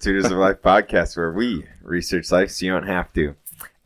[0.00, 3.34] Tutors of Life podcast where we research life so you don't have to.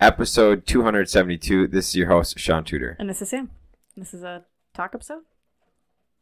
[0.01, 1.67] Episode 272.
[1.69, 2.97] This is your host, Shaun Tudor.
[3.01, 3.51] And this is Sam.
[3.97, 4.45] This is a
[4.75, 5.23] talk episode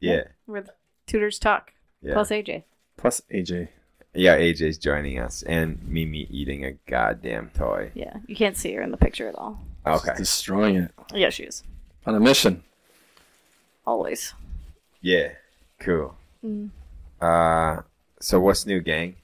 [0.00, 0.25] Yeah.
[0.46, 0.72] where the
[1.07, 1.72] tutors talk.
[2.00, 2.14] Yeah.
[2.14, 2.64] Plus AJ.
[2.96, 3.68] Plus AJ.
[4.14, 7.90] Yeah, AJ's joining us and Mimi eating a goddamn toy.
[7.95, 8.18] Yeah.
[8.27, 9.61] You can't see her in the picture at all.
[9.86, 10.13] Okay.
[10.16, 10.90] Destroying it.
[11.13, 11.64] Yeah, she is.
[12.07, 12.63] On a mission.
[13.86, 14.32] Always.
[15.00, 15.32] Yeah.
[15.80, 16.14] Cool.
[16.44, 16.71] Mm.
[17.21, 17.82] Uh,
[18.21, 19.16] so what's new, gang?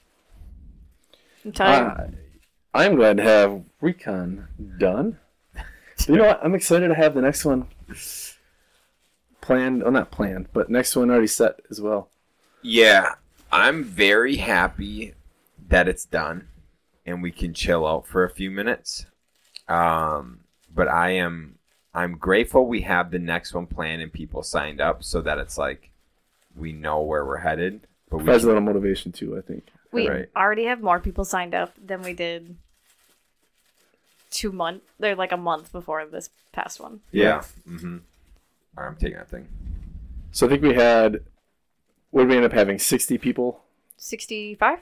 [1.44, 2.14] I'm tired.
[2.14, 2.16] Uh,
[2.74, 5.18] I'm glad to have REI-CON done.
[6.06, 6.44] you know what?
[6.44, 7.68] I'm excited to have the next one
[9.40, 9.82] planned.
[9.82, 12.10] Well, not planned, but next one already set as well.
[12.62, 13.14] Yeah,
[13.50, 15.14] I'm very happy
[15.68, 16.48] that it's done
[17.08, 19.06] and we can chill out for a few minutes.
[19.66, 20.40] Um,
[20.74, 21.58] but I am
[21.94, 25.56] I'm grateful we have the next one planned and people signed up so that it's
[25.56, 25.90] like
[26.54, 27.86] we know where we're headed.
[28.10, 29.64] But we Provides a little motivation too, I think.
[29.92, 30.28] We right.
[30.36, 32.56] already have more people signed up than we did
[34.30, 34.84] two months.
[34.98, 37.00] They're like a month before this past one.
[37.12, 37.42] yeah.
[37.68, 37.98] Mm-hmm.
[38.76, 39.48] All right, I'm taking that thing.
[40.30, 41.20] So I think we had.
[42.10, 42.78] What did we end up having?
[42.78, 43.62] 60 people
[43.98, 44.78] 65?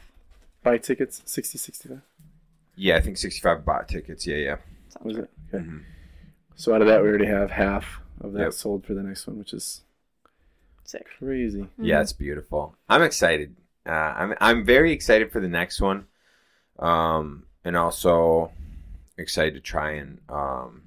[0.62, 1.22] buy tickets?
[1.24, 2.00] 60, 65?
[2.76, 4.26] Yeah, I think 65 bought tickets.
[4.26, 4.56] Yeah, yeah.
[4.90, 5.30] Sounds Was it?
[5.52, 5.64] Okay.
[5.64, 5.82] Mhm.
[6.54, 8.52] So out of that, we already have half of that Yep.
[8.52, 9.82] sold for the next one, which is
[10.84, 11.06] Sick.
[11.18, 11.68] crazy.
[11.78, 12.76] Yeah, it's beautiful.
[12.88, 13.56] I'm excited.
[13.86, 16.06] Uh, I'm I'm very excited for the next one,
[16.78, 18.50] um, and also
[19.16, 20.82] excited to try and um,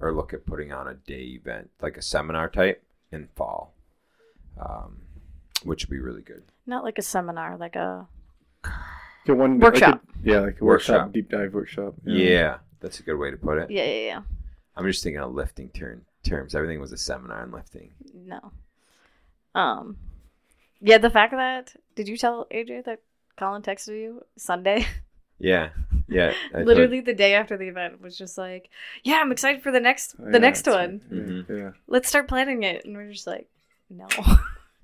[0.00, 3.74] or look at putting on a day event like a seminar type in fall,
[4.60, 4.98] um,
[5.64, 6.42] which would be really good.
[6.66, 8.06] Not like a seminar, like a.
[9.24, 10.00] Yeah, one Workshop.
[10.16, 10.94] Like a- yeah, like a Workshop.
[10.96, 11.94] workshop, deep dive workshop.
[12.04, 12.58] Yeah.
[12.80, 13.70] that's a good way to put it.
[13.70, 14.22] Yeah, yeah, yeah.
[14.76, 16.54] I'm just thinking of lifting term, terms.
[16.56, 17.92] Everything was a seminar in lifting.
[18.14, 18.50] No.
[19.54, 19.96] Um.
[20.82, 21.74] Yeah, the fact that.
[21.94, 23.00] Did you tell AJ that
[23.38, 24.86] Colin texted you Sunday?
[25.38, 25.70] Yeah,
[26.08, 26.34] yeah.
[26.54, 28.70] Literally the day after the event was just like,
[29.02, 31.00] yeah, I'm excited for the next Oh, the yeah, next one.
[31.10, 31.20] right.
[31.26, 31.48] Mhm.
[31.48, 31.70] Yeah.
[31.88, 32.84] Let's start planning it.
[32.84, 33.48] And we're just like,
[33.90, 34.06] no.
[34.18, 34.38] I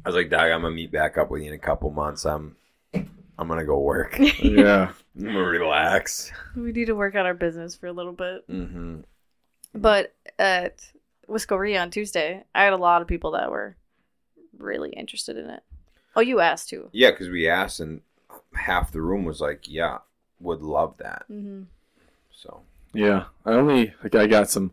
[0.05, 2.25] was like, Dog, I'm gonna meet back up with you in a couple months.
[2.27, 2.57] I'm,
[2.93, 4.19] I'm gonna go work.
[4.43, 4.91] yeah.
[4.91, 5.33] I'm Yeah.
[5.33, 6.33] gonna relax.
[6.57, 8.49] we need to work on our business for a little bit.
[8.49, 9.03] Mm-hmm.
[9.77, 10.91] But at
[11.29, 13.77] Whiskeria on Tuesday, I had a lot of people that were
[14.59, 15.63] really interested in it.
[16.19, 16.89] Oh, you asked too.
[16.93, 18.01] Yeah, because we asked, and
[18.55, 19.99] half the room was like, "Yeah,
[20.41, 21.63] would love that." hmm
[22.33, 22.63] So
[22.93, 23.27] Yeah.
[23.47, 24.73] I only like I got some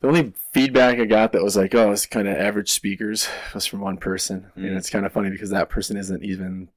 [0.00, 3.66] the only feedback I got that was like, oh, it's kind of average speakers was
[3.66, 4.52] from one person.
[4.56, 4.66] Mm.
[4.68, 6.68] And it's kind of funny because that person isn't even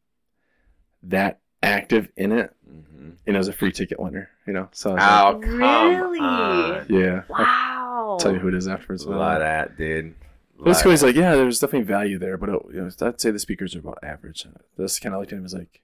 [1.04, 2.56] that active in it.
[2.68, 3.18] mhm.
[3.28, 4.70] And it was a free ticket winner, you know?
[4.72, 6.20] So I was oh come Really?
[6.20, 7.22] on, yeah.
[7.30, 8.08] Wow.
[8.14, 9.04] I'll tell you who it is afterwards.
[9.04, 10.16] a lot of that, dude.
[10.64, 13.40] Basically, he's like, yeah, there's definitely value there, but it, you know, I'd say the
[13.40, 14.46] speakers are about average.
[14.78, 15.82] This kind of looked at him as like,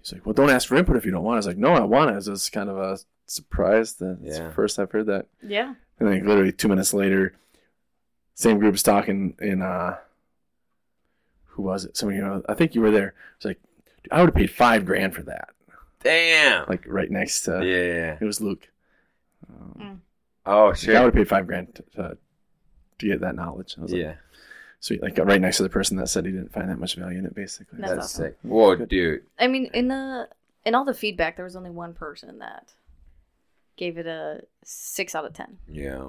[0.00, 1.36] he's like, well, don't ask for input if you don't want.
[1.36, 2.14] I was like, no, I want it.
[2.14, 5.26] It was just kind of a surprise that it's the first I've heard that.
[5.42, 5.74] Yeah.
[5.98, 7.34] And like literally two minutes later,
[8.34, 9.96] same group group's talking in uh,
[11.44, 11.96] who was it?
[11.96, 13.14] Somebody, you know, I think you were there.
[13.36, 13.60] It's like,
[14.10, 15.50] I would have paid five grand for that.
[16.02, 16.66] damn.
[16.68, 18.18] Like right next to yeah.
[18.20, 18.68] it was Luke.
[19.48, 20.02] Um,
[20.46, 20.94] Oh shit!
[20.94, 21.14] I would shit.
[21.14, 22.18] have paid five grand to, to,
[22.98, 23.74] to get that knowledge.
[23.78, 24.14] I was like, Yeah,
[24.80, 27.18] Sweet, like right next to the person that said he didn't find that much value
[27.18, 27.78] in it, basically.
[27.80, 28.24] That's that's awesome.
[28.26, 28.36] sick.
[28.42, 29.22] Whoa, dude.
[29.38, 30.28] I mean, in the
[30.64, 32.72] in all the feedback, there was only one person that
[33.76, 35.58] gave it a six out of ten.
[35.68, 36.06] Yeah.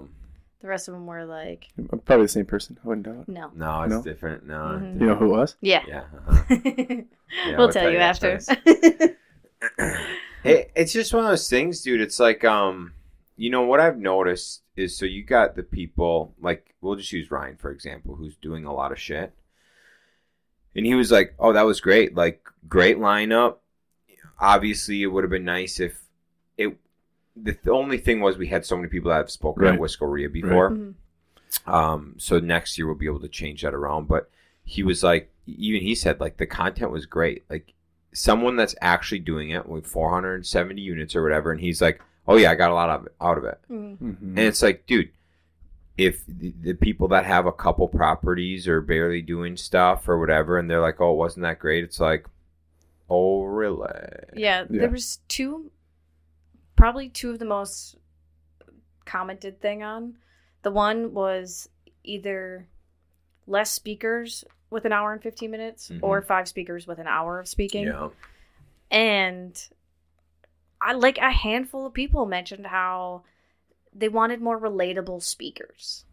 [0.59, 1.67] The rest of them were like,
[2.05, 2.79] Probably the same person.
[2.83, 3.27] I wouldn't doubt it.
[3.27, 3.51] no.
[3.55, 4.01] No, it's No?
[4.01, 4.47] different.
[4.47, 4.55] No.
[4.81, 4.99] Mhm.
[4.99, 5.55] You know who it was?
[5.61, 5.83] Yeah.
[5.87, 6.03] Yeah.
[6.27, 6.43] uh-huh.
[6.49, 8.31] we'll we'll tell tell you you after.
[8.33, 9.15] after
[10.43, 11.99] Hey, it's just one of those things, dude.
[12.01, 12.93] It's like, um,
[13.37, 17.31] you know, what I've noticed is so you got the people, like, we'll just use
[17.31, 19.31] Ryan, for example, who's doing a lot of shit.
[20.75, 22.15] And he was like, oh, that was great.
[22.15, 23.57] Like, great lineup.
[24.39, 26.01] Obviously, it would have been nice if
[26.57, 26.77] it,
[27.35, 29.79] the th- only thing was we had so many people that have spoken at Right.
[29.79, 30.71] Whiskeria before.
[30.71, 30.93] Mhm.
[31.65, 34.07] Um, so next year we'll be able to change that around.
[34.07, 34.29] But
[34.63, 37.45] he was like, even he said like the content was great.
[37.49, 37.73] Like
[38.13, 42.51] someone that's actually doing it with 470 units or whatever, and he's like, oh yeah,
[42.51, 43.59] I got a lot of it, out of it.
[43.69, 43.97] Mhm.
[43.97, 44.29] Mm-hmm.
[44.29, 45.11] And it's like, dude,
[45.97, 50.57] if the, the people that have a couple properties or barely doing stuff or whatever,
[50.59, 52.25] and they're like, oh, it wasn't that great, it's like,
[53.09, 53.89] oh really?
[54.35, 54.79] Yeah, Yeah.
[54.81, 55.71] there was two,
[56.75, 57.95] probably two of the most
[59.05, 60.17] commented thing on.
[60.63, 61.69] The one was
[62.03, 62.67] either
[63.47, 65.99] less speakers with an hour and 15 minutes Mhm.
[66.01, 67.85] or five speakers with an hour of speaking.
[67.85, 68.09] Yeah.
[68.91, 69.69] And
[70.81, 73.23] I like a handful of people mentioned how
[73.93, 76.05] they wanted more relatable speakers.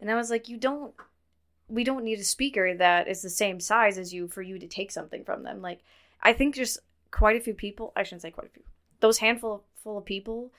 [0.00, 0.94] And I was like, you don't
[1.68, 4.66] we don't need a speaker that is the same size as you for you to
[4.66, 5.62] take something from them.
[5.62, 5.80] Like
[6.22, 6.78] I think just
[7.10, 7.92] quite a few people.
[7.94, 8.64] I shouldn't say quite a few.
[9.00, 10.50] Those handful full of people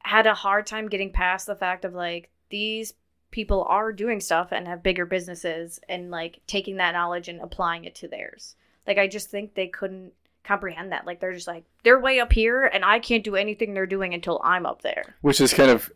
[0.00, 2.94] had a hard time getting past the fact of like these
[3.30, 7.84] people are doing stuff and have bigger businesses and like taking that knowledge and applying
[7.84, 8.56] it to theirs.
[8.86, 10.12] Like I just think they couldn't
[10.50, 11.06] comprehend that.
[11.06, 14.14] Like they're just like they're way up here and I can't do anything they're doing
[14.14, 15.14] until I'm up there.
[15.20, 15.90] Which is kind of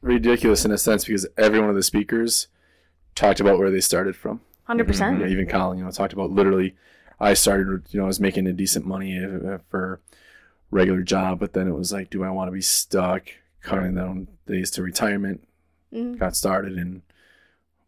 [0.00, 2.48] ridiculous in a sense because every one of the speakers
[3.14, 4.40] talked about where they started from.
[4.68, 4.78] 100%.
[4.78, 5.18] You Mm-hmm.
[5.20, 6.74] know, even Colin, you know, talked about literally.
[7.20, 9.18] I started, you know, I was making a decent money
[9.70, 10.00] for
[10.70, 13.28] regular job, but then it was like, do I want to be stuck
[13.62, 15.46] counting down days to retirement?
[15.94, 16.18] Mhm.
[16.18, 17.00] Got started and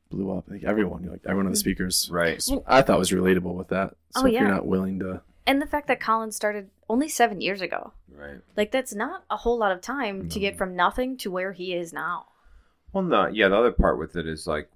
[0.08, 0.44] blew up.
[0.48, 2.42] Like everyone, like everyone of the speakers, Right.
[2.66, 3.96] I thought was relatable with that.
[4.12, 4.40] So Oh, if yeah.
[4.42, 7.94] you're not willing to, And the fact that Colin started only 7 years ago.
[8.14, 8.36] Right.
[8.54, 11.72] Like that's not a whole lot of time to get from nothing to where he
[11.72, 12.26] is now.
[12.92, 13.48] Well, no, yeah.
[13.48, 14.68] The other part with it is like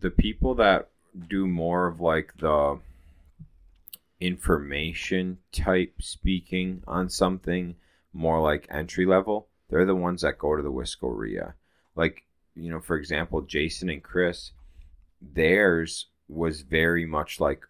[0.00, 0.88] the people that
[1.28, 2.78] do more of like the
[4.18, 7.76] information type speaking on something,
[8.14, 9.48] more like entry level.
[9.68, 11.52] They're the ones that go to the Whiskeria.
[11.94, 12.22] Like
[12.56, 14.52] you know, for example, Jason and Chris,
[15.20, 17.66] theirs was very much like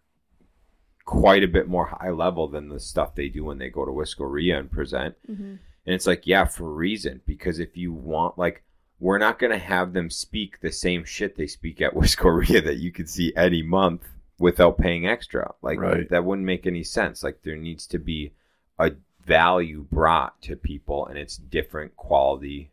[1.09, 3.91] quite a bit more high level than the stuff they do when they go to
[3.91, 5.15] Whiskeria and present.
[5.27, 5.43] Mm-hmm.
[5.87, 7.23] And it's like, yeah, for a reason.
[7.25, 8.63] Because if you want, like,
[9.01, 12.77] we're not going to have them speak the same shit they speak at Whiskeria that
[12.77, 14.07] you could see any month
[14.39, 15.55] without paying extra.
[15.63, 16.07] Like, Right.
[16.11, 17.23] that wouldn't make any sense.
[17.23, 18.33] Like, there needs to be
[18.79, 18.93] a
[19.25, 22.71] value brought to people, and it's different quality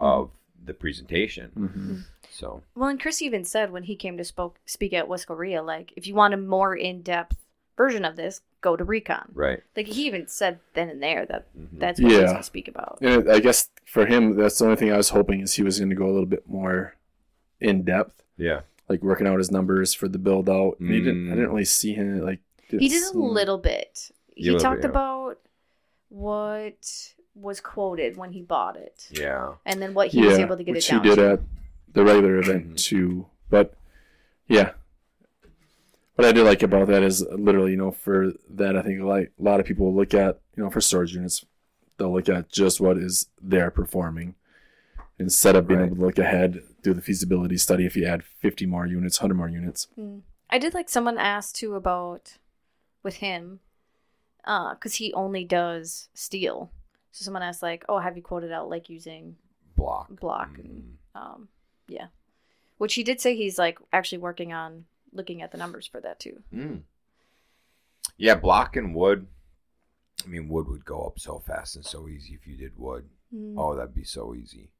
[0.00, 0.32] of
[0.64, 1.52] the presentation.
[1.56, 2.02] Mhm.
[2.32, 5.92] So, Well, and Chris even said when he came to spoke, speak at Whiskeria, like,
[5.94, 7.45] if you want a more in depth
[7.76, 9.30] version of this, go to REI-CON.
[9.34, 9.62] right.
[9.76, 11.78] Like, he even said then and there that Mhm.
[11.78, 12.26] that's what he's Yeah.
[12.26, 12.98] going to speak about.
[13.00, 15.78] and I guess for him, that's the only thing I was hoping is he was
[15.78, 16.94] going to go a little bit more
[17.60, 18.62] in depth, Yeah.
[18.88, 20.78] like working out his numbers for the build out.
[20.80, 21.36] And he didn't, I Mm.
[21.36, 22.40] didn't really see him like.
[22.68, 24.10] He did a little bit.
[24.34, 24.90] He little talked bit, yeah.
[24.90, 25.38] about
[26.08, 29.54] what was quoted when he bought it, Yeah.
[29.64, 31.30] and then what he was able to get which it down he did to.
[31.32, 31.40] at
[31.92, 33.26] the regular event too.
[33.50, 33.74] But
[34.48, 34.72] yeah,
[36.16, 39.32] what I do like about that is literally, you know, for that I think like
[39.38, 41.44] a lot of people look at, you know, for storage units,
[41.98, 44.34] they'll look at just what is there performing
[45.18, 45.86] instead of being Right.
[45.86, 49.34] able to look ahead, do the feasibility study if you add 50 more units, 100
[49.34, 49.88] more units.
[49.98, 50.22] Mm.
[50.50, 52.36] I did like someone asked too about
[53.02, 53.60] with him,
[54.44, 56.70] uh, because he only does steel.
[57.12, 59.36] So someone asked like, "Oh, have you quoted out like using
[59.74, 60.08] Block.
[60.20, 61.20] block?" And, Mm.
[61.20, 61.48] um,
[61.88, 62.08] yeah,
[62.78, 64.84] which he did say he's like actually working on
[65.16, 66.42] looking at the numbers for that too.
[66.54, 66.82] Mm.
[68.16, 69.26] Yeah, block and wood.
[70.24, 73.08] I mean, wood would go up so fast and so easy if you did wood.
[73.34, 73.54] Mm.
[73.56, 74.70] Oh, that'd be so easy.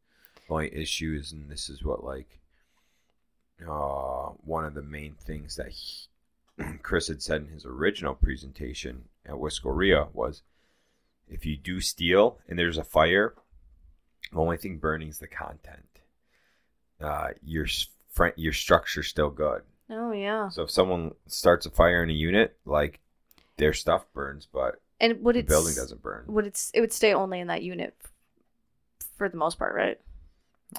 [0.48, 2.40] The only issue is, and this is what like,
[3.66, 6.08] uh, one of the main things that he,
[6.82, 10.42] Chris had said in his original presentation at Whiskeria was,
[11.28, 13.34] if you do steel and there's a fire,
[14.32, 16.00] the only thing burning is the content.
[17.00, 17.66] Uh, your
[18.36, 19.62] your structure's still good.
[19.88, 23.00] Oh yeah, So if someone starts a fire in a unit, like
[23.56, 26.24] their stuff burns, but and would the it building doesn't burn.
[26.26, 26.70] Would it?
[26.74, 27.94] It would stay only in that unit
[29.16, 30.00] for the most part, right?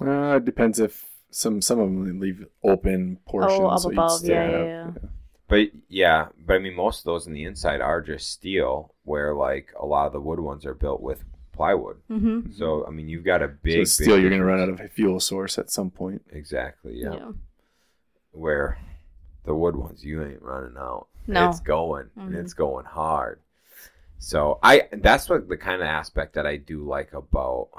[0.01, 3.59] Uh, it depends if some some of them leave open portions.
[3.59, 4.91] Oh, up so above, still yeah, yeah, yeah.
[5.47, 9.33] But yeah, but I mean, most of those in the inside are just steel, where
[9.33, 11.23] like a lot of the wood ones are built with
[11.53, 11.97] plywood.
[12.11, 12.51] Mm-hmm.
[12.51, 14.69] So I mean, you've got a So big, still, big you're going to run out
[14.69, 16.23] of a fuel source at some point.
[16.31, 17.13] exactly yeah.
[17.13, 17.31] yeah.
[18.31, 18.77] Where
[19.47, 21.07] the wood ones, you ain't running out.
[21.25, 21.49] No.
[21.49, 22.39] it's going and Mhm.
[22.39, 23.41] it's going hard.
[24.19, 27.69] So I that's what the kind of aspect that I do like about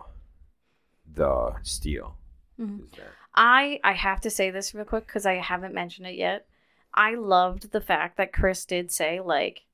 [1.15, 2.17] the steel.
[2.59, 2.91] Mhm.
[2.97, 6.47] That I I have to say this real quick because I haven't mentioned it yet.
[6.95, 9.65] I loved the fact that Chris did say like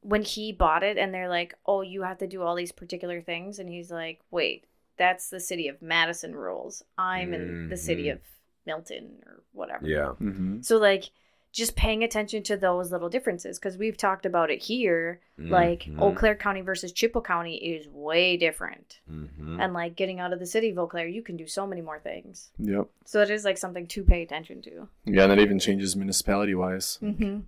[0.00, 3.20] when he bought it and they're like, "Oh, you have to do all these particular
[3.20, 6.84] things," and he's like, "Wait, that's the city of Madison rules.
[6.96, 8.12] I'm in the city Mhm.
[8.12, 8.20] of
[8.66, 10.60] Milton or whatever." yeah, Mm-hmm.
[10.62, 11.10] So like
[11.52, 15.20] just paying attention to those little differences because we've talked about it here.
[15.38, 16.00] Like Mhm.
[16.02, 19.00] Eau Claire County versus Chippewa County is way different.
[19.10, 19.58] Mhm.
[19.62, 21.80] And like getting out of the city of Eau Claire, you can do so many
[21.80, 22.50] more things.
[22.58, 22.88] Yep.
[23.06, 24.88] So it is like something to pay attention to.
[25.06, 26.98] Yeah, and that even changes municipality wise.
[27.00, 27.40] Mm-hmm.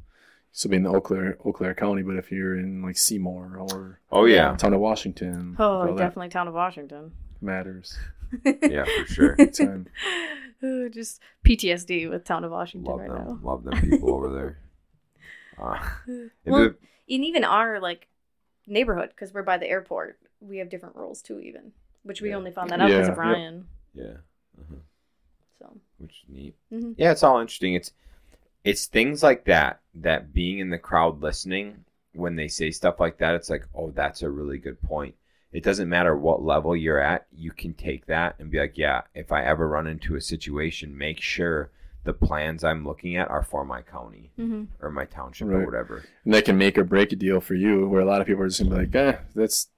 [0.53, 4.01] So being the Eau Claire, Eau Claire County, but if you're in like Seymour or
[4.11, 7.13] oh yeah, town of Washington, Oh, definitely town of Washington.
[7.43, 7.99] matters.
[8.63, 9.37] yeah for sure.
[9.37, 9.87] Time.
[10.91, 13.27] Just PTSD with town of Washington Love right them.
[13.27, 13.39] now.
[13.43, 14.59] Love them people over there.
[15.61, 15.77] Uh,
[16.47, 16.77] Well, the-
[17.13, 18.07] and even our like
[18.69, 21.41] neighborhood, because we're by the airport, we have different rules too.
[21.41, 21.73] Even
[22.05, 22.37] which we Yeah.
[22.37, 23.65] only found that out because Yeah, of yep.
[23.95, 24.75] Yeah, uh-huh.
[25.59, 26.55] So which is neat.
[26.73, 26.95] Mhm.
[26.97, 27.75] Yeah, it's all interesting.
[27.75, 27.93] It's
[28.63, 33.19] it's things like that that being in the crowd listening when they say stuff like
[33.19, 35.17] that, it's like, oh, that's a really good point.
[35.53, 39.03] It doesn't matter what level you're at, you can take that and be like, yeah,
[39.15, 41.71] if I ever run into a situation, make sure
[42.05, 44.65] the plans I'm looking at are for my county Mm-hmm.
[44.81, 46.05] or my township or whatever.
[46.25, 47.89] and that can make or break a deal for you.
[47.89, 49.69] Where a lot of people are just gonna be like, eh, that's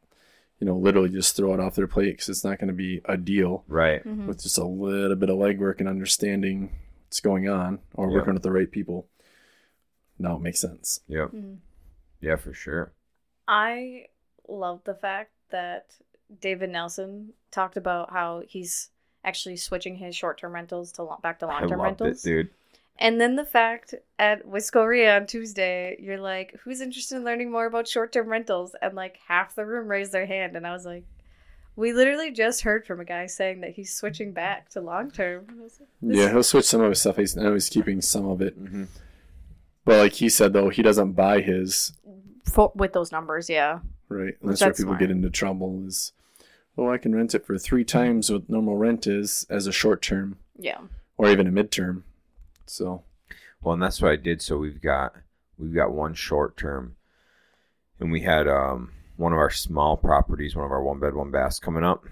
[0.59, 3.01] you know, literally just throw it off their plate because it's not going to be
[3.07, 4.05] a deal Right.
[4.05, 4.27] Mm-hmm.
[4.27, 6.71] with just a little bit of legwork and understanding
[7.07, 8.17] what's going on or Yeah.
[8.17, 9.09] working with the right people.
[10.19, 11.01] Now it makes sense.
[11.09, 11.29] Yep.
[11.29, 11.55] Mm-hmm.
[12.21, 12.93] Yeah, for sure.
[13.49, 14.09] I
[14.49, 15.95] love the fact that
[16.41, 18.91] David Nelson talked about how he's
[19.25, 22.25] actually switching his short-term rentals to lo- back to long-term loved rentals.
[22.25, 22.51] it, dude.
[22.99, 27.67] And then the fact at Wiscoria on Tuesday, you're like, "Who's interested in learning more
[27.67, 31.05] about short-term rentals?" And like half the room raised their hand, and I was like,
[31.77, 35.61] "We literally just heard from a guy saying that he's switching back to long-term." And
[35.61, 37.17] I was like, Yeah, he'll switch some of his stuff.
[37.17, 38.63] He's, I know he's keeping some of it.
[38.63, 38.85] Mm-hmm.
[39.87, 41.95] But like he said, though, he doesn't buy his
[42.45, 43.79] For, with those numbers, yeah.
[44.11, 44.35] Right.
[44.43, 45.01] And that's where people smart.
[45.01, 45.85] get into trouble.
[45.87, 46.13] Is
[46.77, 50.03] oh, I can rent it for three times what normal rent is as a short
[50.03, 50.79] term Yeah.
[51.17, 52.03] or even a midterm.
[52.67, 53.03] So
[53.63, 54.43] Well, and that's what I did.
[54.43, 55.15] So we've got
[55.59, 56.97] we've got one short term,
[57.99, 61.31] and we had um one of our small properties, one of our one bed one
[61.31, 62.05] baths coming up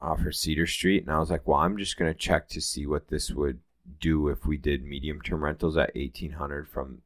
[0.00, 2.86] off of Cedar Street, and I was like, well, I'm just gonna check to see
[2.86, 3.58] what this would
[4.00, 7.00] do if we did medium term rentals at eighteen hundred from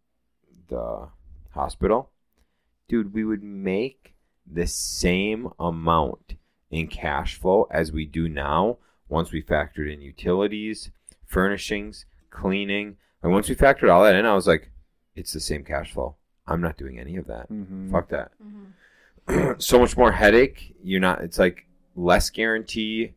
[0.68, 1.08] the
[1.54, 2.10] hospital.
[2.92, 4.12] Dude, we would make
[4.46, 6.34] the same amount
[6.70, 8.76] in cash flow as we do now
[9.08, 10.90] once we factored in utilities,
[11.24, 12.98] furnishings, cleaning.
[13.22, 14.70] And once we factored all that in, I was like,
[15.16, 16.16] it's the same cash flow.
[16.46, 17.50] I'm not doing any of that.
[17.50, 17.90] mhm.
[17.90, 18.32] Fuck that.
[18.44, 19.52] Mm-hmm.
[19.58, 20.76] so much more headache.
[20.84, 21.64] You're not, it's like
[21.96, 23.14] less guarantee.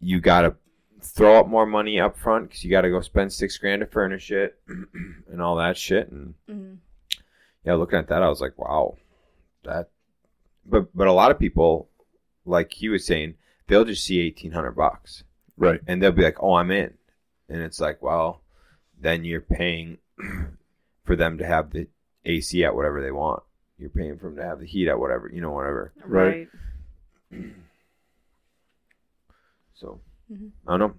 [0.00, 0.54] You got to
[1.00, 3.86] throw up more money up front because you got to go spend six grand to
[3.86, 6.10] furnish it and all that shit.
[6.10, 6.74] And Mm-hmm.
[7.64, 8.98] yeah, looking at that, I was like, wow,
[9.64, 9.90] that.
[10.66, 11.88] But but a lot of people,
[12.44, 13.34] like he was saying,
[13.66, 15.24] they'll just see eighteen hundred bucks
[15.56, 15.80] right.
[15.86, 16.94] and they'll be like, "Oh, I'm in,"
[17.48, 18.42] and it's like, well,
[18.98, 19.98] then you're paying
[21.04, 21.88] for them to have the
[22.24, 23.42] AC at whatever they want.
[23.78, 25.92] You're paying for them to have the heat at whatever, you know, whatever.
[26.04, 26.48] Right.
[29.74, 30.00] So
[30.32, 30.50] Mhm.
[30.66, 30.94] I don't know.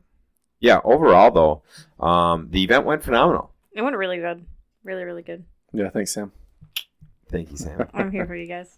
[0.60, 3.52] Yeah, overall though, um, the event went phenomenal.
[3.72, 4.46] It went really good.
[4.84, 5.46] Really, really good.
[5.74, 5.90] Yeah.
[5.90, 6.32] Thanks, Sam.
[7.30, 7.88] Thank you, Sam.
[7.94, 8.78] I'm here for you guys.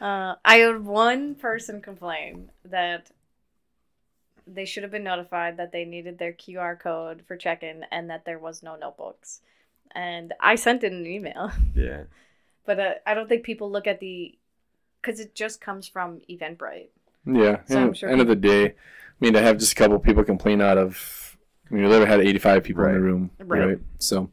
[0.00, 3.10] Uh, I had one person complain that
[4.46, 8.24] they should have been notified that they needed their QR code for check-in and that
[8.24, 9.40] there was no notebooks.
[9.94, 12.04] And I sent in an email, yeah,
[12.66, 14.38] but uh, I don't think people look at the
[15.00, 16.88] because it just comes from Eventbrite.
[17.26, 17.60] Yeah.
[17.66, 18.74] So I'm sure end of the day, I
[19.20, 21.36] mean, to have just a couple people complain out of,
[21.70, 23.30] I mean, we literally had 85 people in the room.
[23.38, 23.66] Right.
[23.66, 23.78] Right.
[23.98, 24.30] So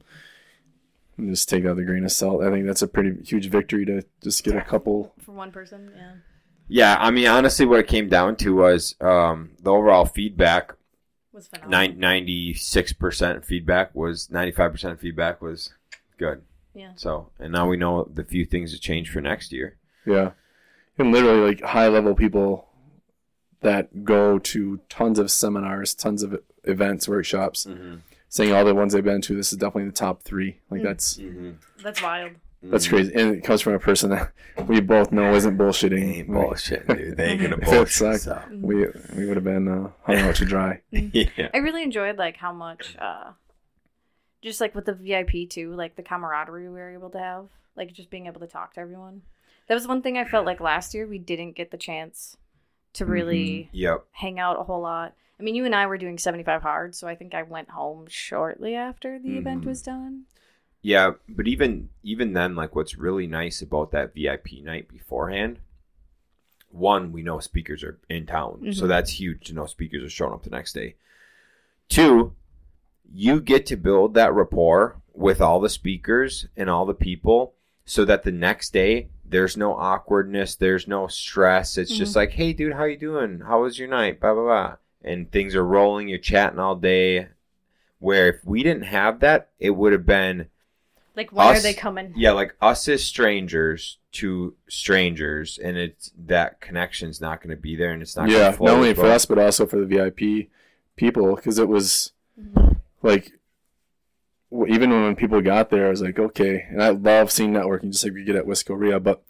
[1.18, 2.44] and just take that with a grain of salt.
[2.44, 5.14] I think that's a pretty huge victory to just get a couple.
[5.20, 6.12] For one person, yeah.
[6.68, 6.98] yeah.
[7.00, 10.74] I mean, honestly, what it came down to was um, the overall feedback.
[11.32, 11.98] Was phenomenal.
[11.98, 15.74] 96% feedback was 95% feedback was
[16.18, 16.42] good.
[16.74, 16.92] Yeah.
[16.96, 19.78] So, and now we know the few things to change for next year.
[20.06, 20.32] Yeah.
[20.98, 22.68] And literally, like, high level people
[23.62, 27.96] that go to tons of seminars, tons of events, workshops, Mm-hmm.
[28.36, 30.60] Saying all the ones I've been to, this is definitely the top three.
[30.70, 30.84] Like, Mm.
[30.84, 31.18] that's.
[31.18, 31.52] Mm-hmm.
[31.84, 32.32] That's wild.
[32.64, 34.32] That's crazy, and it comes from a person that
[34.68, 36.18] we both know isn't bullshitting.
[36.18, 37.16] Ain't bullshit, dude.
[37.16, 37.92] They ain't gonna If it bullshit.
[37.92, 38.42] sucked, so.
[38.52, 40.82] We we would have been uh, hung out to dry.
[40.92, 41.50] yeah.
[41.54, 43.34] I really enjoyed like how much uh
[44.42, 47.94] just like with the VIP too, like the camaraderie we were able to have, like
[47.94, 49.22] just being able to talk to everyone.
[49.68, 52.36] That was one thing I felt like last year we didn't get the chance
[52.94, 54.06] to really Yep.
[54.12, 55.14] hang out a whole lot.
[55.40, 58.06] I mean, you and I were doing 75 hard, so I think I went home
[58.08, 59.66] shortly after the event Mhm.
[59.66, 60.26] was done.
[60.82, 65.60] Yeah, but even even then, like what's really nice about that VIP night beforehand,
[66.70, 68.88] one, we know speakers are in town, so Mhm.
[68.90, 70.96] that's huge to know speakers are showing up the next day.
[71.90, 72.34] Two,
[73.12, 78.06] you get to build that rapport with all the speakers and all the people, so
[78.06, 81.78] that the next day there's no awkwardness, there's no stress.
[81.78, 83.40] It's just like, hey, dude, how you doing?
[83.42, 84.20] How was your night?
[84.20, 84.76] Blah blah blah,
[85.06, 86.10] and things are rolling.
[86.10, 87.28] You're chatting all day.
[88.00, 90.48] Where if we didn't have that, it would have been
[91.16, 92.12] Like, when are they coming?
[92.16, 97.76] yeah, like us as strangers to strangers, and it's that connection's not going to be
[97.76, 98.30] there, and it's not.
[98.30, 100.50] yeah, gonna flow not only as for us but also for the VIP
[100.98, 102.78] people, because it was Mhm.
[103.02, 103.34] like
[104.68, 108.04] even when people got there, I was like, okay, and I love seeing networking, just
[108.04, 109.24] like we get at Wiscoria, but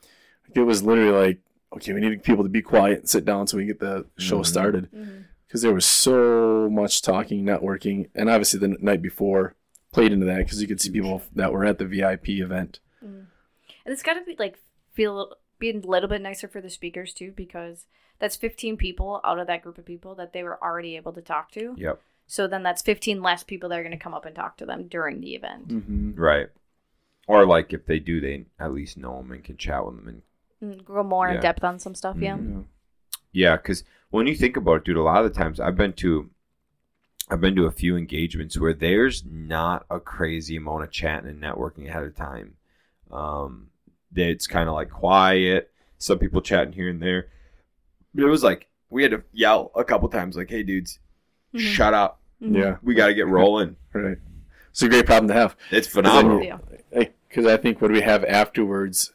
[0.53, 1.39] it was literally like,
[1.74, 4.05] okay, we need people to be quiet and sit down so we can get the
[4.17, 4.46] show Mhm.
[4.46, 5.24] started, Mhm.
[5.55, 9.55] Because there was so much talking, networking, and obviously the n- night before
[9.93, 12.81] played into that because you could see people that were at the VIP event.
[13.01, 13.27] And
[13.85, 14.59] it's got to be like
[14.91, 17.85] feel being a little bit nicer for the speakers too because
[18.19, 21.21] that's 15 people out of that group of people that they were already able to
[21.21, 21.74] talk to.
[21.77, 22.01] Yep.
[22.27, 24.65] So then that's 15 less people that are going to come up and talk to
[24.65, 25.69] them during the event.
[25.69, 26.15] Mm-hmm.
[26.19, 26.47] Right.
[27.29, 30.07] Or like if they do, they at least know them and can chat with them.
[30.09, 30.21] And
[30.74, 31.35] And go more Yeah.
[31.35, 32.17] in depth on some stuff.
[32.19, 32.35] Yeah.
[32.35, 32.65] Mhm.
[33.36, 35.94] Yeah, because when you think about it, dude, a lot of the times I've been
[35.94, 36.30] to,
[37.30, 41.42] I've been to a few engagements where there's not a crazy amount of chatting and
[41.42, 42.56] networking ahead of time.
[43.12, 43.68] Um,
[44.15, 45.72] it's kind of like quiet.
[45.98, 47.27] Some people chatting here and there.
[48.13, 51.00] But it was like we had to yell a couple times, like, "Hey, dudes,
[51.54, 51.60] Mhm.
[51.60, 52.22] shut up!
[52.42, 52.56] Mhm.
[52.58, 54.18] Yeah, We got to get rolling." right.
[54.70, 55.56] It's a great problem to have.
[55.72, 56.42] It's phenomenal.
[56.44, 56.60] Yeah.
[57.27, 59.12] Because I think what we have afterwards,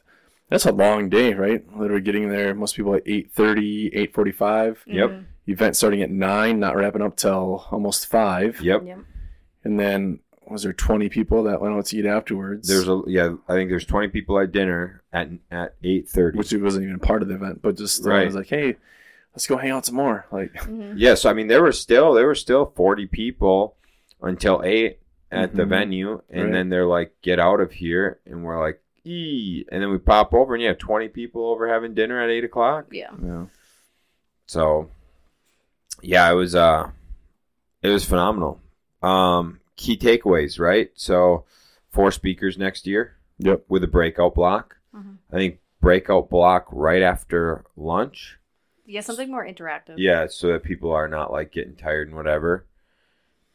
[0.51, 1.63] that's a long day, right?
[1.75, 4.77] Literally getting there, most people at 8.30, 8.45.
[4.85, 5.09] Yep.
[5.09, 5.23] Mhm.
[5.47, 8.61] Event starting at 9, not wrapping up till almost 5.
[8.61, 8.83] Yep.
[8.85, 8.99] Yep.
[9.63, 12.67] And then was there 20 people that went out to eat afterwards?
[12.67, 13.35] There's a yeah.
[13.47, 16.35] I think there's 20 people at dinner at at 8:30.
[16.37, 18.21] which wasn't even part of the event, but just Right.
[18.23, 18.75] I was like, hey,
[19.33, 20.25] let's go hang out some more.
[20.31, 20.93] Like, Mhm.
[20.97, 23.75] Yeah, so I mean, there were still there were still forty people
[24.21, 24.99] until eight
[25.31, 25.69] at the Mhm.
[25.69, 26.51] venue, and Right.
[26.51, 30.33] then they're like, "Get out of here," and we're like, "Ee," and then we pop
[30.33, 32.85] over, and you have twenty people over having dinner at eight o'clock.
[32.91, 33.11] Yeah.
[33.23, 33.45] yeah,
[34.45, 34.89] So,
[36.01, 36.89] yeah, it was uh,
[37.81, 38.61] it was phenomenal.
[39.01, 40.91] Um, key takeaways, right?
[40.95, 41.45] So,
[41.89, 44.77] four speakers next year yep, with a breakout block.
[44.95, 45.17] Mhm.
[45.31, 48.37] I think breakout block right after lunch.
[48.85, 49.01] Yeah.
[49.01, 49.95] Something more interactive.
[49.97, 52.65] Yeah, so that people are not like getting tired and whatever.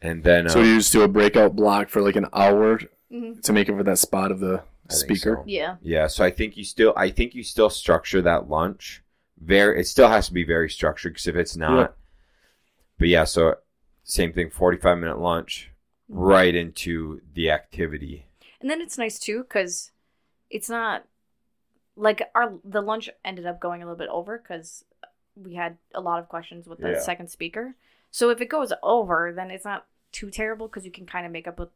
[0.02, 2.80] And then So uh, you just do a breakout block for like an hour
[3.12, 3.42] Mhm.
[3.42, 5.36] to make it for that spot of the I think speaker.
[5.40, 5.44] so.
[5.46, 5.76] Yeah.
[5.82, 9.02] Yeah, so I think you still I think you still structure that lunch
[9.38, 11.86] very it still has to be very structured because if it's not Yeah.
[12.98, 13.56] but yeah, so
[14.04, 15.70] same thing 45 minute lunch
[16.08, 18.26] right into the activity.
[18.60, 19.90] And then it's nice too because
[20.50, 21.04] it's not
[21.96, 24.84] like our the lunch ended up going a little bit over because
[25.34, 27.00] we had a lot of questions with the Yeah.
[27.00, 27.74] second speaker.
[28.10, 31.32] So if it goes over, then it's not too terrible because you can kind of
[31.32, 31.68] make up with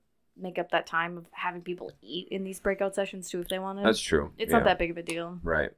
[0.43, 3.59] make up that time of having people eat in these breakout sessions too if they
[3.59, 3.85] wanted.
[3.85, 4.33] That's true.
[4.39, 4.59] it's yeah.
[4.59, 5.39] not that big of a deal.
[5.43, 5.71] Right.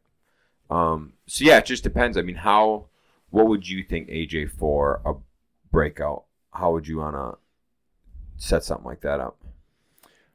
[0.70, 2.16] Um so yeah, it just depends.
[2.16, 2.87] I mean, how
[3.31, 5.14] what would you think AJ for a
[5.70, 6.25] breakout?
[6.53, 7.38] How would you want to
[8.37, 9.38] set something like that up?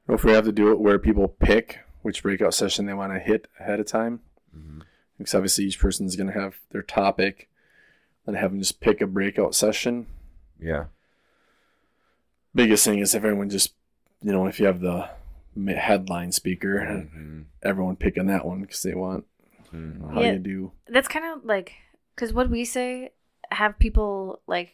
[0.07, 3.13] Or if we have to do it where people pick which breakout session they want
[3.13, 4.21] to hit ahead of time,
[4.55, 4.81] Mhm.
[5.17, 7.49] because obviously each person's going to have their topic,
[8.25, 10.07] and have them just pick a breakout session.
[10.59, 10.85] Yeah.
[12.55, 13.73] Biggest thing is if everyone just,
[14.21, 15.09] you know, if you have the
[15.75, 17.45] headline speaker, Mhm.
[17.63, 19.25] everyone picking that one because they want
[19.73, 20.13] Mhm.
[20.13, 20.33] how Yeah.
[20.33, 20.71] you do.
[20.87, 21.73] That's kind of like
[22.15, 23.11] because what we say
[23.51, 24.73] have people like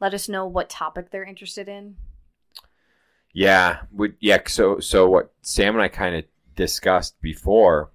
[0.00, 1.96] let us know what topic they're interested in.
[3.32, 4.38] Yeah, would yeah.
[4.46, 7.90] So so what Sam and I kind of discussed before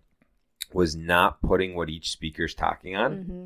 [0.73, 3.23] was not putting what each speaker's talking on.
[3.23, 3.45] hmm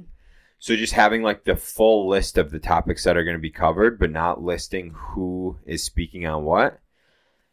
[0.60, 3.49] So just having like the full list of the topics that are going to be
[3.51, 6.79] covered, but not listing who is speaking on what.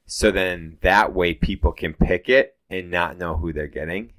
[0.08, 4.14] So then that way people can pick it and not know who they're getting.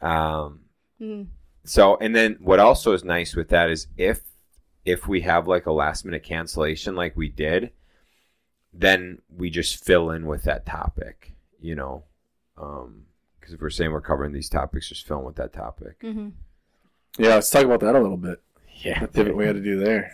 [0.00, 0.60] Um,
[1.00, 1.26] mm
[1.64, 4.20] so and then what also is nice with that is if
[4.84, 7.70] if we have like a last minute cancellation like we did,
[8.72, 12.04] then we just fill in with that topic, you know.
[12.58, 13.06] Um
[13.40, 15.96] because if we're saying we're covering these topics, just fill in with that topic.
[16.02, 16.28] hmm
[17.18, 18.42] Yeah, let's talk about that a little bit.
[18.82, 19.00] Yeah.
[19.00, 20.12] The pivot we had to do there.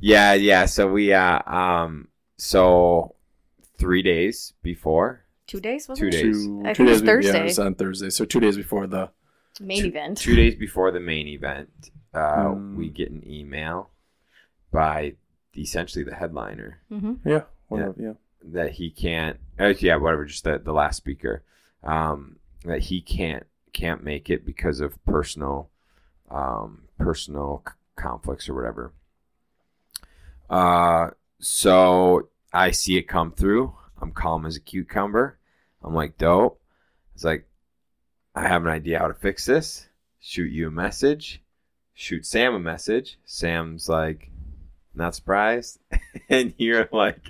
[0.00, 0.64] Yeah, yeah.
[0.64, 3.16] So we uh um so
[3.78, 6.12] three days before Two days was Two it?
[6.12, 6.46] days.
[6.46, 7.02] Two, I two think it was days.
[7.02, 7.40] be- Yeah, Thursday.
[7.40, 8.10] it was on Thursday.
[8.10, 9.10] So two days before the.
[9.60, 10.16] Main two, event.
[10.18, 12.74] two days before the main event, uh, Hmm.
[12.76, 13.90] we get an email
[14.70, 15.16] by
[15.56, 17.42] essentially the headliner hmm Yeah.
[17.68, 18.12] Whatever, yeah.
[18.44, 19.38] that he can't.
[19.58, 20.24] Uh, yeah, whatever.
[20.24, 21.42] Just the the last speaker
[21.82, 25.68] um, that he can't can't make it because of personal
[26.30, 28.92] um, personal c- conflicts or whatever.
[30.48, 33.74] Uh, so I see it come through.
[34.00, 35.38] I'm calm as a cucumber.
[35.82, 36.60] I'm like, dope.
[37.14, 37.46] It's like,
[38.34, 39.88] I have an idea how to fix this.
[40.20, 41.42] Shoot you a message.
[41.94, 43.18] Shoot Sam a message.
[43.24, 44.30] Sam's like,
[44.94, 45.78] not surprised.
[46.28, 47.20] and you're like,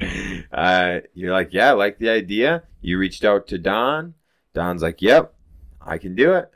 [0.52, 2.64] uh, you're like, yeah, I like the idea.
[2.80, 4.14] You reached out to Don.
[4.54, 5.34] Don's like, yep,
[5.80, 6.50] I can do it.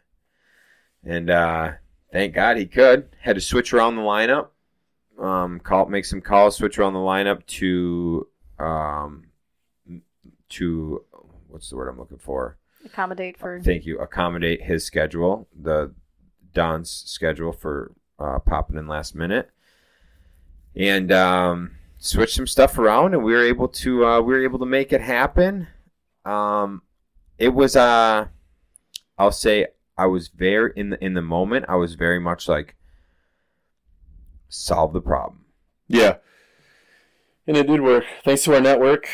[1.05, 1.73] And uh,
[2.13, 3.09] thank God he could.
[3.21, 4.49] Had to switch around the lineup.
[5.19, 9.25] Um, call, make some calls, switch around the lineup to, um,
[10.51, 11.05] to
[11.49, 12.59] what's the word I'm looking for?
[12.85, 13.61] Accommodate for.
[13.61, 13.99] Thank you.
[13.99, 15.93] Accommodate his schedule, the
[16.53, 19.51] Don's schedule for uh, popping in last minute,
[20.75, 24.59] and um, switch some stuff around, and we were able to uh, we were able
[24.59, 25.69] to make it happen.
[26.25, 26.83] Um,
[27.39, 28.27] it was uh,
[29.19, 29.67] I'll say
[29.99, 31.67] I was very in the in the moment.
[31.69, 32.77] I was very much like
[34.49, 35.45] solve the problem.
[35.89, 36.17] Yeah.
[37.47, 38.05] And it did work.
[38.25, 39.09] Thanks to our network.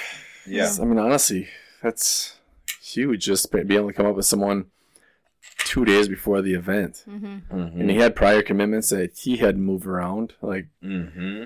[0.47, 0.71] Yeah.
[0.81, 1.49] I mean, honestly,
[1.83, 2.37] that's
[2.81, 3.25] huge.
[3.25, 4.67] Just being able to come up with someone
[5.59, 7.05] two days before the event.
[7.09, 7.55] Mm-hmm.
[7.55, 7.81] Mm-hmm.
[7.81, 10.33] And he had prior commitments that he had to move around.
[10.41, 11.45] Like, mm-hmm.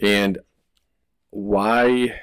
[0.00, 0.38] and
[1.30, 2.20] why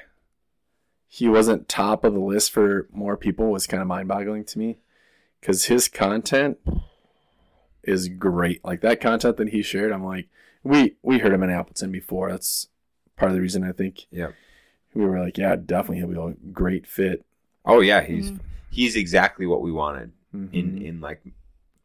[1.08, 4.58] he wasn't top of the list for more people was kind of mind boggling to
[4.58, 4.78] me.
[5.40, 6.58] Because his content
[7.82, 8.64] is great.
[8.64, 10.28] Like, that content that he shared, I'm like,
[10.62, 12.30] we, we heard him in Appleton before.
[12.30, 12.68] That's
[13.16, 14.32] part of the reason I think Yeah.
[14.94, 17.24] we were like, yeah, definitely he'll be a great fit.
[17.64, 18.40] Oh yeah, he's Mhm.
[18.70, 20.52] he's exactly what we wanted Mhm.
[20.52, 21.22] in in like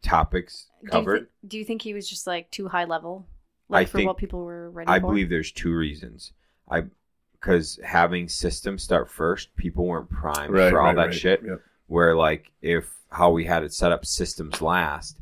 [0.01, 1.27] topics Do you, covered.
[1.47, 3.27] do you think he was just like too high level,
[3.69, 5.07] I like for think- what people were ready I for?
[5.07, 6.33] believe there's two reasons.
[6.69, 6.85] I
[7.33, 11.41] because having systems start first, people weren't primed for all that shit.
[11.43, 11.61] Yep.
[11.87, 15.17] Where like if how we had it set up, systems last.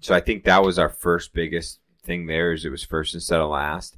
[0.00, 3.40] So I think that was our first biggest thing there is it was first instead
[3.40, 3.96] of last.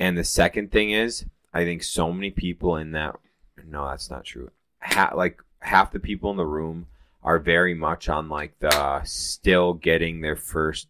[0.00, 3.16] And the second thing is I think so many people in that
[3.64, 4.50] no, that's not true.
[4.80, 6.86] Ha- like half the people in the room
[7.22, 10.88] are very much on like the still getting their first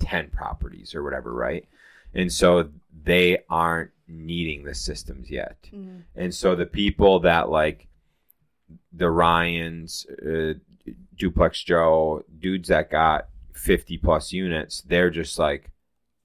[0.00, 1.66] 10 properties or whatever, right?
[2.12, 2.70] And so
[3.04, 5.56] they aren't needing the systems yet.
[5.72, 6.02] Mhm.
[6.16, 7.86] And so the people that like
[8.92, 10.54] the Ryans, uh,
[11.16, 15.70] Duplex Joe, dudes that got 50 plus units, they're just like,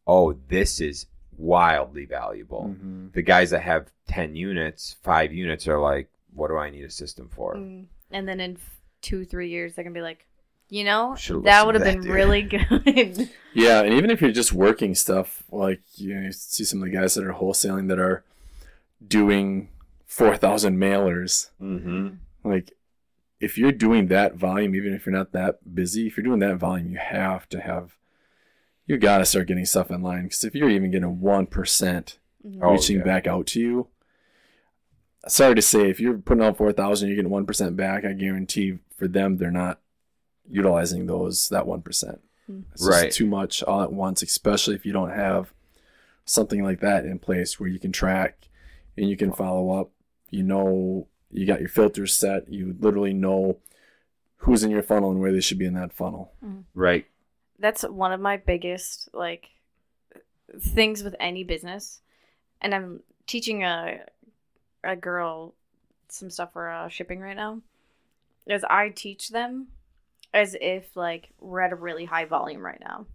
[0.08, 1.06] oh, this is
[1.40, 2.76] wildly valuable.
[2.78, 3.14] Mhm.
[3.14, 6.90] The guys that have 10 units, five units are like, what do I need a
[6.90, 7.56] system for?
[7.56, 7.86] Mm.
[8.12, 8.58] And then in
[9.02, 10.28] two, three years, they're gonna be like,
[10.70, 12.42] you know, Should've that would have been dude." really
[12.84, 13.30] good.
[13.54, 16.92] Yeah, and even if you're just working stuff, like you, know, you see some of
[16.92, 18.24] the guys that are wholesaling that are
[19.06, 19.70] doing
[20.06, 21.50] four thousand mailers.
[21.62, 22.10] Mm-hmm.
[22.44, 22.74] Like,
[23.40, 26.58] if you're doing that volume, even if you're not that busy, if you're doing that
[26.58, 27.98] volume, you have to have,
[28.90, 30.24] you got to start getting stuff in line.
[30.24, 32.60] Because if you're even getting one percent Mhm.
[32.62, 33.04] Oh, reaching yeah.
[33.04, 33.88] back out to you,
[35.28, 38.04] sorry to say, if you're putting out four thousand, you're getting one percent back.
[38.06, 39.80] I guarantee for them, they're not
[40.50, 42.22] utilizing those that one percent.
[42.48, 42.62] Hmm.
[42.74, 43.12] It's Right.
[43.12, 45.54] too much all at once, especially if you don't have
[46.26, 48.48] something like that in place where you can track
[48.98, 49.92] and you can follow up.
[50.30, 52.52] You know, you got your filters set.
[52.52, 53.58] You literally know
[54.38, 56.32] who's in your funnel and where they should be in that funnel.
[56.74, 57.06] Right.
[57.60, 59.50] That's one of my biggest like
[60.60, 62.02] things with any business.
[62.62, 64.00] And I'm teaching a
[64.84, 65.54] a girl
[66.08, 67.62] some stuff for uh, shipping right now.
[68.48, 69.68] Is I teach them
[70.34, 73.06] as if like we're at a really high volume right now.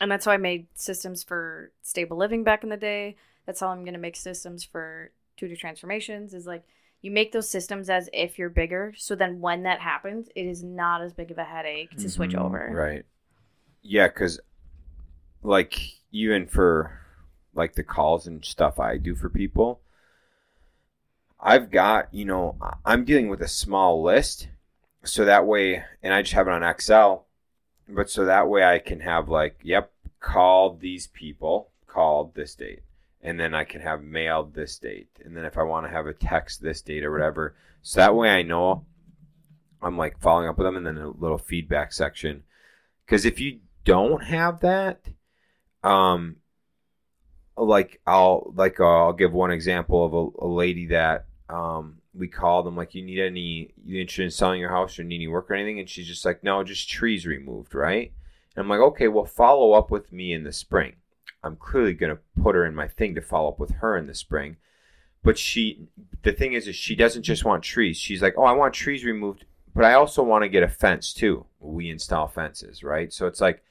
[0.00, 3.16] And that's how I made systems for stable living back in the day.
[3.46, 6.34] That's how I'm gonna make systems for Tutor transformations.
[6.34, 6.62] Is like
[7.00, 10.62] you make those systems as if you're bigger, so then when that happens, it is
[10.62, 12.44] not as big of a headache to switch Mhm.
[12.44, 12.70] over.
[12.72, 13.04] Right.
[13.82, 14.40] Yeah, because
[15.42, 15.78] like
[16.12, 17.00] even for
[17.54, 19.80] like the calls and stuff I do for people,
[21.40, 24.48] I've got you know I'm dealing with a small list,
[25.02, 27.26] so that way, and I just have it on Excel,
[27.88, 32.82] but so that way I can have like, yep, called these people, called this date,
[33.20, 36.06] and then I can have mailed this date, and then if I want to have
[36.06, 38.84] a text this date or whatever, so that way I know
[39.82, 42.44] I'm like following up with them, and then a little feedback section.
[43.04, 45.06] Because if you don't have that,
[45.82, 46.36] um,
[47.56, 52.28] like I'll like uh, I'll give one example of a, a lady that um we
[52.28, 55.28] called them like you need any you interested in selling your house or need any
[55.28, 58.12] work or anything, and she's just like no, just trees removed, right?
[58.56, 60.94] And I'm like okay, well follow up with me in the spring.
[61.44, 64.14] I'm clearly gonna put her in my thing to follow up with her in the
[64.14, 64.56] spring.
[65.24, 65.86] But she,
[66.22, 67.96] the thing is, is she doesn't just want trees.
[67.96, 71.12] She's like, oh, I want trees removed but I also want to get a fence
[71.12, 71.46] too.
[71.58, 73.12] We install fences, right?
[73.12, 73.62] So it's like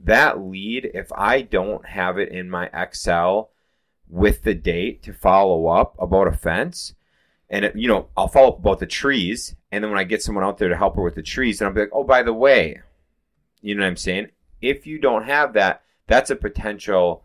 [0.00, 3.50] that lead, if I don't have it in my Excel
[4.08, 6.94] with the date to follow up about a fence,
[7.48, 10.22] and it, you know, I'll follow up about the trees, and then when I get
[10.22, 12.22] someone out there to help her with the trees, and I'll be like, oh, by
[12.22, 12.80] the way,
[13.62, 14.28] you know what I'm saying?
[14.60, 17.24] If you don't have that, that's a potential,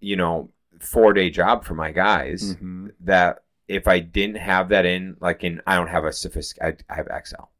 [0.00, 2.88] you know, four day job for my guys Mm-hmm.
[3.00, 6.96] that if I didn't have that in, like in, I don't have a sophisticated, I
[6.96, 7.50] have Excel,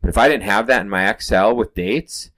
[0.00, 2.30] but if I didn't have that in my Excel with dates,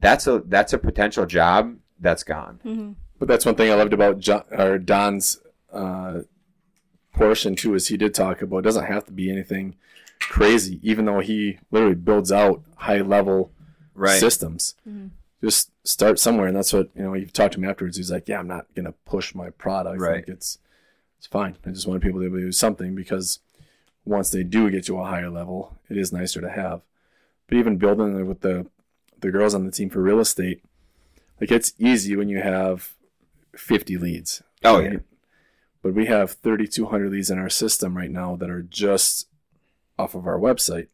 [0.00, 2.60] that's a that's a potential job that's gone.
[2.64, 2.92] Mm-hmm.
[3.18, 5.40] But that's one thing I loved about John, or Don's
[5.72, 6.20] uh,
[7.12, 9.76] portion too, is he did talk about it doesn't have to be anything
[10.20, 13.52] crazy, even though he literally builds out high level
[14.18, 14.74] systems.
[14.88, 15.10] Mhm.
[15.42, 17.12] Just start somewhere, and that's what you know.
[17.12, 17.96] He talked to me afterwards.
[17.96, 20.00] He's like, "Yeah, I'm not gonna push my product.
[20.00, 20.16] Right.
[20.16, 20.58] Like it's
[21.18, 21.56] it's fine.
[21.64, 23.38] I just want people to be able to do something because
[24.04, 26.82] once they do get to a higher level, it is nicer to have."
[27.48, 28.66] but even building with the
[29.20, 30.62] the girls on the team for real estate,
[31.40, 32.94] like it's easy when you have
[33.54, 34.42] 50 leads.
[34.64, 34.98] Oh, yeah.
[35.82, 39.28] But we have 3,200 leads in our system right now that are just
[39.98, 40.88] off of our website.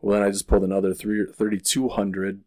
[0.00, 2.42] Well, then I just pulled another three, 3,200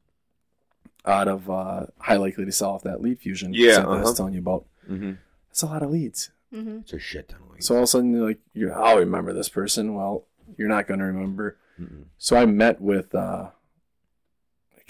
[1.06, 3.54] out of uh, high likely to sell off that lead fusion.
[3.54, 4.15] Yeah, site that I was uh-huh.
[4.15, 4.65] telling you about.
[4.89, 5.13] Mm-hmm.
[5.50, 6.32] That's a lot of leads.
[6.54, 6.80] Mm-hmm.
[6.80, 7.67] It's a shit ton of leads.
[7.67, 9.95] So all of a sudden, you're like, you I'll remember this person.
[9.95, 10.26] Well,
[10.58, 11.58] you're not going to remember.
[11.80, 12.06] Mm-mm.
[12.17, 13.54] So I met with uh, a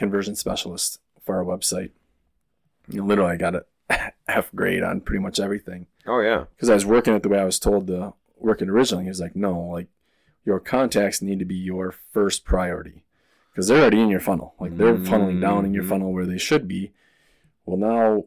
[0.01, 1.91] conversion specialist for our website.
[2.87, 3.65] You literally, I got a
[4.27, 6.45] F grade on pretty much everything Oh yeah.
[6.55, 9.03] because I was working it the way I was told to work it originally.
[9.03, 9.87] He was like, no, like
[10.43, 13.03] your contacts need to be your first priority
[13.51, 14.55] because they're already in your funnel.
[14.59, 15.89] Like they're funneling down in your Mhm.
[15.89, 16.93] funnel where they should be.
[17.65, 18.25] Well, now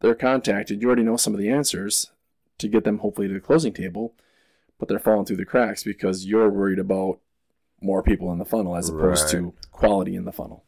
[0.00, 0.82] they're contacted.
[0.82, 2.10] You already know some of the answers
[2.58, 4.14] to get them hopefully to the closing table,
[4.78, 7.20] but they're falling through the cracks because you're worried about
[7.80, 9.30] more people in the funnel as opposed Right.
[9.42, 10.64] to quality in the funnel.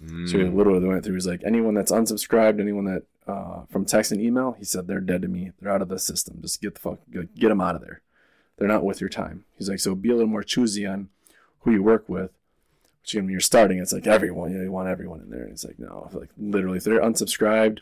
[0.00, 0.54] So he Mm.
[0.56, 1.14] literally went through.
[1.14, 4.98] He's like, anyone that's unsubscribed, anyone that uh, from text and email, he said they're
[5.00, 5.52] dead to me.
[5.60, 6.38] They're out of the system.
[6.40, 8.00] Just get the fuck, get, get them out of there.
[8.56, 9.44] They're not worth your time.
[9.56, 11.08] He's like, so be a little more choosy on
[11.60, 12.32] who you work with.
[13.02, 14.50] Which when you're starting, it's like everyone.
[14.50, 15.42] You, know, you want everyone in there.
[15.44, 17.78] And it's like no, like literally, if they're unsubscribed,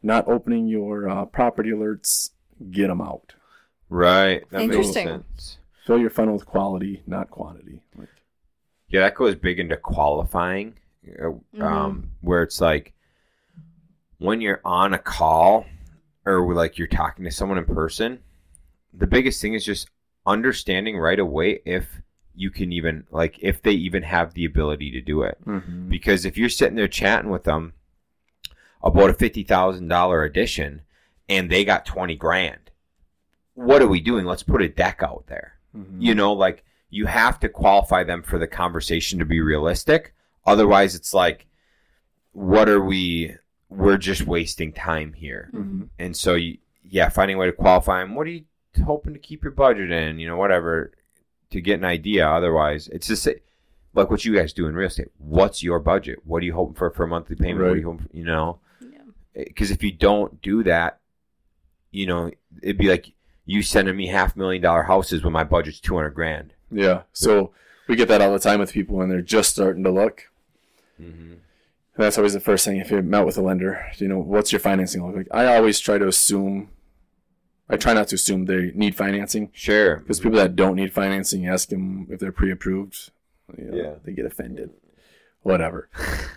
[0.00, 2.30] not opening your uh, property alerts,
[2.70, 3.34] get them out.
[3.88, 4.48] Right.
[4.50, 5.06] That makes Interesting.
[5.08, 5.58] sense.
[5.88, 7.80] Fill your funnel with quality, not quantity.
[7.96, 8.10] Like,
[8.88, 10.74] Yeah, that goes big into qualifying,
[11.18, 11.30] uh,
[11.64, 12.92] um, where it's like
[14.18, 15.64] when you're on a call
[16.26, 18.18] or like you're talking to someone in person,
[18.92, 19.88] the biggest thing is just
[20.26, 22.02] understanding right away if
[22.34, 25.38] you can even like if they even have the ability to do it.
[25.88, 27.72] Because if you're sitting there chatting with them
[28.82, 30.82] about a fifty thousand dollar addition
[31.30, 32.70] and they got twenty grand,
[33.54, 34.26] what are we doing?
[34.26, 35.54] Let's put a deck out there.
[35.76, 35.96] Mhm.
[36.00, 40.14] You know, like you have to qualify them for the conversation to be realistic.
[40.46, 41.46] Otherwise, it's like,
[42.32, 43.34] what are we?
[43.68, 45.50] We're just wasting time here.
[45.52, 45.88] Mhm.
[45.98, 48.14] And so, you, yeah, finding a way to qualify them.
[48.14, 48.44] What are you
[48.84, 50.18] hoping to keep your budget in?
[50.18, 50.92] You know, whatever
[51.50, 52.26] to get an idea.
[52.26, 53.28] Otherwise, it's just
[53.94, 55.08] like what you guys do in real estate.
[55.18, 56.20] What's your budget?
[56.24, 57.60] What are you hoping for for a monthly payment?
[57.60, 58.60] What are you hoping for, you know?
[58.80, 59.00] Yeah.
[59.34, 61.00] Because if you don't do that,
[61.90, 62.30] you know,
[62.62, 63.12] it'd be like
[63.48, 66.52] you sending me half million dollar houses when my budget's 200 grand.
[66.70, 67.02] Yeah.
[67.14, 67.52] So
[67.88, 70.24] we get that all the time with people when they're just starting to look.
[71.00, 71.32] Mm-hmm.
[71.32, 71.40] And
[72.04, 73.86] that's always the first thing if you met with a lender.
[73.96, 75.28] You know, what's your financing look like?
[75.30, 76.68] I always try to assume.
[77.70, 79.96] I try not to assume they need financing Sure.
[79.96, 83.10] because people that don't need financing, you ask them if they're pre-approved.
[83.56, 83.94] You know, Yeah.
[84.04, 84.70] They get offended.
[85.42, 85.88] Whatever.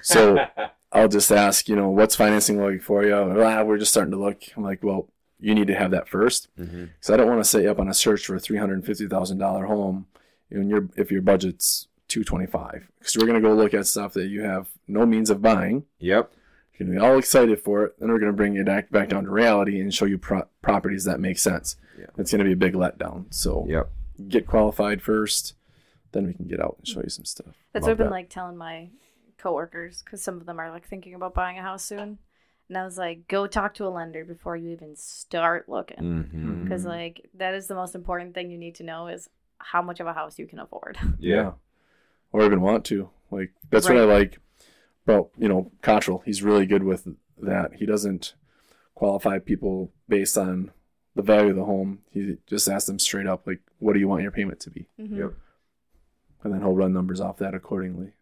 [0.02, 0.38] So
[0.94, 3.14] I'll just ask, you know, what's financing looking for you?
[3.16, 4.42] Ah, we're just starting to look.
[4.56, 5.10] I'm like, well,
[5.42, 6.48] you need to have that first.
[6.56, 8.58] hmm because I don't want to set you up on a search for a three
[8.58, 10.08] hundred fifty thousand dollar home,
[10.50, 12.90] and your if your budget's two twenty five.
[13.00, 15.86] Because we're gonna go look at stuff that you have no means of buying.
[16.00, 16.32] Yep.
[16.78, 18.00] You're gonna be all excited for it.
[18.00, 21.04] Then we're gonna bring you back back down to reality and show you pro- properties
[21.06, 21.76] that make sense.
[22.00, 22.06] Yeah.
[22.18, 23.26] It's gonna be a big letdown.
[23.34, 23.90] So Yep.
[24.28, 25.54] get qualified first,
[26.12, 27.56] then we can get out and show you some stuff.
[27.74, 28.12] That's Love what I've been that.
[28.12, 28.90] like telling my
[29.38, 32.18] coworkers because some of them are like thinking about buying a house soon,
[32.72, 36.64] and I was like, go talk to a lender before you even start looking, Mm-hmm.
[36.64, 36.88] because Mhm.
[36.88, 40.08] like that is the most important thing you need to know is how much of
[40.08, 40.98] a house you can afford.
[41.20, 41.52] Yeah.
[42.32, 43.10] Or even want to.
[43.30, 44.40] Like that's what I like
[45.06, 46.24] about, you know, Cottrell.
[46.26, 47.06] He's really good with
[47.42, 47.74] that.
[47.76, 48.36] He doesn't
[48.96, 50.72] qualify people based on
[51.14, 52.00] the value of the home.
[52.10, 54.88] He just asks them straight up, like, what do you want your payment to be?
[54.98, 55.18] Mhm.
[55.18, 55.34] Yep.
[56.44, 58.14] And then he'll run numbers off that accordingly.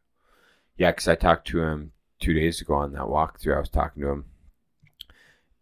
[0.75, 3.55] Yeah, because I talked to him two days ago on that walkthrough.
[3.55, 4.25] I was talking to him,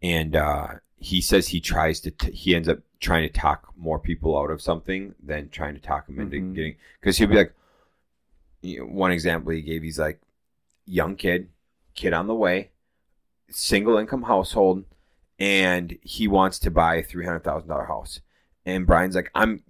[0.02, 2.10] and uh, he says he tries to.
[2.10, 5.80] T- he ends up trying to talk more people out of something than trying to
[5.80, 6.54] talk them into Mhm.
[6.54, 6.76] getting.
[7.00, 7.54] Because he'll be like,
[8.60, 10.20] you know, one example he gave, he's like,
[10.84, 11.48] young kid,
[11.94, 12.70] kid on the way,
[13.50, 14.84] single income household,
[15.38, 18.20] and he wants to buy a three hundred thousand dollar house.
[18.66, 19.62] And Brian's like, I'm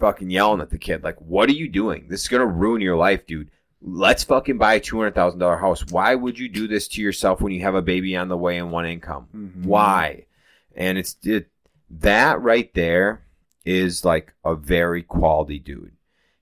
[0.00, 2.06] fucking yelling at the kid, like, what are you doing?
[2.08, 3.50] This is gonna ruin your life, dude.
[3.88, 5.84] Let's fucking buy a two hundred thousand dollar house.
[5.90, 8.58] Why would you do this to yourself when you have a baby on the way
[8.58, 9.28] and one income?
[9.34, 9.62] Mm-hmm.
[9.64, 10.26] Why?
[10.74, 11.48] And it's it,
[11.88, 13.22] that right there
[13.64, 15.92] is like a very quality dude.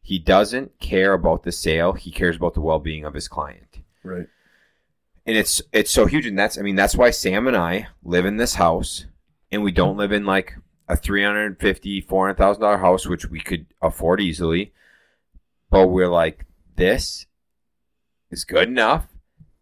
[0.01, 1.93] He doesn't care about the sale.
[1.93, 4.27] He cares about the well being of his client Right.
[5.27, 8.27] and it's it's so huge and that's i mean that's why sam and i live
[8.27, 9.07] in this house
[9.51, 10.57] and we don't live in like
[10.89, 14.75] a 350 400000 dollar house which we could afford easily
[15.71, 16.45] but we're like
[16.77, 17.25] this
[18.35, 19.07] is good enough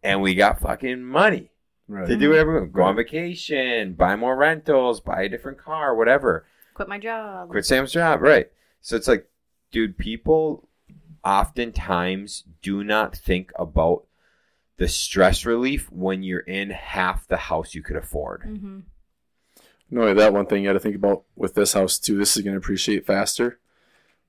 [0.03, 1.51] and we got fucking money
[1.89, 2.09] Right.
[2.09, 2.73] to do whatever we want.
[2.73, 7.51] go on vacation buy more rentals buy a different car whatever Quit my job.
[7.51, 9.29] quit sam's job right so it's like
[9.73, 10.69] dude people
[11.25, 14.05] oftentimes do not think about
[14.79, 18.43] the stress relief when you're in half the house you could afford.
[18.43, 18.81] Mm-hmm.
[19.91, 22.17] Not only that, one thing you got to think about with this house too.
[22.19, 23.59] This is going to appreciate faster.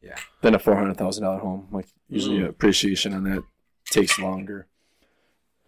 [0.02, 0.18] Yeah.
[0.42, 1.68] Than a four hundred thousand dollar home.
[1.72, 2.50] Like usually, Mm.
[2.50, 3.44] appreciation on that
[3.90, 4.68] takes longer.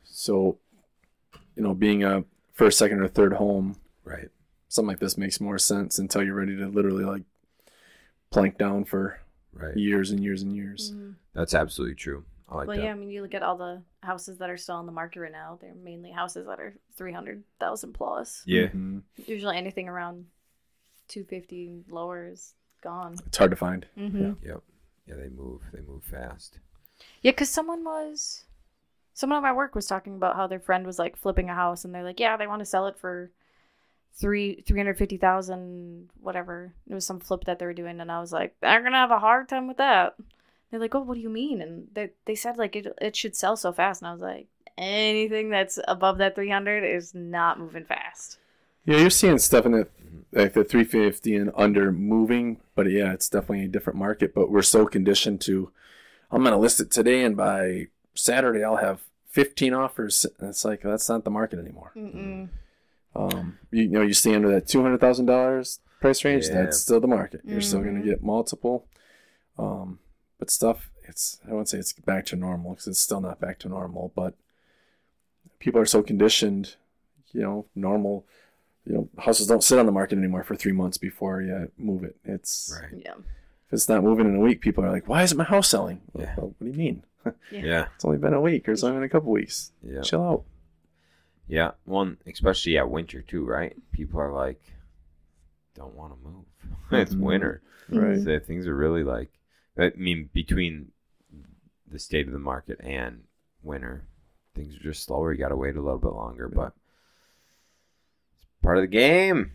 [0.03, 0.57] So,
[1.55, 2.23] you know, being a
[2.53, 4.29] first, second, or third home, Right.
[4.67, 7.23] something like this makes more sense until you're ready to literally like
[8.29, 9.19] plank down for
[9.53, 9.75] Right.
[9.77, 10.93] years and years and years.
[11.33, 12.25] That's absolutely true.
[12.47, 12.83] I like well, that.
[12.83, 15.19] yeah, I mean, you look at all the houses that are still on the market
[15.21, 15.57] right now.
[15.59, 18.43] They're mainly houses that are three hundred thousand plus.
[18.45, 18.67] Yeah.
[18.67, 19.01] Mhm.
[19.25, 20.27] Usually, anything around
[21.07, 23.15] two fifty lower is gone.
[23.25, 23.87] It's hard to find.
[23.97, 24.45] Mm-hmm.
[24.45, 24.61] Yep.
[25.07, 25.63] Yeah, they move.
[25.73, 26.59] They move fast.
[27.25, 28.43] Yeah, because someone was,
[29.15, 31.83] someone at my work was talking about how their friend was like flipping a house,
[31.83, 33.31] and they're like, yeah, they want to sell it for
[34.13, 36.75] three three hundred fifty thousand, whatever.
[36.87, 39.09] It was some flip that they were doing, and I was like, they're gonna have
[39.09, 40.13] a hard time with that.
[40.69, 41.63] They're like, oh, what do you mean?
[41.63, 44.45] And they they said like it it should sell so fast, and I was like,
[44.77, 48.37] anything that's above that three hundred is not moving fast.
[48.85, 49.87] Yeah, you're seeing stuff in the
[50.31, 54.35] like the 350 and under moving, but yeah, it's definitely a different market.
[54.35, 55.71] But we're so conditioned to,
[56.35, 60.25] I'm gonna list it today, and by Saturday I'll have 15 offers.
[60.39, 61.91] And it's like that's not the market anymore.
[63.15, 66.47] Um, you, you know, you stay under that two hundred thousand dollars price range.
[66.47, 66.63] Yeah.
[66.63, 67.41] That's still the market.
[67.45, 68.05] You're still gonna Mhm.
[68.05, 68.85] get multiple.
[69.57, 69.99] Um,
[70.37, 73.57] but stuff, it's I won't say it's back to normal because it's still not back
[73.59, 74.11] to normal.
[74.13, 74.33] But
[75.59, 76.75] people are so conditioned,
[77.31, 78.25] you know, normal.
[78.85, 82.03] You know, houses don't sit on the market anymore for three months before you move
[82.03, 82.17] it.
[82.25, 83.01] It's Right.
[83.03, 83.15] Yeah.
[83.67, 86.01] If it's not moving in a week, people are like, "Why isn't my house selling?"
[86.17, 86.33] Yeah.
[86.37, 87.03] Well, what do you mean?
[87.51, 87.61] Yeah.
[87.63, 87.85] Yeah.
[87.95, 89.71] It's only been a week, or something, a couple weeks.
[89.81, 90.01] Yeah.
[90.01, 90.43] Chill out.
[91.47, 91.71] Yeah.
[91.85, 93.75] One, especially at winter too, right?
[93.91, 94.61] People are like,
[95.73, 96.45] don't want to move.
[96.91, 97.21] it's Mhm.
[97.21, 97.61] winter.
[97.89, 98.19] Right.
[98.23, 99.31] So things are really like,
[99.75, 100.91] I mean, between
[101.89, 103.23] the state of the market and
[103.63, 104.05] winter,
[104.53, 105.33] things are just slower.
[105.33, 106.73] You got to wait a little bit longer, but
[108.43, 109.53] it's part of the game.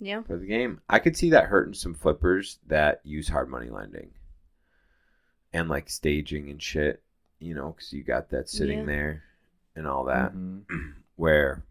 [0.00, 0.22] Yeah.
[0.22, 0.80] for the game.
[0.88, 4.10] I could see that hurting some flippers that use hard money lending
[5.52, 7.02] and like staging and shit,
[7.40, 8.84] you know, because you got that sitting Yeah.
[8.84, 9.22] there
[9.74, 10.94] and all that Mhm.
[11.16, 11.64] where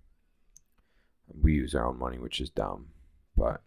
[1.41, 2.87] we use our own money, which is dumb,
[3.35, 3.61] but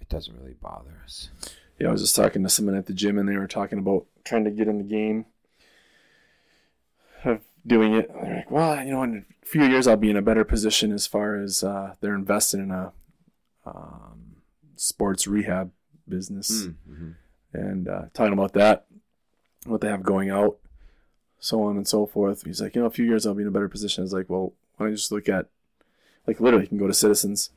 [0.00, 1.30] it doesn't really bother us.
[1.78, 4.06] Yeah, I was just talking to someone at the gym, and they were talking about
[4.24, 5.24] trying to get in the game
[7.24, 8.10] of doing it.
[8.12, 10.92] They're like, "Well, you know, in a few years, I'll be in a better position
[10.92, 12.92] as far as uh, they're investing in a
[13.66, 14.36] um,
[14.76, 15.70] sports rehab
[16.08, 17.10] business, Mm-hmm.
[17.52, 18.86] and uh, talking about that,
[19.66, 20.58] what they have going out,
[21.38, 23.48] so on and so forth." He's like, "You know, a few years, I'll be in
[23.48, 25.46] a better position." I was like, "Well, why don't you just look at,
[26.26, 27.50] like, literally, you can go to Citizens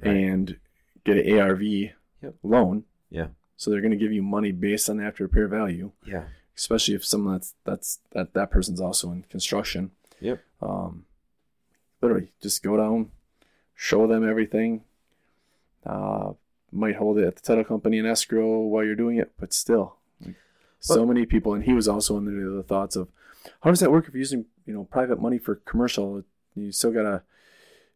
[0.00, 0.14] Right.
[0.16, 0.58] and
[1.04, 1.62] get an ARV
[2.22, 2.34] Yep.
[2.42, 3.28] loan." Yeah.
[3.56, 6.26] So they're going to give you money based on after repair value, Yeah.
[6.56, 9.90] especially if someone that's that's that that person's also in construction.
[10.20, 10.40] Yep.
[10.60, 11.06] Um,
[12.02, 13.10] literally, just go down,
[13.74, 14.84] show them everything.
[15.86, 16.32] Uh,
[16.70, 19.96] might hold it at the title company in escrow while you're doing it, but still,
[20.24, 20.34] like,
[20.80, 21.54] so many people.
[21.54, 23.08] And he was also under the thoughts of,
[23.60, 26.24] how does that work if you're using you know private money for commercial?
[26.54, 27.22] You still gotta,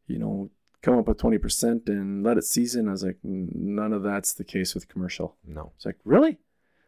[0.06, 2.88] you know, come up with twenty percent and let it season.
[2.88, 5.36] I was like, none of that's the case with commercial.
[5.46, 5.72] No.
[5.76, 6.38] It's like, really?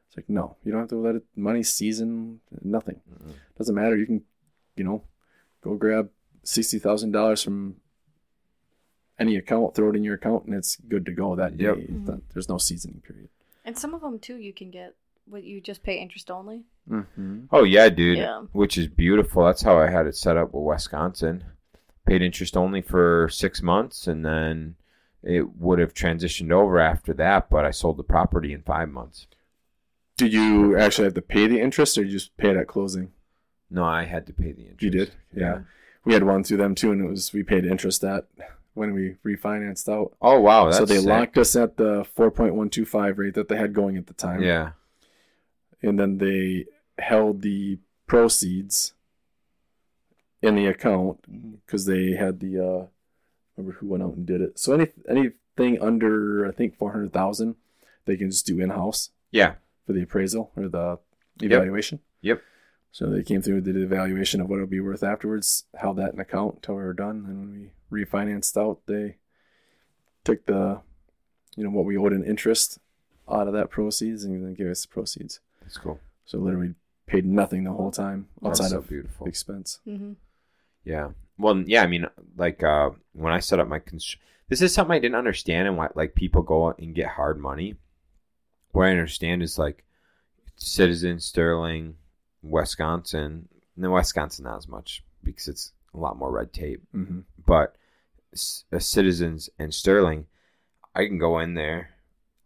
[0.09, 3.01] It's like, no, you don't have to let it money season, nothing.
[3.13, 3.35] Mm-mm.
[3.59, 3.97] Doesn't matter.
[3.97, 4.23] You can,
[4.77, 5.03] you know,
[5.63, 6.09] go grab
[6.45, 7.77] sixty thousand dollars from
[9.19, 11.65] any account, throw it in your account, and it's good to go that day.
[11.65, 11.77] Yep.
[11.79, 13.29] It's not- There's no seasoning period.
[13.65, 14.95] And some of them too, you can get
[15.27, 16.65] what you just pay interest only.
[16.91, 17.45] Mm-hmm.
[17.51, 18.19] Oh yeah, dude.
[18.19, 18.43] Yeah.
[18.53, 19.45] Which is beautiful.
[19.47, 21.45] That's how I had it set up with Wisconsin.
[22.07, 24.75] Paid interest only for six months, and then
[25.23, 27.49] it would have transitioned over after that.
[27.49, 29.27] But I sold the property in five months.
[30.19, 33.13] Did you actually have to pay the interest, or you just pay it at closing?
[33.71, 34.83] No, I had to pay the interest.
[34.83, 35.61] You did, yeah.
[36.05, 38.27] We had one through them too, and it was we paid interest at
[38.75, 40.15] when we refinanced out.
[40.21, 41.07] Oh wow, that's so they sick.
[41.07, 44.07] locked us at the four point one two five rate that they had going at
[44.07, 44.43] the time.
[44.43, 44.71] Yeah.
[45.83, 46.67] and then they
[46.99, 48.93] held the proceeds
[50.43, 51.25] in the account
[51.67, 52.87] because they had the uh
[53.57, 57.57] remember who went out and did it so any anything under i think 400000
[58.05, 59.55] they can just do in-house Yeah.
[59.87, 60.99] for the appraisal or the
[61.41, 62.41] evaluation Yep.
[62.95, 65.97] So they came through did the evaluation of what it would be worth afterwards held
[65.97, 69.17] that in account until we were done and when we refinanced out they
[70.23, 70.81] took the
[71.57, 72.79] you know what we owed in interest
[73.31, 75.99] out of that proceeds and then gave us the proceeds That's cool.
[76.25, 76.75] so literally
[77.07, 79.27] paid nothing the whole time outside so of beautiful.
[79.27, 79.81] expense.
[79.87, 80.13] Mm-hmm.
[80.85, 81.11] Yeah.
[81.37, 81.83] Well, yeah.
[81.83, 84.17] I mean, like uh, when I set up my constr-
[84.49, 87.39] this is something I didn't understand, and why like people go out and get hard
[87.39, 87.75] money.
[88.73, 89.85] What I understand is like
[90.57, 91.97] Citizen, Sterling,
[92.45, 93.49] Wisconsin.
[93.77, 96.83] No, Wisconsin not as much because it's a lot more red tape.
[96.95, 97.21] Mm-hmm.
[97.47, 97.77] But
[98.35, 100.27] c- uh, Citizens and Sterling,
[100.95, 101.91] I can go in there.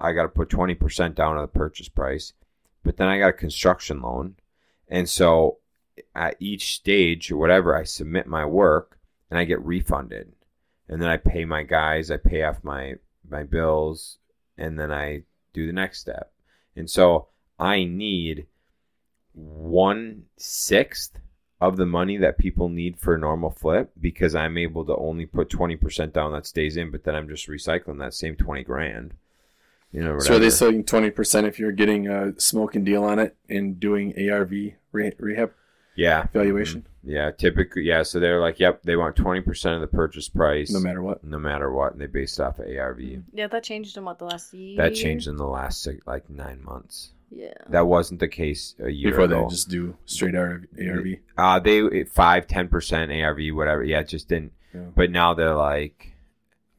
[0.01, 2.33] I got to put twenty percent down on the purchase price,
[2.85, 4.37] but then I got a construction loan,
[4.89, 5.59] and so
[6.15, 10.33] at each stage or whatever, I submit my work and I get refunded,
[10.89, 12.11] and then I pay my guys.
[12.11, 12.95] I pay off my
[13.29, 14.19] my bills,
[14.57, 16.33] and then I do the next step.
[16.77, 17.27] And so
[17.59, 18.47] I need
[19.39, 21.19] one sixth
[21.61, 25.27] of the money that people need for a normal flip because I'm able to only
[25.27, 29.15] put 20% down that stays in, but then I'm just recycling that same 20 grand.
[29.91, 30.51] You know, So are they whatever.
[30.51, 34.51] selling twenty percent if you're getting a smoking deal on it and doing ARV
[34.93, 35.53] re- rehab
[35.97, 36.27] yeah.
[36.33, 37.11] valuation, mm-hmm.
[37.11, 37.31] Yeah.
[37.31, 38.03] Typically, yeah.
[38.03, 41.25] So they're like, yep, they want 20% of the purchase price no matter what?
[41.25, 41.93] no matter what.
[41.93, 42.99] And they based off of ARV.
[42.99, 43.39] Mm-hmm.
[43.39, 44.77] Yeah, that changed in what the last year.
[44.77, 47.13] That changed in the last like nine months.
[47.31, 47.53] Yeah.
[47.69, 49.43] That wasn't the case a year Before ago.
[49.45, 50.65] they just do straight ARV.
[50.81, 51.07] ARV.
[51.37, 53.85] Uh, they five, ten percent ARV, whatever.
[53.85, 54.53] Yeah, it just didn't.
[54.75, 54.87] Yeah.
[54.95, 56.13] But now they're like,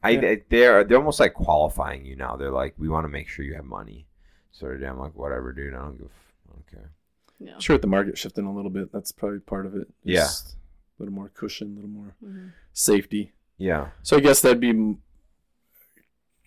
[0.02, 0.34] I Yeah.
[0.48, 2.36] they're they're almost like qualifying you now.
[2.36, 4.06] They're like, we want to make sure you have money.
[4.52, 5.74] So I'm like, whatever, dude.
[5.74, 6.10] I don't give.
[6.48, 6.90] I don't care.
[7.38, 7.58] Yeah.
[7.58, 9.88] Sure, with the market shifting a little bit, that's probably part of it.
[10.04, 10.26] Yeah.
[10.28, 12.52] A little more cushion, a little more Mhm.
[12.72, 13.32] safety.
[13.56, 14.96] Yeah, So I guess that'd be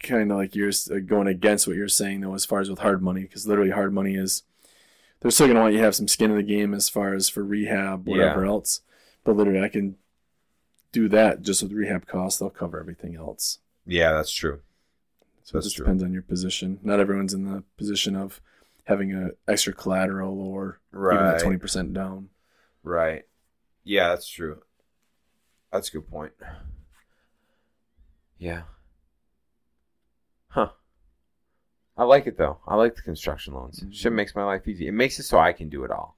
[0.03, 2.79] kind of like you're uh, going against what you're saying though, as far as with
[2.79, 4.43] hard money, because literally hard money is
[5.21, 7.29] they're still gonna want you to have some skin in the game as far as
[7.29, 8.81] for rehab, whatever else.
[9.23, 9.95] But literally, I can
[10.91, 12.39] do that just with rehab costs.
[12.39, 13.59] They'll cover everything else.
[13.85, 14.61] yeah, that's true.
[15.45, 15.85] So That's it just true.
[15.85, 16.79] depends on your position.
[16.83, 18.39] Not everyone's in the position of
[18.85, 21.31] having a extra collateral or even Right.
[21.33, 22.29] that twenty percent down.
[22.83, 23.23] Right.
[23.83, 24.61] Yeah, that's true.
[25.71, 26.31] That's a good point.
[28.37, 28.63] Yeah.
[30.53, 30.69] Huh.
[31.97, 32.59] I like it though.
[32.67, 33.79] I like the construction loans.
[33.79, 33.91] Mhm.
[33.91, 34.87] Shit makes my life easy.
[34.87, 36.15] It makes it so I can do it all.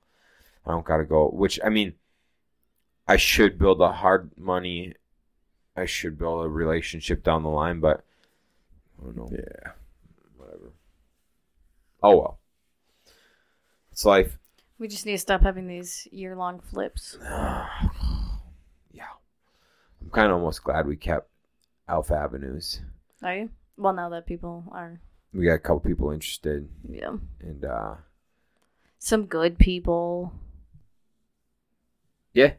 [0.66, 1.30] I don't gotta go.
[1.30, 1.94] Which I mean,
[3.08, 4.94] I should build a hard money.
[5.78, 8.04] I should build a relationship down the line, but
[9.00, 9.30] I don't know.
[9.32, 9.72] Yeah.
[10.36, 10.74] Whatever.
[12.04, 12.40] Oh well.
[13.94, 14.38] It's life.
[14.80, 17.18] We just need to stop having these year long flips.
[17.24, 17.78] yeah.
[20.02, 21.30] I'm kind of almost glad we kept
[21.88, 22.82] Alpha Avenues.
[23.24, 23.50] Are you?
[23.78, 25.00] Well, now that people are,
[25.34, 27.96] We got a couple people interested, yeah, and uh,
[29.00, 30.34] some good people.
[32.34, 32.54] yeah.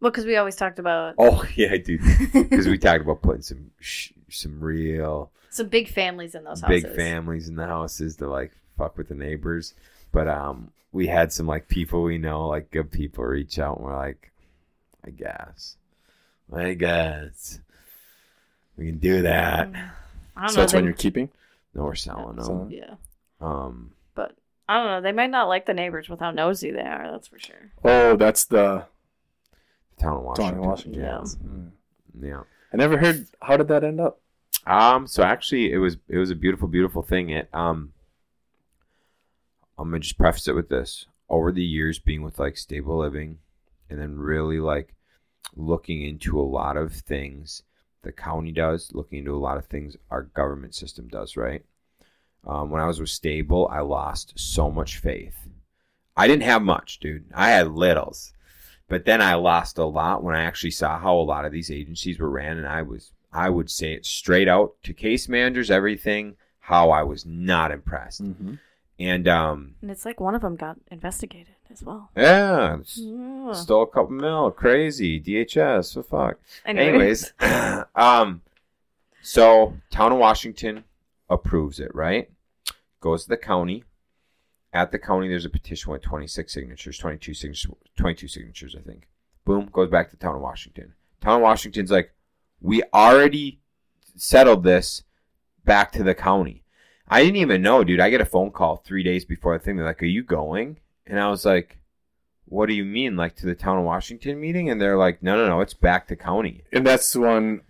[0.00, 2.00] Well, because we always talked about Oh yeah, dude.
[2.32, 6.82] Because we talked about putting some sh- some real some big families in those houses.
[6.82, 9.72] big families in the houses to like fuck with the neighbors,
[10.12, 13.86] but um, we had some like people we know, like good people, reach out and
[13.86, 14.32] we're like,
[15.06, 15.76] I guess,
[16.52, 17.60] I guess
[18.76, 19.72] we can do that.
[19.72, 19.90] Mm.
[20.36, 20.60] I don't So know.
[20.62, 21.28] that's They, when you're keeping.
[21.74, 22.44] No, we're selling them.
[22.44, 22.70] selling.
[22.70, 22.94] yeah,
[23.40, 24.36] Um, but
[24.68, 25.00] I don't know.
[25.00, 27.10] They might not like the neighbors with how nosy they are.
[27.10, 27.72] That's for sure.
[27.84, 28.86] Oh, that's the
[29.98, 30.54] town of Washington.
[30.54, 31.00] Town of Washington.
[31.02, 31.18] Yeah.
[31.18, 31.70] Mm.
[32.20, 32.42] Yeah.
[32.72, 33.26] I never heard.
[33.42, 34.20] How did that end up?
[34.66, 35.06] Um.
[35.06, 37.30] So actually, it was it was a beautiful, beautiful thing.
[37.30, 37.92] It um.
[39.78, 43.38] I'm gonna just preface it with this: over the years, being with like stable living,
[43.90, 44.94] and then really like
[45.56, 47.62] looking into a lot of things
[48.04, 51.36] the county does, looking into a lot of things our government system does.
[51.36, 51.64] Right.
[52.46, 55.48] Um, when I was with stable, I lost so much faith.
[56.16, 57.24] I didn't have much, dude.
[57.34, 58.32] I had littles.
[58.86, 61.70] But then I lost a lot when I actually saw how a lot of these
[61.70, 65.70] agencies were ran, and I was I would say it straight out to case managers,
[65.70, 68.22] everything, how I was not impressed.
[68.22, 68.54] Mm-hmm.
[69.00, 72.10] And um, And it's like one of them got investigated as well.
[72.16, 73.52] yeah, Yeah.
[73.52, 75.96] stole a couple mil, crazy DHS.
[75.96, 76.38] What the fuck?
[76.64, 77.32] Anyways.
[77.40, 78.42] Anyways, um,
[79.22, 80.84] so town of Washington
[81.28, 82.30] approves it, right?
[83.00, 83.84] Goes to the county.
[84.72, 89.06] At the county, there's a petition with 26 signatures, 22 signatures, 22 signatures, I think.
[89.44, 90.94] Boom, goes back to town of Washington.
[91.20, 92.12] Town of Washington's like,
[92.60, 93.60] we already
[94.16, 95.04] settled this
[95.64, 96.62] back to the county.
[97.06, 98.00] I didn't even know, dude.
[98.00, 99.76] I get a phone call three days before the thing.
[99.76, 101.78] They're like, "Are you going?" And I was like,
[102.46, 105.36] "What do you mean, like to the town of Washington meeting?" And they're like, "No,
[105.36, 107.60] no, no, it's back to county." And that's the one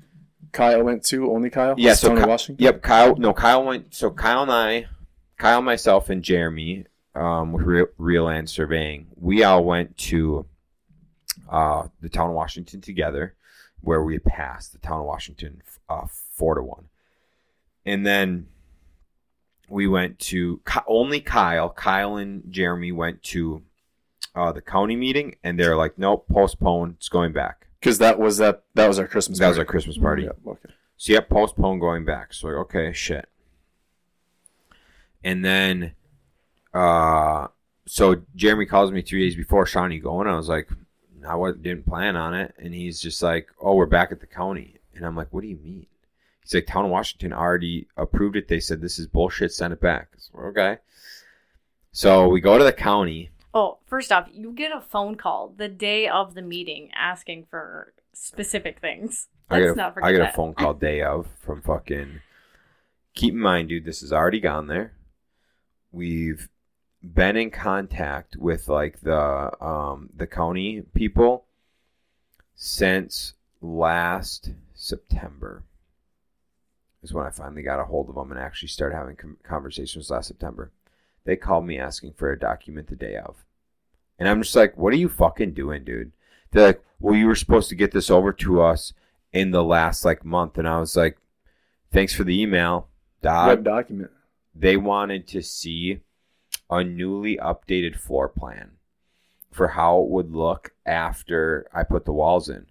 [0.53, 1.31] Kyle went to.
[1.31, 1.75] Only Kyle.
[1.77, 2.65] Yeah, so Tony Ky- Washington.
[2.65, 3.17] Yep, Kyle.
[3.17, 3.95] No, Kyle went.
[3.95, 4.87] So Kyle and I,
[5.37, 10.47] Kyle, myself, and Jeremy, um, with Real, Real Land Surveying, we all went to
[11.51, 13.35] uh, the town of Washington together,
[13.81, 16.89] where we passed the town of Washington uh, four to one,
[17.85, 18.47] and then
[19.69, 21.71] we went to only Kyle.
[21.71, 23.63] Kyle and Jeremy went to
[24.35, 26.95] uh, the county meeting, and they're like, "Nope, postpone.
[26.99, 28.65] It's going back." Because that was that.
[28.75, 29.39] That was our Christmas.
[29.39, 29.73] That was our party.
[29.73, 30.23] Christmas party.
[30.25, 30.71] Yeah, okay.
[30.97, 32.33] So yeah, postpone going back.
[32.33, 33.29] So like, okay, shit.
[35.23, 35.93] And then
[36.75, 37.49] uh,
[37.87, 39.67] so Jeremy calls me three days before.
[39.67, 40.27] Shaun, you going?
[40.27, 40.69] I was like,
[41.27, 44.79] I didn't plan on it, and he's just like, oh, we're back at the county,
[44.95, 45.87] and I'm like, what do you mean?
[46.45, 48.49] He's like, Town of Washington already approved it.
[48.49, 49.53] They said this is bullshit.
[49.53, 50.09] Send it back.
[50.19, 50.79] Said, okay.
[51.91, 53.31] So we go to the county.
[53.55, 57.95] Oh, first off, you get a phone call the day of the meeting asking for
[58.13, 59.29] specific things.
[59.49, 60.33] I Let's get, a, not forget I get that.
[60.33, 62.21] a phone call day of from fucking.
[63.15, 64.93] Keep in mind, dude, this has already gone there.
[65.93, 66.49] We've
[67.01, 71.45] been in contact with like the um the county people
[72.57, 75.63] since last September.
[77.05, 80.11] Is when I finally got a hold of them and actually started having com- conversations
[80.11, 80.73] last September.
[81.25, 83.45] They called me asking for a document the day of.
[84.19, 86.13] And I'm just like, what are you fucking doing, dude?
[86.51, 88.93] They're like, well, you were supposed to get this over to us
[89.33, 90.57] in the last like month.
[90.57, 91.19] And I was like,
[91.93, 92.89] thanks for the email.
[93.49, 94.11] Web document.
[94.55, 96.01] They wanted to see
[96.71, 98.73] a newly updated floor plan
[99.51, 102.67] for how it would look after I put the walls in.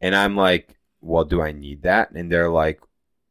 [0.00, 2.10] And I'm like, well, do I need that?
[2.12, 2.80] And they're like,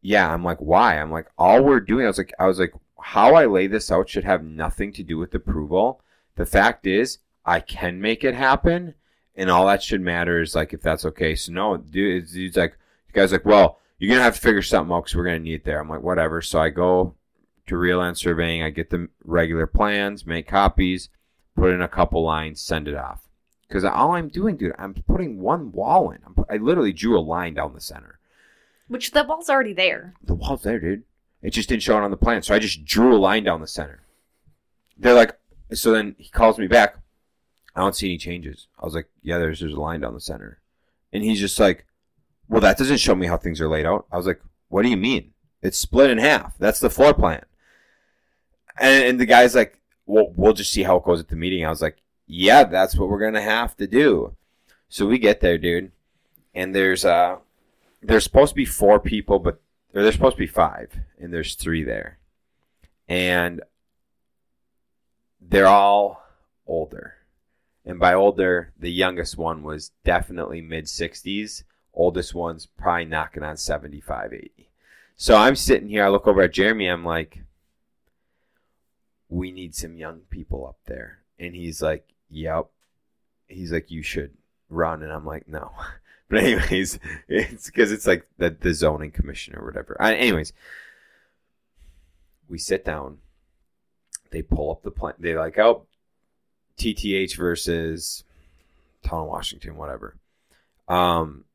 [0.02, 0.32] yeah.
[0.32, 1.00] I'm like, why?
[1.00, 3.92] I'm like, all we're doing, I was like, I was like, how I lay this
[3.92, 6.02] out should have nothing to do with approval.
[6.36, 8.94] The fact is, I can make it happen,
[9.36, 11.36] and all that should matter is like if that's okay.
[11.36, 12.78] So no, dude, dude's like,
[13.08, 15.56] the guy's like, well, you're gonna have to figure something out because we're gonna need
[15.56, 15.80] it there.
[15.80, 16.42] I'm like, whatever.
[16.42, 17.16] So I go
[17.68, 18.64] to Real Land Surveying.
[18.64, 21.10] I get the regular plans, make copies,
[21.56, 23.28] put in a couple lines, send it off.
[23.68, 26.20] Because all I'm doing, dude, I'm putting one wall in.
[26.26, 28.19] I'm, I literally drew a line down the center.
[28.90, 30.16] Which the wall's already there.
[30.24, 31.04] The wall's there, dude.
[31.42, 33.62] It just didn't show it on the plan, so I just drew a line down
[33.62, 34.02] the center.
[34.98, 35.38] They're like,
[35.72, 36.98] so then he calls me back.
[37.76, 38.68] I don't see any changes.
[38.78, 40.60] I was like, yeah, there's there's a line down the center,
[41.14, 41.86] and he's just like,
[42.50, 44.06] well, that doesn't show me how things are laid out.
[44.12, 45.34] I was like, what do you mean?
[45.62, 46.58] It's split in half.
[46.58, 47.44] That's the floor plan.
[48.80, 51.66] And, and the guy's like, well, we'll just see how it goes at the meeting.
[51.66, 54.36] I was like, yeah, that's what we're gonna have to do.
[54.90, 55.92] So we get there, dude,
[56.56, 57.38] and there's uh,
[58.02, 59.62] there's supposed to be four people, but
[59.94, 62.20] there's supposed to be five, and there's three there,
[63.08, 63.62] and
[65.42, 66.24] they're all
[66.68, 67.16] older.
[67.86, 71.64] And by older, the youngest one was definitely mid 60s.
[71.94, 74.70] Oldest one's probably knocking on 75, 80.
[75.16, 77.42] So I'm sitting here, I look over at Jeremy, I'm like,
[79.28, 81.20] we need some young people up there.
[81.38, 82.68] And he's like, yep.
[83.48, 84.32] He's like, you should
[84.70, 85.04] run.
[85.04, 85.72] And I'm like, no.
[86.30, 89.98] But anyways, it's because it's like the, the zoning commission or whatever.
[90.00, 90.54] I, anyways,
[92.48, 93.18] we sit down.
[94.32, 95.16] They pull up the plan.
[95.20, 95.88] They like, oh,
[96.78, 98.24] TTH versus
[99.04, 100.18] Town Washington, whatever.
[100.88, 101.46] Um,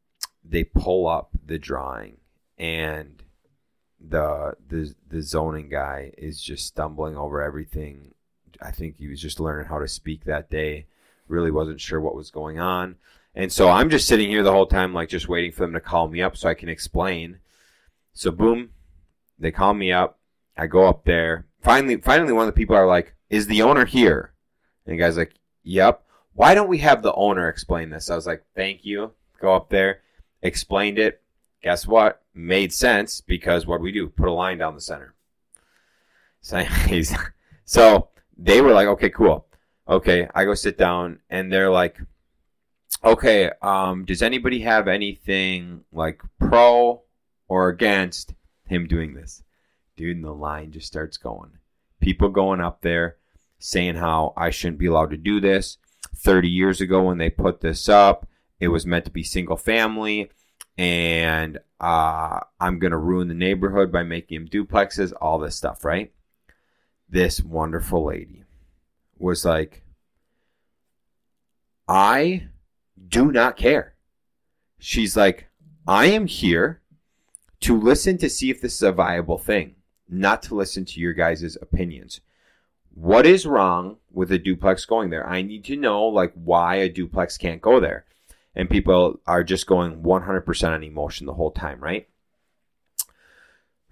[0.44, 2.18] they pull up the drawing,
[2.58, 3.22] and
[4.00, 8.12] the the the zoning guy is just stumbling over everything.
[8.60, 10.86] I think he was just learning how to speak that day.
[11.26, 12.96] Really wasn't sure what was going on.
[13.34, 15.80] And so I'm just sitting here the whole time, like just waiting for them to
[15.80, 17.38] call me up so I can explain.
[18.12, 18.70] So boom,
[19.38, 20.18] they call me up.
[20.56, 21.46] I go up there.
[21.60, 24.34] Finally, finally, one of the people are like, "Is the owner here?"
[24.86, 26.02] And the guy's like, "Yep."
[26.34, 28.10] Why don't we have the owner explain this?
[28.10, 30.02] I was like, "Thank you." Go up there,
[30.42, 31.22] explained it.
[31.62, 32.22] Guess what?
[32.34, 34.08] Made sense because what do we do?
[34.08, 35.14] Put a line down the center.
[36.40, 36.64] So,
[37.64, 39.46] so they were like, "Okay, cool."
[39.88, 41.98] Okay, I go sit down, and they're like,
[43.04, 47.02] okay, um, does anybody have anything like pro
[47.48, 48.34] or against
[48.66, 49.42] him doing this?
[49.96, 51.58] Dude, and the line just starts going.
[52.00, 53.16] People going up there
[53.58, 55.78] saying how I shouldn't be allowed to do this.
[56.16, 58.28] 30 years ago, when they put this up,
[58.60, 60.30] it was meant to be single family,
[60.78, 65.84] and uh, I'm going to ruin the neighborhood by making them duplexes, all this stuff,
[65.84, 66.12] right?
[67.08, 68.44] This wonderful lady
[69.18, 69.82] was like,
[71.86, 72.48] I
[73.08, 73.94] do not care.
[74.78, 75.48] She's like,
[75.86, 76.82] I am here
[77.60, 79.76] to listen to see if this is a viable thing,
[80.08, 82.20] not to listen to your guys' opinions.
[82.94, 85.28] What is wrong with a duplex going there?
[85.28, 88.04] I need to know like why a duplex can't go there.
[88.54, 92.08] And people are just going 100% on emotion the whole time, right?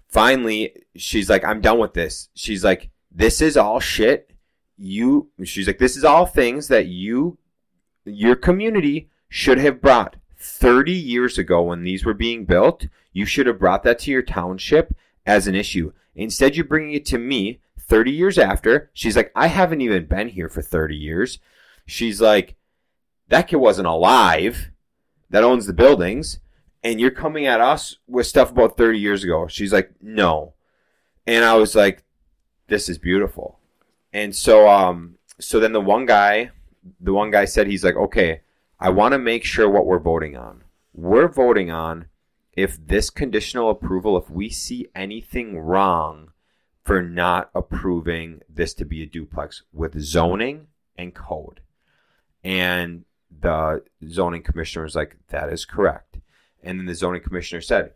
[0.07, 2.29] Finally, she's like, I'm done with this.
[2.35, 4.31] She's like, this is all shit.
[4.77, 7.37] You, she's like, this is all things that you,
[8.05, 12.87] your community should have brought 30 years ago when these were being built.
[13.11, 14.95] You should have brought that to your township
[15.25, 15.93] as an issue.
[16.15, 18.89] Instead, you're bringing it to me 30 years after.
[18.93, 21.39] She's like, I haven't even been here for 30 years.
[21.85, 22.55] She's like,
[23.29, 24.69] that kid wasn't alive
[25.29, 26.39] that owns the buildings.
[26.83, 29.47] And you're coming at us with stuff about 30 years ago.
[29.47, 30.53] She's like, no.
[31.25, 32.03] And I was like,
[32.67, 33.59] this is beautiful.
[34.11, 36.51] and so um so then the one guy
[36.99, 38.41] the one guy said he's like okay
[38.79, 40.63] i want to make sure what we're voting on.
[40.93, 42.07] We're voting on
[42.51, 46.31] if this conditional approval if we see anything wrong
[46.83, 50.67] for not approving this to be a duplex with zoning
[50.97, 51.61] and code.
[52.43, 56.19] And the zoning commissioner was like that is correct.
[56.61, 57.93] And then the zoning commissioner said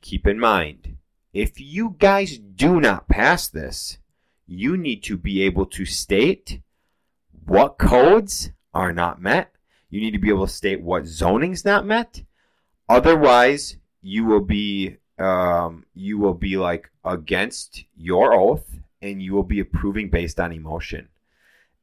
[0.00, 0.96] keep in mind
[1.32, 3.98] if you guys do not pass this
[4.46, 6.60] you need to be able to state
[7.46, 9.52] what codes are not met.
[9.90, 12.22] You need to be able to state what zoning's not met.
[12.88, 18.66] Otherwise, you will be um, you will be like against your oath,
[19.00, 21.08] and you will be approving based on emotion.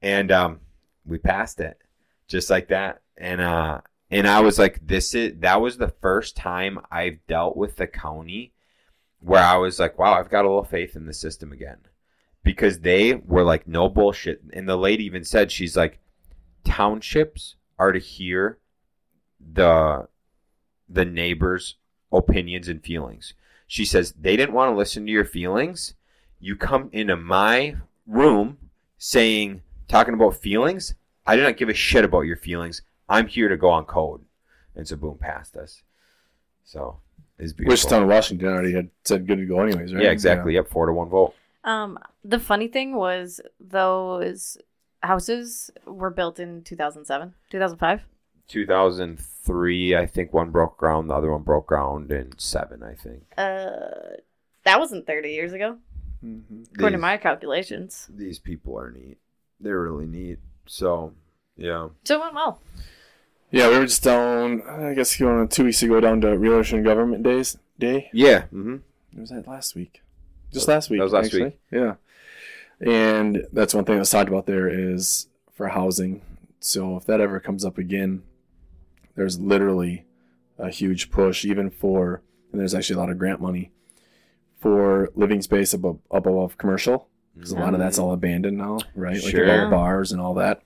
[0.01, 0.59] And um,
[1.05, 1.77] we passed it
[2.27, 3.01] just like that.
[3.17, 7.55] And uh, and I was like, this is that was the first time I've dealt
[7.55, 8.53] with the county
[9.19, 11.79] where I was like, wow, I've got a little faith in the system again
[12.43, 14.41] because they were like no bullshit.
[14.53, 15.99] And the lady even said she's like
[16.63, 18.57] townships are to hear
[19.39, 20.07] the
[20.87, 21.75] the neighbors
[22.11, 23.33] opinions and feelings.
[23.67, 25.93] She says they didn't want to listen to your feelings.
[26.39, 27.75] You come into my
[28.07, 28.57] room
[28.97, 30.95] saying talking about feelings.
[31.25, 32.81] I do not give a shit about your feelings.
[33.07, 34.21] I'm here to go on code.
[34.75, 35.83] And so boom passed us.
[36.63, 36.99] So
[37.37, 37.73] it's beautiful.
[37.73, 40.03] Wichita and Washington already had said good to go anyways, right?
[40.03, 40.53] yeah exactly.
[40.55, 41.35] Yep four to one vote
[41.69, 44.57] Um, the funny thing was those
[45.03, 48.01] houses were built in 2007, 2005.
[48.47, 53.23] 2003, I think one broke ground, the other one broke ground in seven, I think.
[53.37, 54.17] Uh,
[54.63, 55.77] that wasn't 30 years ago,
[56.23, 56.67] Mhm.
[56.73, 58.09] according to my calculations.
[58.13, 59.17] these people are neat.
[59.59, 60.39] They're really neat.
[60.65, 61.13] So,
[61.55, 61.89] yeah.
[62.03, 62.61] So it went well.
[63.51, 64.61] Yeah, we were just down.
[64.63, 68.09] I guess going two weeks ago down to Realtors and Government Days Day.
[68.13, 68.43] Yeah.
[68.47, 68.77] hmm
[69.15, 70.01] Or was that last week?
[70.51, 70.99] Just last week.
[70.99, 71.43] That was last actually.
[71.43, 71.59] week.
[71.71, 71.95] Yeah.
[72.81, 76.21] And that's one thing that's talked about there is for housing.
[76.59, 78.23] So if that ever comes up again,
[79.15, 80.05] there's literally
[80.57, 82.21] a huge push, even for,
[82.51, 83.71] and there's actually a lot of grant money
[84.59, 87.07] for living space above, up above commercial.
[87.35, 88.05] Because a lot of that's mm-hmm.
[88.07, 89.21] all abandoned now, right?
[89.21, 89.49] Like Sure.
[89.49, 90.61] all the bars and all that.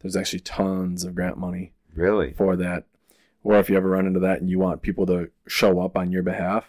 [0.00, 2.32] There's actually tons of grant money Really?
[2.32, 2.84] for that.
[3.42, 6.12] Or if you ever run into that and you want people to show up on
[6.12, 6.64] your behalf,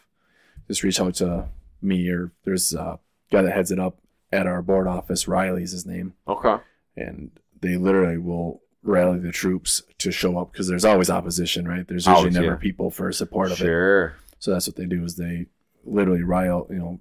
[0.68, 1.48] just reach out to
[1.82, 3.00] me or there's a
[3.32, 4.00] guy that heads it up
[4.32, 5.28] at our board office.
[5.28, 6.58] Riley's his name, Okay.
[6.96, 11.88] and they literally will rally the troops to show up because there's always opposition, right?
[11.88, 12.60] There's Always, usually never yeah.
[12.62, 13.64] people for support of it.
[13.66, 14.16] Sure.
[14.40, 15.48] So that's what they do is they
[15.84, 17.00] literally rile, you know,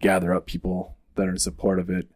[0.00, 2.08] gather up people that are in support of it,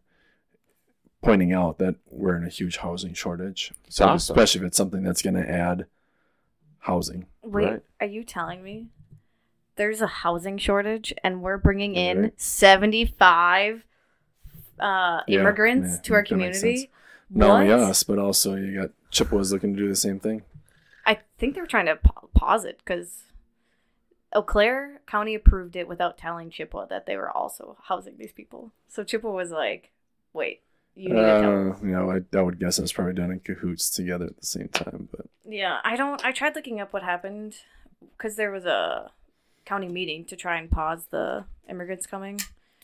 [1.21, 3.73] pointing out that we're in a huge housing shortage.
[3.89, 4.33] So awesome.
[4.35, 5.85] especially if it's something that's going to add
[6.79, 7.25] housing.
[7.43, 7.81] Wait, Right.
[8.01, 8.89] are you telling me
[9.75, 12.41] there's a housing shortage and we're bringing in Right.
[12.41, 13.83] 75
[14.79, 16.89] uh, immigrants yeah, to our community?
[17.29, 20.43] Not only us, but also you got Chippewas looking to do the same thing.
[21.05, 23.23] I think they were trying to pa- pause it because
[24.33, 28.71] Eau Claire County approved it without telling Chippewa that they were also housing these people.
[28.87, 29.91] So Chippewa was like,
[30.33, 30.61] "Wait,
[30.95, 33.13] you need to tell Uh, us." you know, I, I would guess it was probably
[33.13, 35.09] done in cahoots together at the same time.
[35.11, 36.23] But Yeah, I don't.
[36.25, 37.55] I tried looking up what happened
[38.17, 39.11] because there was a
[39.65, 42.39] county meeting to try and pause the immigrants coming.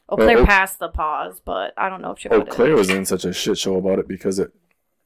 [0.09, 2.29] Eau Claire Eau- passed the pause, but I don't know if she.
[2.29, 2.41] Eau.
[2.43, 4.51] Claire was in such a shit show about it because it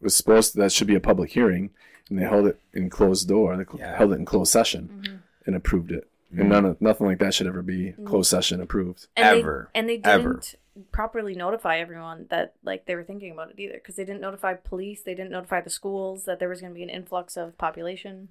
[0.02, 1.72] was supposed to, that should be a public hearing,
[2.10, 3.56] and they held it in closed door.
[3.58, 3.98] They cl- Yeah.
[3.98, 5.20] held it in closed session Mhm.
[5.46, 6.08] and approved it.
[6.34, 6.40] Mhm.
[6.40, 9.08] And none of, nothing like that should ever be closed session approved.
[9.16, 9.70] and Ever.
[9.74, 10.34] They, and they Ever.
[10.36, 10.56] didn't
[10.92, 14.54] properly notify everyone that like they were thinking about it either because they didn't notify
[14.56, 15.04] police.
[15.04, 18.30] They didn't notify the schools that there was going to be an influx of population.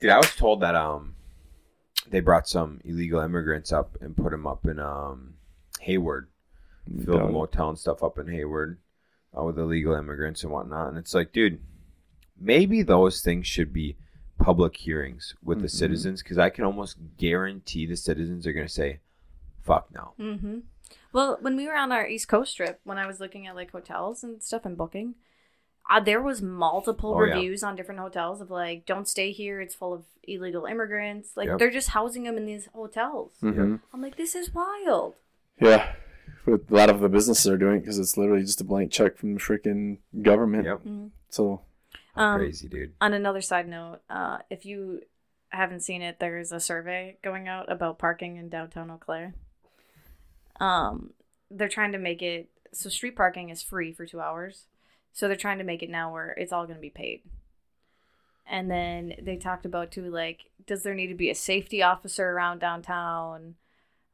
[0.00, 1.14] Dude, I was told that um,
[2.08, 5.34] they brought some illegal immigrants up and put them up in um,
[5.80, 6.28] Hayward,
[7.04, 8.78] filled the motel and stuff up in Hayward
[9.36, 10.88] uh, with illegal immigrants and whatnot.
[10.88, 11.60] And it's like, dude,
[12.38, 13.96] maybe those things should be
[14.38, 15.70] public hearings with the Mhm.
[15.70, 18.98] citizens because I can almost guarantee the citizens are going to say,
[19.60, 20.58] "Fuck no." Mm-hmm.
[21.12, 23.70] Well, when we were on our East Coast trip, when I was looking at like
[23.70, 25.14] hotels and stuff and booking,
[25.90, 27.34] uh, there was multiple Oh, yeah.
[27.34, 31.48] reviews on different hotels of like, "Don't stay here; it's full of illegal immigrants." Like
[31.48, 31.58] Yep.
[31.58, 33.32] they're just housing them in these hotels.
[33.42, 33.80] Mhm.
[33.92, 35.14] I'm like, this is wild.
[35.60, 35.94] Yeah.
[36.44, 38.90] But a lot of the businesses are doing it because it's literally just a blank
[38.90, 40.64] check from the freaking government.
[40.66, 40.80] Yep,
[41.28, 41.62] So
[42.14, 42.94] Um, crazy, dude.
[43.00, 45.02] On another side note, uh, if you
[45.50, 49.34] haven't seen it, there's a survey going out about parking in downtown Eau Claire.
[50.60, 51.12] Um,
[51.50, 54.66] they're trying to make it so street parking is free for two hours.
[55.12, 57.22] So they're trying to make it now where it's all going to be paid.
[58.46, 62.30] And then they talked about too, like, does there need to be a safety officer
[62.30, 63.54] around downtown,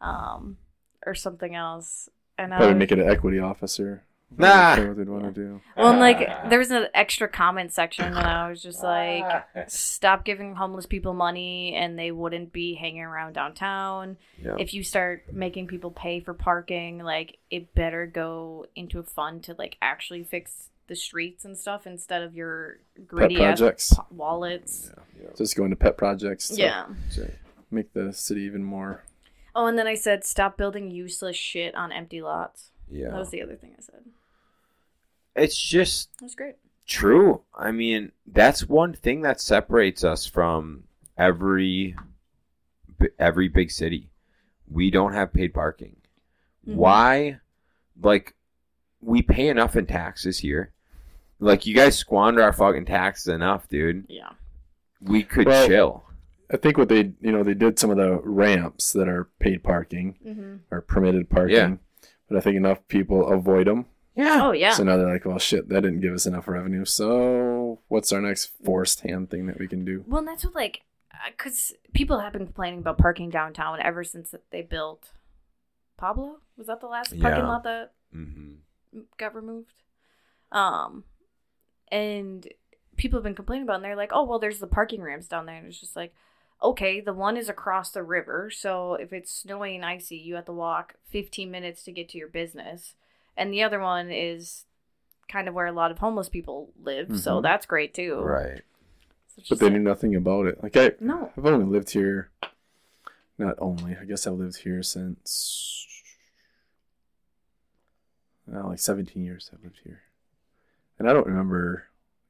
[0.01, 0.59] um,
[1.07, 2.09] or something else?
[2.36, 4.03] And I probably was- make it an equity officer.
[4.30, 4.74] I don't Nah.
[4.76, 5.61] care what they'd want to do.
[5.74, 6.18] Well, and like
[6.51, 9.24] there was an extra comment section, and I was just like,
[9.70, 14.18] stop giving homeless people money, and they wouldn't be hanging around downtown.
[14.38, 14.57] Yeah.
[14.59, 19.44] If you start making people pay for parking, like it better go into a fund
[19.44, 23.95] to like actually fix the streets and stuff instead of your gritty ass projects.
[23.95, 24.91] po- wallets.
[25.36, 26.49] Just going to pet projects.
[26.49, 26.86] to Yeah.
[27.70, 29.05] Make the city even more.
[29.55, 32.70] Oh, and then I said, stop building useless shit on empty lots.
[32.91, 33.11] Yeah.
[33.11, 34.03] That was the other thing I said.
[35.36, 36.57] It's just That's great.
[36.86, 37.43] True.
[37.55, 40.84] I mean, that's one thing that separates us from
[41.18, 41.95] every
[43.18, 44.11] every big city.
[44.70, 45.97] We don't have paid parking.
[46.66, 46.74] Mhm.
[46.76, 47.41] Why?
[48.01, 48.34] Like,
[49.01, 50.72] we pay enough in taxes here.
[51.41, 54.07] Like, you guys squander our fucking taxes enough, dude.
[54.09, 54.30] Yeah.
[55.01, 56.05] We could Well- chill.
[56.51, 59.62] I think what they, you know, they did some of the ramps that are paid
[59.62, 60.57] parking Mm-hmm.
[60.70, 61.74] or permitted parking, Yeah.
[62.26, 63.84] but I think enough people avoid them.
[64.14, 64.41] Yeah.
[64.47, 64.72] Oh yeah.
[64.72, 66.86] So now they're like, well, shit, that didn't give us enough revenue.
[66.86, 70.05] So what's our next forced hand thing that we can do?
[70.09, 70.80] Well, and that's what like,
[71.26, 75.11] because people have been complaining about parking downtown ever since they built
[75.99, 76.39] Pablo.
[76.57, 77.49] Was that the last parking Yeah.
[77.49, 78.53] lot that hmm
[79.18, 79.74] got removed?
[80.51, 81.05] Um,
[81.91, 82.47] and
[82.97, 85.28] people have been complaining about, it, and they're like, "Oh, well, there's the parking ramps
[85.28, 86.12] down there," and it's just like,
[86.62, 90.47] okay, the one is across the river, so if it's snowy and icy, you have
[90.47, 92.95] to walk 15 minutes to get to your business,
[93.36, 94.64] and the other one is
[95.28, 97.43] kind of where a lot of homeless people live, so Mhm.
[97.43, 98.16] that's great too.
[98.20, 98.62] Right.
[99.36, 100.61] So But they like- knew nothing about it.
[100.62, 101.30] Like I, no.
[101.36, 102.30] I've only lived here.
[103.36, 105.86] Not only, I guess I've lived here since.
[108.47, 110.03] Well, like 17 years I've lived here.
[110.99, 111.84] And I don't remember,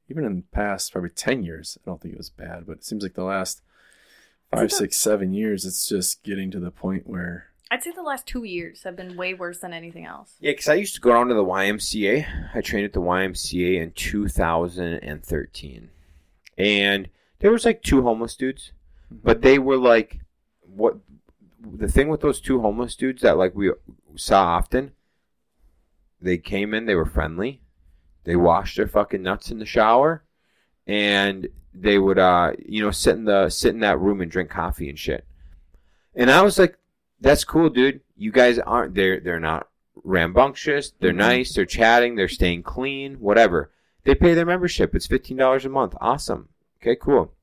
[0.09, 2.85] even in the past, probably 10 years, I don't think it was bad, but it
[2.85, 3.61] seems like the last
[4.51, 7.47] five, the- six, seven years, it's just getting to the point where.
[7.71, 10.35] I'd say the last two years have been way worse than anything else.
[10.39, 12.25] Yeah, because I used to go down to the YMCA.
[12.55, 15.89] I trained at the YMCA in 2013.
[16.57, 17.09] And
[17.39, 18.71] there was like two homeless dudes,
[19.05, 19.21] mm-hmm.
[19.23, 20.19] but they were like,
[20.61, 20.97] what?
[21.61, 23.71] The thing with those two homeless dudes that like we
[24.15, 24.93] saw often,
[26.21, 27.61] they came in, they were friendly,
[28.23, 30.23] they washed their fucking nuts in the shower,
[30.87, 34.49] and they would uh you know sit in the sit in that room and drink
[34.49, 35.25] coffee and shit.
[36.15, 36.77] And I was like,
[37.21, 38.01] that's cool, dude.
[38.17, 39.67] You guys aren't they're they're not
[40.03, 40.91] rambunctious.
[40.99, 41.17] They're Mhm.
[41.17, 41.53] nice.
[41.53, 42.15] They're chatting.
[42.15, 43.15] They're staying clean.
[43.15, 43.71] Whatever.
[44.03, 44.95] They pay their membership.
[44.95, 45.93] It's fifteen dollars a month.
[46.01, 46.49] Awesome.
[46.81, 47.33] Okay, cool.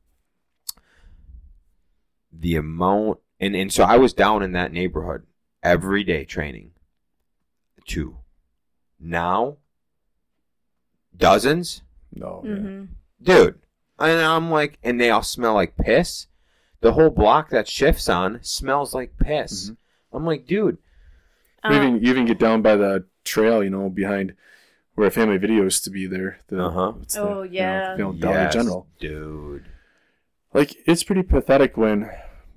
[2.32, 5.26] The amount and and so I was down in that neighborhood
[5.62, 6.72] every day training.
[7.86, 8.16] Two.
[8.98, 9.58] Now.
[11.16, 11.82] Dozens,
[12.14, 12.42] No.
[12.46, 12.84] Mm-hmm.
[13.22, 13.58] dude.
[13.98, 16.26] And I'm like, and they all smell like piss.
[16.82, 19.70] The whole block that shifts on smells like piss.
[19.70, 19.76] Mhm.
[20.12, 20.78] I'm like, dude,
[21.62, 24.34] Um, You even you even get down by the trail, you know, behind
[24.94, 26.38] where Family Video used to be there.
[26.48, 26.92] The, Uh-huh.
[27.12, 27.92] the- Oh, you know, yeah.
[27.96, 28.86] you know, Dollar Yes, General.
[29.00, 29.64] dude.
[30.54, 32.10] Like it's pretty pathetic when.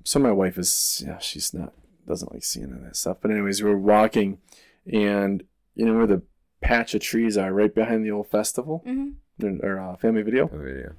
[0.04, 1.72] So my wife is yeah, she's not
[2.06, 3.18] doesn't like seeing that stuff.
[3.20, 4.38] But anyways, we were walking,
[4.90, 5.42] and
[5.74, 6.22] you know where the
[6.60, 9.14] patch of trees are right behind the old festival mhm.
[9.42, 10.50] or, or uh, Family Video.
[10.52, 10.92] Oh, yeah.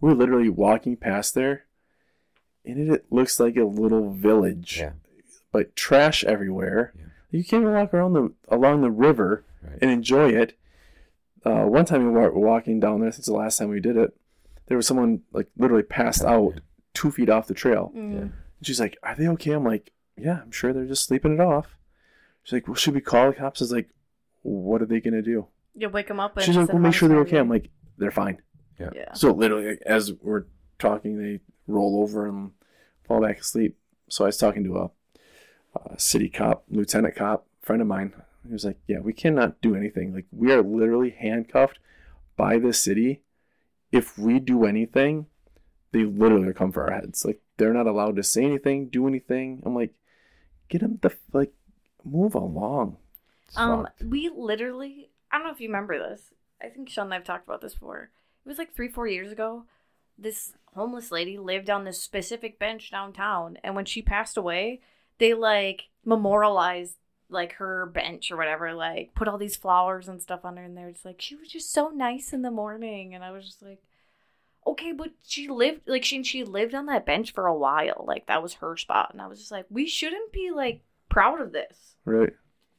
[0.00, 1.64] We're literally walking past there,
[2.64, 4.78] and it, it looks like a little village.
[4.78, 4.92] Yeah.
[5.52, 6.92] But trash everywhere.
[6.96, 7.04] Yeah.
[7.30, 9.78] You can't even walk around the along the river Right.
[9.80, 10.58] and enjoy it.
[11.44, 13.08] Uh, one time we were walking down there.
[13.08, 14.16] I think it's the last time we did it.
[14.66, 16.60] There was someone like literally passed out
[16.94, 17.92] two feet off the trail.
[17.94, 18.20] Mm.
[18.20, 18.32] And
[18.62, 21.76] she's like, "Are they okay?" I'm like, "Yeah, I'm sure they're just sleeping it off."
[22.42, 23.90] She's like, "Well, should we call the cops?" I was like,
[24.44, 26.36] "What are they gonna do?" You wake them up.
[26.36, 28.40] And She's like, "We'll make sure they're okay." I'm like, "They're fine."
[28.78, 29.12] yeah.
[29.14, 30.44] So literally, as we're
[30.78, 32.52] talking, they roll over and
[33.06, 33.78] fall back asleep.
[34.08, 34.90] So I was talking to a,
[35.76, 38.12] a city cop, lieutenant cop, friend of mine.
[38.46, 40.14] He was like, "Yeah, we cannot do anything.
[40.14, 41.78] Like we are literally handcuffed
[42.36, 43.22] by the city.
[43.90, 45.26] If we do anything,
[45.92, 47.24] they literally come for our heads.
[47.24, 49.94] Like they're not allowed to say anything, do anything." I'm like,
[50.68, 51.52] "Get them the like,
[52.04, 52.98] move along."
[53.56, 56.32] Um, we literally, I don't know if you remember this.
[56.62, 58.10] I think Shaun and I've talked about this before.
[58.44, 59.64] It was like three, four years ago.
[60.18, 64.80] This homeless lady lived on this specific bench downtown, and when she passed away,
[65.18, 66.96] they like memorialized
[67.28, 70.76] like her bench or whatever, like put all these flowers and stuff on her, and
[70.76, 73.62] they're just like, she was just so nice in the morning, and I was just
[73.62, 73.82] like.
[74.66, 78.02] Okay, but she lived like she she lived on that bench for a while.
[78.08, 80.80] Like that was her spot, and I was just like, we shouldn't be like
[81.10, 81.96] proud of this.
[82.06, 82.32] Right,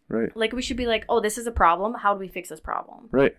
[0.08, 0.36] right.
[0.36, 1.94] Like we should be like, oh, this is a problem.
[1.96, 3.08] How do we fix this problem?
[3.12, 3.36] Right.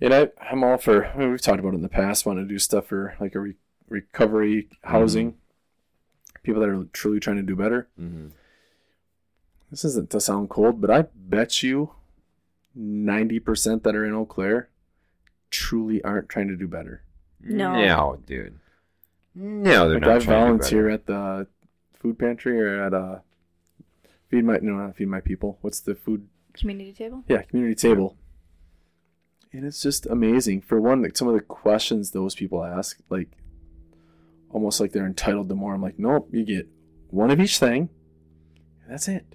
[0.00, 1.06] And I, I'm all for.
[1.06, 2.26] I mean, we've talked about it in the past.
[2.26, 3.54] Want to do stuff for like a re-
[3.88, 5.36] recovery housing.
[6.42, 7.88] People that are truly trying to do better.
[7.98, 8.30] Mhm.
[9.70, 11.90] This isn't to sound cold, but I bet you
[12.78, 14.68] 90% that are in Eau Claire
[15.50, 17.02] truly aren't trying to do better.
[17.40, 17.72] No.
[17.74, 18.58] No, dude.
[19.34, 20.10] No, they're Like not.
[20.10, 21.46] I trying to do volunteer at the
[21.98, 23.18] food pantry or at uh
[24.28, 25.58] feed my no not feed my people.
[25.60, 27.24] What's the food Community table.
[27.28, 28.16] yeah, community table.
[29.52, 30.62] And it's just amazing.
[30.62, 33.30] For one, like some of the questions those people ask, like
[34.50, 35.74] almost like they're entitled to more.
[35.74, 36.68] I'm like, nope, you get
[37.10, 37.88] one of each thing.
[38.82, 39.34] And that's it.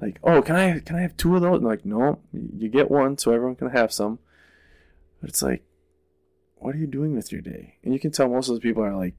[0.00, 1.56] Like, oh, can I can I have two of those?
[1.58, 4.20] And like, no, you get one, so everyone can have some.
[5.20, 5.64] But it's like,
[6.56, 7.78] what are you doing with your day?
[7.82, 9.14] And you can tell most of those people are like,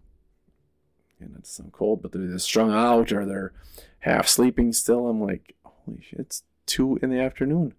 [1.20, 3.54] and it's so cold, but they're, they're strung out or they're
[4.00, 5.08] half sleeping still.
[5.08, 7.74] I'm like, holy shit, it's two in the afternoon.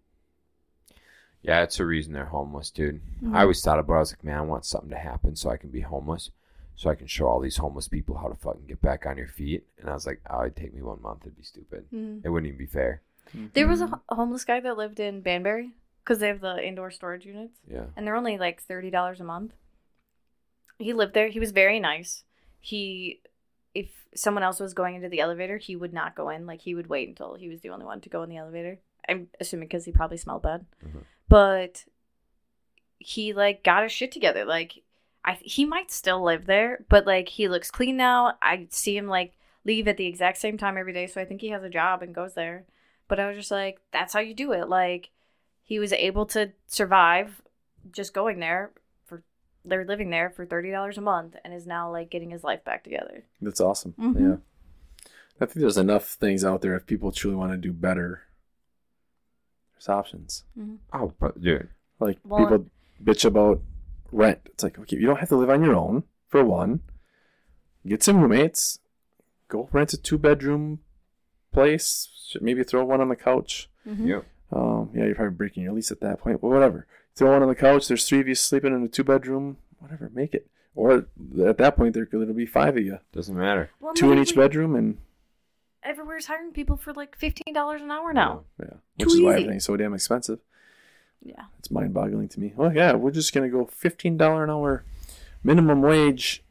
[1.43, 3.01] Yeah, it's a reason they're homeless, dude.
[3.23, 3.35] Mhm.
[3.35, 3.95] I always thought about.
[3.95, 3.97] it.
[3.97, 6.31] I was like, man, I want something to happen so I can be homeless,
[6.77, 9.27] so I can show all these homeless people how to fucking get back on your
[9.29, 9.65] feet.
[9.79, 11.21] And I was like, oh, it'd take me one month.
[11.23, 11.87] It'd be stupid.
[11.93, 12.21] Mhm.
[12.25, 13.01] It wouldn't even be fair.
[13.55, 15.71] There was a, a homeless guy that lived in Banbury
[16.05, 17.85] because they have the indoor storage units, Yeah.
[17.97, 19.55] and they're only like thirty dollars a month.
[20.79, 21.29] He lived there.
[21.29, 22.25] He was very nice.
[22.59, 23.21] He,
[23.75, 26.47] if someone else was going into the elevator, he would not go in.
[26.47, 28.79] Like he would wait until he was the only one to go in the elevator.
[29.09, 31.05] I'm assuming because he probably smelled bad, Mhm.
[31.29, 31.85] but
[32.99, 34.45] he like got his shit together.
[34.45, 34.83] Like
[35.25, 38.37] I, he might still live there, but like he looks clean now.
[38.43, 41.41] I see him like leave at the exact same time every day, so I think
[41.41, 42.65] he has a job and goes there.
[43.09, 44.69] But I was just like, that's how you do it.
[44.69, 45.11] Like
[45.63, 47.43] he was able to survive
[47.93, 48.71] just going there
[49.65, 52.65] they're living there for thirty dollars a month and is now like getting his life
[52.65, 53.25] back together.
[53.41, 53.95] That's awesome.
[53.99, 54.21] Mhm.
[54.21, 54.37] Yeah.
[55.41, 58.23] I think there's enough things out there if people truly want to do better.
[59.75, 60.45] There's options.
[60.93, 61.69] Oh, but dude.
[61.99, 62.67] Like Well- people
[63.03, 63.63] bitch about
[64.13, 64.41] rent.
[64.47, 66.81] It's like, okay, you don't have to live on your own, for one.
[67.87, 68.79] Get some roommates.
[69.49, 70.81] Go rent a two bedroom
[71.53, 72.37] place.
[72.41, 73.71] Maybe throw one on the couch.
[73.87, 74.07] Mm-hmm.
[74.07, 74.25] Yep.
[74.53, 76.87] Um, yeah, you're probably breaking your lease at that point, but whatever.
[77.21, 77.87] Throw one on the couch.
[77.87, 79.59] There's three of you sleeping in a two bedroom.
[79.79, 80.47] Whatever, make it.
[80.75, 81.05] Or
[81.47, 83.69] at that point, there could be five of you, Doesn't matter.
[83.79, 84.97] Well, two in each maybe bedroom, and
[85.83, 88.45] Everywhere's hiring people for like fifteen dollars an hour now.
[88.59, 89.43] yeah, Too which is why easy.
[89.43, 90.39] everything's so damn expensive.
[91.23, 91.45] Yeah.
[91.59, 92.55] It's mind boggling to me.
[92.57, 94.83] Well, yeah, we're just gonna go fifteen dollar an hour
[95.45, 96.43] minimum wage,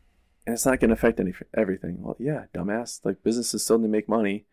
[0.45, 2.03] and it's not gonna affect any everything.
[2.03, 3.03] Well, yeah, dumbass.
[3.03, 4.45] Like businesses still need to make money.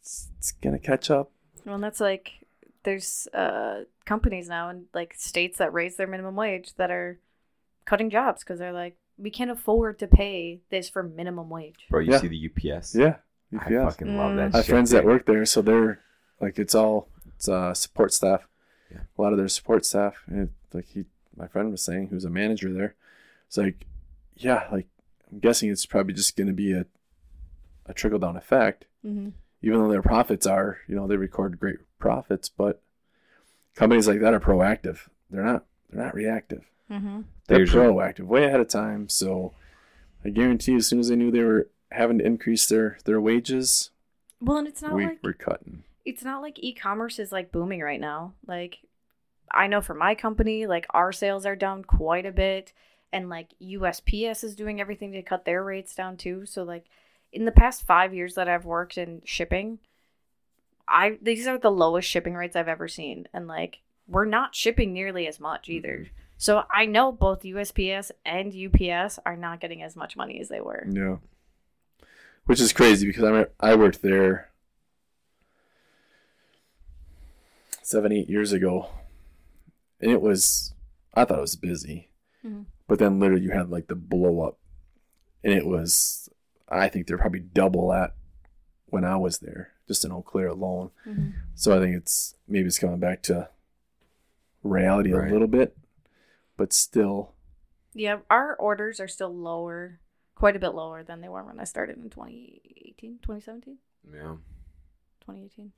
[0.00, 1.30] It's, it's gonna catch up.
[1.66, 2.43] Well, that's like
[2.84, 7.18] there's uh companies now in like states that raise their minimum wage that are
[7.84, 11.86] cutting jobs because they're like we can't afford to pay this for minimum wage.
[11.90, 12.18] Bro, you Yeah.
[12.18, 12.94] see the UPS?
[12.94, 13.16] Yeah,
[13.54, 13.66] UPS.
[13.66, 13.84] I yeah.
[13.88, 14.36] fucking love Mm.
[14.36, 16.00] that I have shit, friends that work there, so they're
[16.40, 18.48] like it's all it's uh, support staff.
[18.90, 19.00] Yeah.
[19.18, 21.04] A lot of their support staff, and it, like he,
[21.36, 22.94] my friend was saying, who's a manager there,
[23.46, 23.86] it's like,
[24.36, 24.86] yeah, like
[25.32, 26.86] I'm guessing it's probably just going to be a
[27.86, 28.86] a trickle down effect.
[29.06, 29.30] Mm-hmm.
[29.62, 31.78] Even though their profits are, you know, they record great
[32.08, 32.82] profits, but
[33.74, 35.08] companies like that are proactive.
[35.30, 35.64] They're not.
[35.90, 36.64] They're not reactive.
[36.90, 37.22] Mm-hmm.
[37.46, 39.08] They're There's a- proactive, way ahead of time.
[39.08, 39.54] So
[40.24, 43.20] I guarantee, you, as soon as they knew they were having to increase their their
[43.20, 43.90] wages,
[44.40, 45.84] Well, and it's not we like we're cutting.
[46.04, 48.34] it's not like e-commerce is like booming right now.
[48.46, 48.78] Like
[49.50, 52.72] I know for my company, like our sales are down quite a bit
[53.12, 56.44] and like USPS is doing everything to cut their rates down too.
[56.46, 56.84] So like
[57.32, 59.78] in the past 5 years that I've worked in shipping,
[60.88, 64.92] I these are the lowest shipping rates I've ever seen and like we're not shipping
[64.92, 66.08] nearly as much either.
[66.36, 70.60] So I know both USPS and UPS are not getting as much money as they
[70.60, 70.86] were.
[70.90, 71.16] Yeah.
[72.44, 74.50] Which is crazy because I I worked there
[77.84, 78.88] seven, eight years ago.
[80.00, 80.74] And it was,
[81.14, 82.10] I thought it was busy.
[82.44, 82.66] Mhm.
[82.88, 84.58] But then literally you had like the blow up.
[85.42, 86.28] And it was,
[86.68, 88.14] I think they're probably double that
[88.86, 90.90] when I was there, just in Eau Claire alone.
[91.06, 91.30] Mm-hmm.
[91.54, 93.48] So I think it's, maybe it's coming back to
[94.62, 95.28] reality Right.
[95.28, 95.76] a little bit,
[96.56, 97.32] but still,
[97.92, 100.00] Yeah, our orders are still lower,
[100.34, 103.78] quite a bit lower than they were when I started in 2018, 2017,
[104.12, 104.36] Yeah.
[105.20, 105.72] 2018.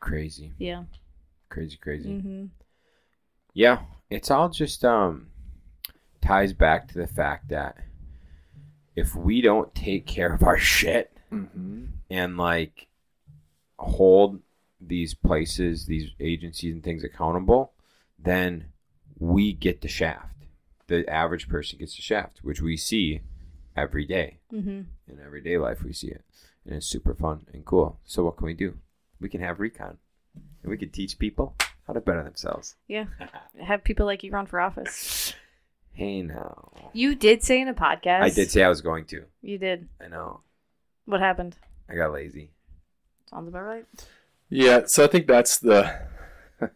[0.00, 0.52] Crazy.
[0.58, 0.84] Yeah.
[1.48, 2.10] Crazy, crazy.
[2.10, 2.44] Mm-hmm.
[3.54, 5.28] Yeah, it's all just um
[6.20, 7.76] ties back to the fact that
[8.94, 11.86] if we don't take care of our shit mm-hmm.
[12.10, 12.88] And like
[13.78, 14.40] hold
[14.80, 17.72] these places, these agencies and things accountable,
[18.18, 18.66] then
[19.18, 20.32] we get the shaft.
[20.86, 23.22] The average person gets the shaft, which we see
[23.76, 24.38] every day.
[24.52, 24.82] Mm-hmm.
[25.12, 26.24] In everyday life we see it.
[26.64, 27.98] And it's super fun and cool.
[28.04, 28.78] So what can we do?
[29.20, 29.98] We can have REI-CON.
[30.62, 32.74] And we can teach people how to better themselves.
[32.88, 33.06] Yeah.
[33.64, 35.32] Have people like you run for office.
[35.92, 36.90] Hey now.
[36.92, 38.22] You did say in a podcast.
[38.22, 39.24] I did say I was going to.
[39.40, 39.88] You did.
[40.00, 40.40] I know.
[41.06, 41.56] What happened?
[41.88, 42.50] I got lazy.
[43.30, 43.84] Sounds about right.
[44.48, 45.92] Yeah, so I think that's the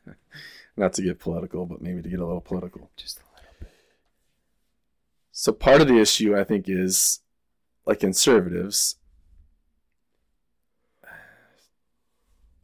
[0.76, 2.90] Not to get political, but maybe to get a little political.
[2.96, 3.68] Just a little bit.
[5.32, 7.20] So part of the issue, I think, is
[7.86, 8.96] like conservatives.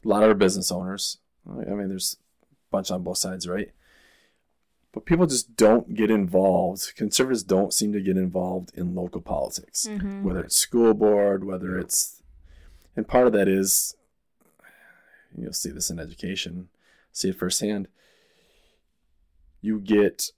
[0.05, 1.19] A lot of our business owners.
[1.49, 3.71] I mean, there's a bunch on both sides, right?
[4.93, 6.95] But people just don't get involved.
[6.97, 10.23] Conservatives don't seem to get involved in local politics, Mm-hmm.
[10.25, 12.23] whether it's school board, whether it's,
[12.97, 13.95] and part of that is,
[15.37, 16.69] you'll see this in education,
[17.13, 17.89] see it firsthand.
[19.61, 20.31] You get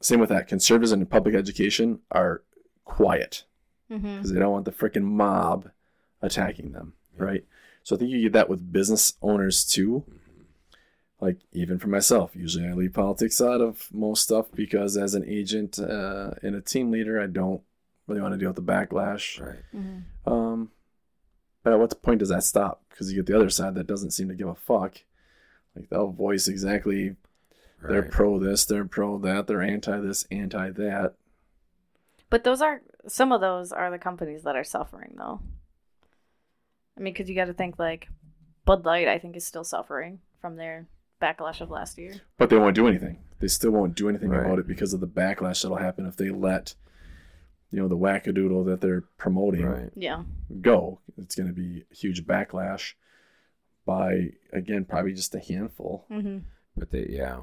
[0.00, 0.48] same with that.
[0.48, 2.42] Conservatives in public education are
[2.84, 3.44] quiet
[3.90, 4.16] Mm-hmm.
[4.16, 5.70] because they don't want the freaking mob
[6.22, 7.44] attacking them, right?
[7.82, 10.04] So I think you get that with business owners too.
[11.20, 15.28] Like even for myself, usually I leave politics out of most stuff because as an
[15.28, 17.60] agent uh, and a team leader, I don't
[18.06, 19.38] really want to deal with the backlash.
[19.38, 19.58] Right.
[19.76, 20.32] Mm-hmm.
[20.32, 20.70] Um,
[21.62, 22.82] but at what point does that stop?
[22.90, 24.98] Because you get the other side that doesn't seem to give a fuck.
[25.74, 27.16] Like they'll voice exactly
[27.82, 31.14] they're pro this, they're pro that, they're anti this, anti that.
[32.30, 35.40] But those are some of those are the companies that are suffering, though.
[36.96, 38.08] I mean, because you got to think like
[38.64, 40.86] Bud Light, I think, is still suffering from their
[41.20, 42.14] backlash of last year.
[42.36, 43.18] But they won't do anything.
[43.40, 44.44] They still won't do anything Right.
[44.44, 46.74] about it because of the backlash that'll happen if they let,
[47.70, 49.90] you know, the wackadoodle that they're promoting Right.
[49.96, 50.22] Yeah.
[50.60, 51.00] go.
[51.22, 52.94] It's going to be a huge backlash
[53.84, 56.06] by, again, probably just a handful.
[56.10, 56.38] Mm-hmm.
[56.76, 57.40] But they, yeah,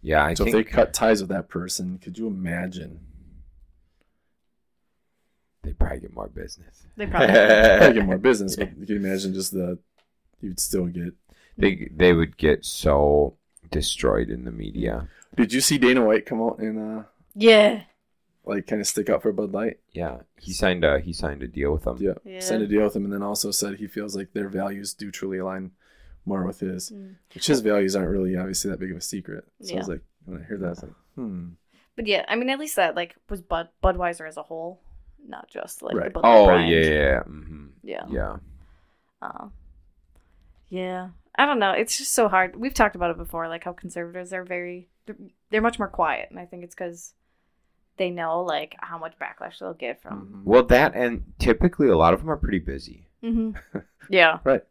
[0.00, 0.24] yeah.
[0.24, 3.00] I so think if they cut ties with that person, could you imagine?
[5.62, 6.86] they probably get more business.
[6.96, 7.28] They probably.
[7.28, 9.78] Probably get more business, but you can imagine just the,
[10.40, 11.14] you'd still get.
[11.56, 13.36] they they would get so
[13.70, 15.08] destroyed in the media.
[15.36, 17.04] Did you see Dana White come out in uh,
[17.34, 17.82] yeah.
[18.44, 19.78] Like, kind of stick up for Bud Light?
[19.92, 21.98] Yeah, he signed a he signed a deal with them.
[22.00, 22.14] Yeah.
[22.24, 22.40] Yeah.
[22.40, 25.10] Signed a deal with them, and then also said he feels like their values do
[25.10, 25.72] truly align
[26.24, 26.90] more with his.
[26.90, 27.16] Mm.
[27.34, 29.44] Which his values aren't really obviously that big of a secret.
[29.62, 31.48] So I was like, when I heard that, I was like, hmm.
[31.96, 34.80] But yeah, I mean, at least that like was Bud Budweiser as a whole,
[35.26, 36.70] not just like the Bud Light Oh brand.
[36.70, 38.04] yeah, yeah, hmm Yeah.
[38.10, 38.36] yeah.
[39.20, 39.48] Uh,
[40.68, 41.08] yeah.
[41.36, 41.72] I don't know.
[41.72, 42.56] It's just so hard.
[42.56, 45.16] We've talked about it before, like how conservatives are very, they're,
[45.50, 46.28] they're much more quiet.
[46.30, 47.14] And I think it's because
[47.98, 50.28] they know like how much backlash they'll get from.
[50.42, 50.44] Mhm.
[50.44, 53.08] Well, that and typically a lot of them are pretty busy.
[53.22, 53.78] Mm-hmm.
[54.10, 54.38] yeah.
[54.44, 54.62] Right.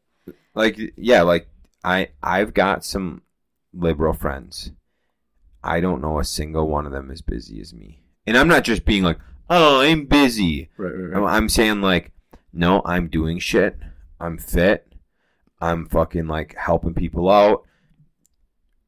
[0.55, 1.47] Like yeah, like
[1.83, 3.21] I I've got some
[3.73, 4.71] liberal friends.
[5.63, 8.03] I don't know a single one of them as busy as me.
[8.27, 9.19] And I'm not just being like,
[9.49, 11.35] "Oh, I'm busy." Right, right, I'm- right.
[11.35, 12.11] I'm saying like,
[12.51, 13.77] "No, I'm doing shit.
[14.19, 14.87] I'm fit.
[15.59, 17.63] I'm fucking like helping people out,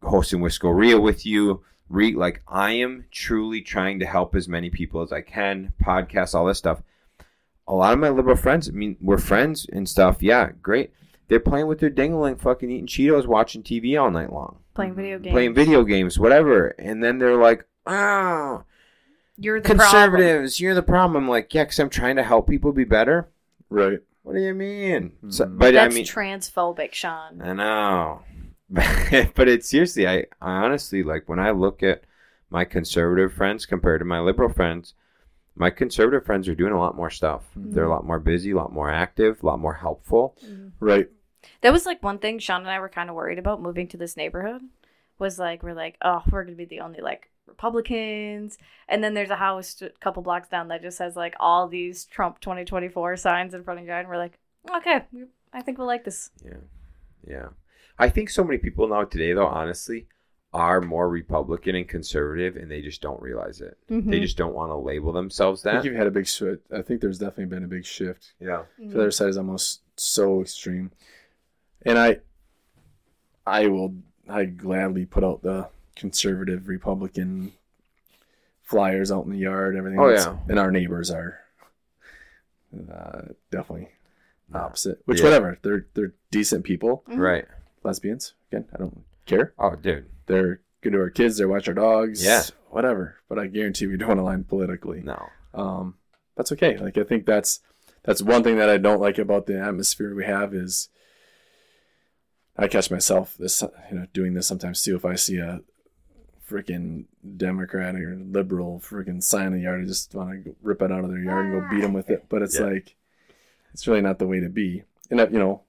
[0.01, 1.63] hosting Wisco REI with you.
[1.93, 5.73] Re like I am truly trying to help as many people as I can.
[5.81, 6.81] Podcasts, all this stuff.
[7.67, 10.21] A lot of my liberal friends, I mean, we're friends and stuff.
[10.23, 10.91] Yeah, great.
[11.27, 15.19] They're playing with their dingling, fucking eating Cheetos, watching TV all night long, Playing video
[15.19, 15.33] games.
[15.33, 16.69] playing video games, whatever.
[16.79, 18.63] And then they're like, "Oh,
[19.37, 19.87] You're the problem.
[19.87, 23.29] conservatives, you're the problem." I'm like, "Yeah, because I'm trying to help people be better."
[23.69, 23.99] right.
[24.23, 25.13] What do you mean?
[25.29, 25.57] So, Mhm.
[25.59, 27.41] but That's I mean, transphobic, Shaun.
[27.41, 28.21] I know,
[29.36, 30.07] but it's seriously.
[30.07, 32.03] I, I honestly like when I look at
[32.53, 34.93] my conservative friends compared to my liberal friends.
[35.55, 37.43] My conservative friends are doing a lot more stuff.
[37.55, 37.93] They're a mm-hmm.
[37.93, 40.38] lot more busy, a lot more active, a lot more helpful.
[40.45, 40.67] Mm-hmm.
[40.80, 41.09] Right.
[41.61, 43.97] That was like one thing Shaun and I were kind of worried about moving to
[43.97, 44.61] this neighborhood.
[45.17, 48.57] Was like we're like, oh, we're gonna be the only like Republicans,
[48.88, 52.05] and then there's a house a couple blocks down that just has like all these
[52.05, 54.39] Trump 2024 signs in front of you, and we're like,
[54.76, 55.03] okay,
[55.53, 56.32] I think we'll like this.
[56.43, 56.57] Yeah,
[57.28, 57.47] yeah.
[57.99, 60.07] I think so many people now today, though, honestly,
[60.53, 63.77] are more Republican and conservative, and they just don't realize it.
[63.89, 64.09] Mm-hmm.
[64.11, 65.89] They just don't want to label themselves I think that.
[65.89, 66.61] you've had a big shift.
[66.71, 68.33] I think there's definitely been a big shift.
[68.39, 68.63] Yeah.
[68.77, 70.91] The other side is almost so extreme.
[71.85, 72.19] And I
[73.45, 73.95] I will
[74.29, 77.53] I gladly put out the conservative Republican
[78.61, 79.99] flyers out in the yard, everything.
[79.99, 80.25] Oh, else.
[80.25, 80.37] yeah.
[80.49, 81.39] And our neighbors are
[82.91, 83.21] uh,
[83.51, 83.89] definitely
[84.53, 85.01] opposite.
[85.05, 85.25] Which Yeah.
[85.25, 85.59] whatever.
[85.61, 87.03] They're they're decent people.
[87.07, 87.45] Right.
[87.84, 88.34] Lesbians.
[88.51, 89.53] Again, I don't care.
[89.59, 90.05] Oh, dude.
[90.25, 92.23] They're good to our kids, they watch our dogs.
[92.23, 92.43] Yeah.
[92.69, 93.17] Whatever.
[93.29, 95.27] But I guarantee we don't align politically No.
[95.53, 95.95] um,
[96.36, 96.77] that's okay.
[96.77, 97.59] Like I think that's
[98.03, 100.89] that's one thing that I don't like about the atmosphere we have is
[102.57, 103.61] I catch myself this
[103.91, 104.95] you know doing this sometimes too.
[104.95, 105.61] If I see a
[106.49, 107.05] freaking
[107.38, 111.03] Democrat or liberal freaking sign in the yard, I just want to rip it out
[111.03, 112.25] of their yard and go beat them with it.
[112.29, 112.65] But it's Yeah.
[112.65, 112.95] like
[113.73, 114.84] it's really not the way to be.
[115.09, 115.61] And that, you know,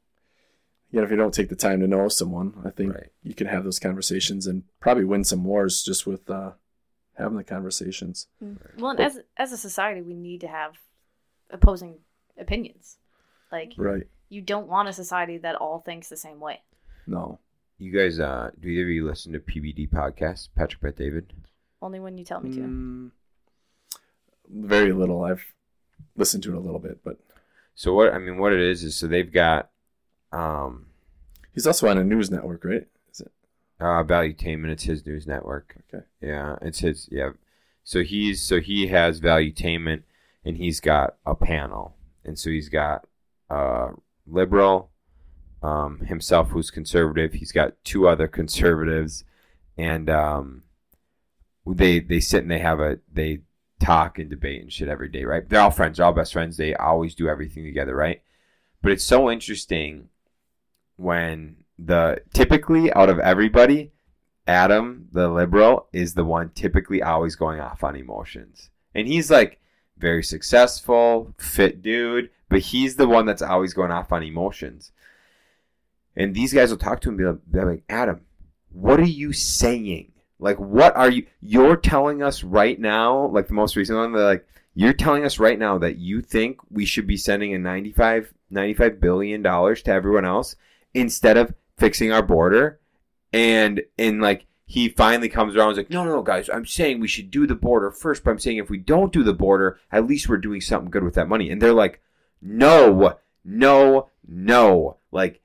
[0.95, 3.11] you know, if you don't take the time to know someone, I think Right.
[3.24, 6.53] you can have those conversations and probably win some wars just with uh,
[7.18, 8.28] having the conversations.
[8.78, 10.74] Well, and as as a society, we need to have
[11.51, 11.99] opposing
[12.38, 12.99] opinions.
[13.51, 14.07] Like Right.
[14.28, 16.62] you don't want a society that all thinks the same way.
[17.09, 17.40] No.
[17.78, 20.51] You guys, uh, do either of you listen to PBD podcast?
[20.55, 21.32] Patrick Bet David.
[21.82, 22.61] Only when you tell me to.
[22.61, 23.11] Mm,
[24.49, 25.24] very little.
[25.24, 25.45] I've
[26.16, 27.18] listened to it a little bit, but
[27.74, 29.70] So what I mean, what it is is so they've got
[30.35, 30.87] um
[31.53, 32.87] he's also on a news network, right?
[33.12, 33.32] Is it?
[33.80, 34.70] uh Valuetainment.
[34.70, 35.76] It's his news network.
[35.93, 36.05] Okay.
[36.20, 37.09] Yeah, it's his.
[37.11, 37.30] Yeah.
[37.85, 40.03] So he's so he has Valuetainment,
[40.45, 43.07] and he's got a panel, and so he's got
[43.51, 43.91] uh
[44.26, 44.91] liberal,
[45.62, 47.35] um himself who's conservative.
[47.35, 49.24] He's got two other conservatives,
[49.78, 50.62] and um
[51.66, 53.41] they they sit and they have a they
[53.80, 55.49] talk and debate and shit every day, right?
[55.49, 56.57] They're all friends, they're all best friends.
[56.57, 58.22] They always do everything together, right?
[58.82, 60.09] But it's so interesting
[60.97, 63.92] when the typically out of everybody,
[64.47, 68.70] Adam, the liberal, is the one typically always going off on emotions.
[68.95, 69.61] And he's like
[69.99, 74.92] very successful, fit dude, but he's the one that's always going off on emotions.
[76.16, 78.20] And these guys will talk to him and be like, Adam,
[78.70, 80.12] what are you saying?
[80.38, 81.26] Like, what are you?
[81.40, 85.38] You're telling us right now, like the most recent one, they're like, you're telling us
[85.38, 89.92] right now that you think we should be sending a 95, 95 billion dollars to
[89.92, 90.57] everyone else
[90.95, 92.80] instead of fixing our border.
[93.32, 96.64] And, and like, he finally comes around and is like, no, no, no, guys, I'm
[96.64, 99.34] saying we should do the border first, but I'm saying if we don't do the
[99.34, 101.51] border, at least we're doing something good with that money.
[101.51, 102.01] And they're like,
[102.40, 104.97] no, no, no.
[105.12, 105.42] Like,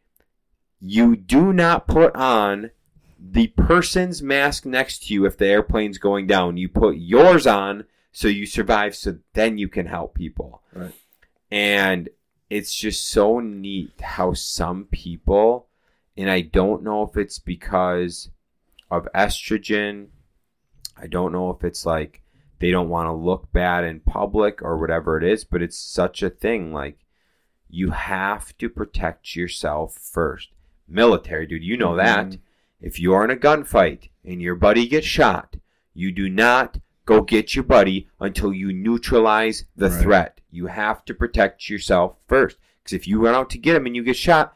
[0.79, 2.71] you do not put on
[3.19, 6.55] the person's mask next to you if the airplane's going down.
[6.57, 10.61] You put yours on so you survive, so then you can help people.
[10.73, 10.93] Right.
[11.51, 12.09] And
[12.49, 15.67] it's just so neat how some people,
[16.17, 18.29] and I don't know if it's because
[18.89, 20.07] of estrogen,
[20.97, 22.21] I don't know if it's like
[22.59, 26.21] they don't want to look bad in public or whatever it is, but it's such
[26.21, 26.73] a thing.
[26.73, 27.05] Like,
[27.69, 30.49] you have to protect yourself first.
[30.87, 32.27] Military, dude, you know that.
[32.27, 32.39] Mhm.
[32.81, 35.55] If you're in a gunfight and your buddy gets shot,
[35.93, 36.79] you do not
[37.09, 40.01] go get your buddy until you neutralize the Right.
[40.01, 40.41] threat.
[40.51, 42.57] You have to protect yourself first.
[42.83, 44.55] Because if you run out to get him and you get shot,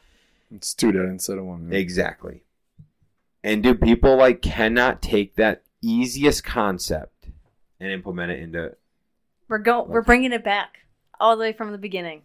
[0.52, 1.74] It's two dead instead of one.
[1.74, 2.44] exactly.
[3.44, 7.28] And do people like cannot take that easiest concept
[7.80, 8.76] and implement it into
[9.50, 10.78] We're go we're bringing it back
[11.20, 12.22] all the way from the beginning.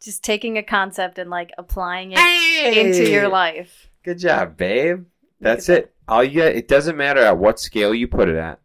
[0.00, 3.88] Just taking a concept and like applying it into your life.
[4.02, 5.06] Good job, babe.
[5.40, 5.94] That's it.
[6.08, 8.58] All you get, it doesn't matter at what scale you put it at.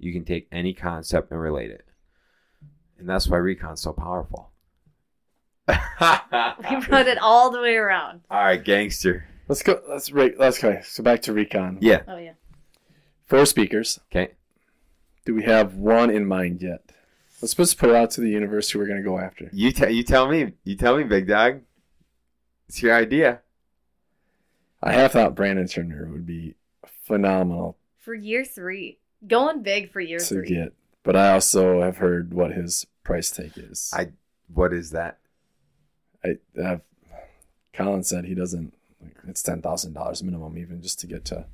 [0.00, 1.84] You can take any concept and relate it.
[2.98, 4.50] And that's why REI-CON's so powerful.
[5.68, 8.22] We put it all the way around.
[8.30, 9.26] All right, gangster.
[9.48, 9.80] Let's go.
[9.88, 10.38] Let's rate.
[10.38, 10.78] Let's go.
[10.82, 11.78] So back to REI-CON.
[11.80, 12.02] Yeah.
[12.06, 12.32] Oh yeah.
[13.26, 13.98] Four speakers.
[14.10, 14.32] Okay.
[15.24, 16.92] Do we have one in mind yet?
[17.42, 19.48] Let's just put it out to the universe who we're going to go after.
[19.52, 20.52] You tell you tell me.
[20.64, 21.62] You tell me, big dog.
[22.68, 23.40] It's your idea.
[24.82, 26.54] I have thought Brandon Turner would be
[27.06, 28.99] phenomenal For year three.
[29.26, 30.48] Going big for year to three.
[30.48, 33.92] get, but I also have heard what his price tag is.
[33.94, 34.12] I
[34.52, 35.18] what is that?
[36.24, 36.82] I have.
[37.72, 38.74] Colin said he doesn't.
[39.28, 41.46] It's ten thousand dollars minimum, even just to get to.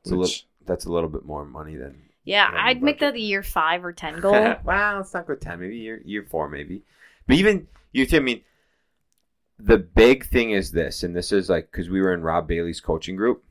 [0.00, 0.34] It's a little
[0.66, 3.84] that's a little bit more money than Yeah, Yeah, I'd make that a year five
[3.84, 4.32] or ten goal.
[4.64, 6.82] wow, let's not go ten, maybe year year four, maybe.
[7.26, 8.42] But even you, I mean,
[9.58, 12.80] the big thing is this, and this is like because we were in Rob Bailey's
[12.80, 13.44] coaching group,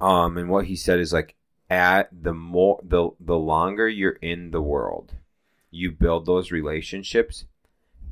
[0.00, 1.35] um, and what he said is like
[1.68, 5.14] at the more the the longer you're in the world,
[5.70, 7.44] you build those relationships.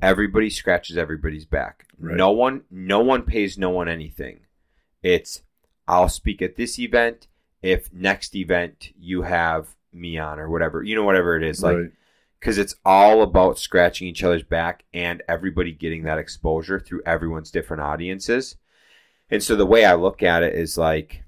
[0.02, 1.86] Everybody scratches everybody's back.
[1.98, 2.16] Right.
[2.16, 4.40] No one, no one pays no one anything.
[5.02, 5.42] It's
[5.86, 7.28] I'll speak at this event.
[7.62, 11.76] If next event you have me on or whatever, you know, whatever it is, like
[11.76, 11.90] right.
[12.38, 17.50] because it's all about scratching each other's back and everybody getting that exposure through everyone's
[17.50, 18.56] different audiences.
[19.30, 21.23] And so the way I look at it is like,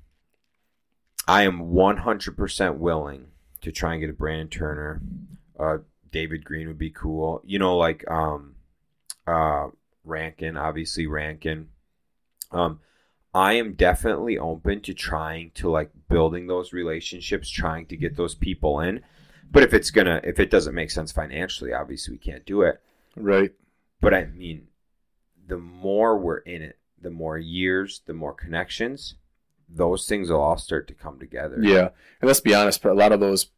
[1.27, 3.27] I am 100% willing
[3.63, 5.03] to try and get a Brandon Turner.
[5.59, 5.79] Uh,
[6.13, 7.43] David Greene would be cool.
[7.45, 8.55] You know, like um,
[9.27, 9.69] uh,
[10.05, 11.69] Rankin, obviously Rankin.
[12.53, 12.81] Um,
[13.35, 18.35] I am definitely open to trying to like building those relationships, trying to get those
[18.35, 19.01] people in.
[19.51, 22.81] But if it's gonna, if it doesn't make sense financially, obviously we can't do it.
[23.17, 23.53] Right.
[24.01, 24.69] But I mean,
[25.47, 29.17] the more we're in it, the more years, the more connections,
[29.69, 31.57] those things will all start to come together.
[31.61, 31.89] Yeah,
[32.21, 33.49] and let's be honest, a lot of those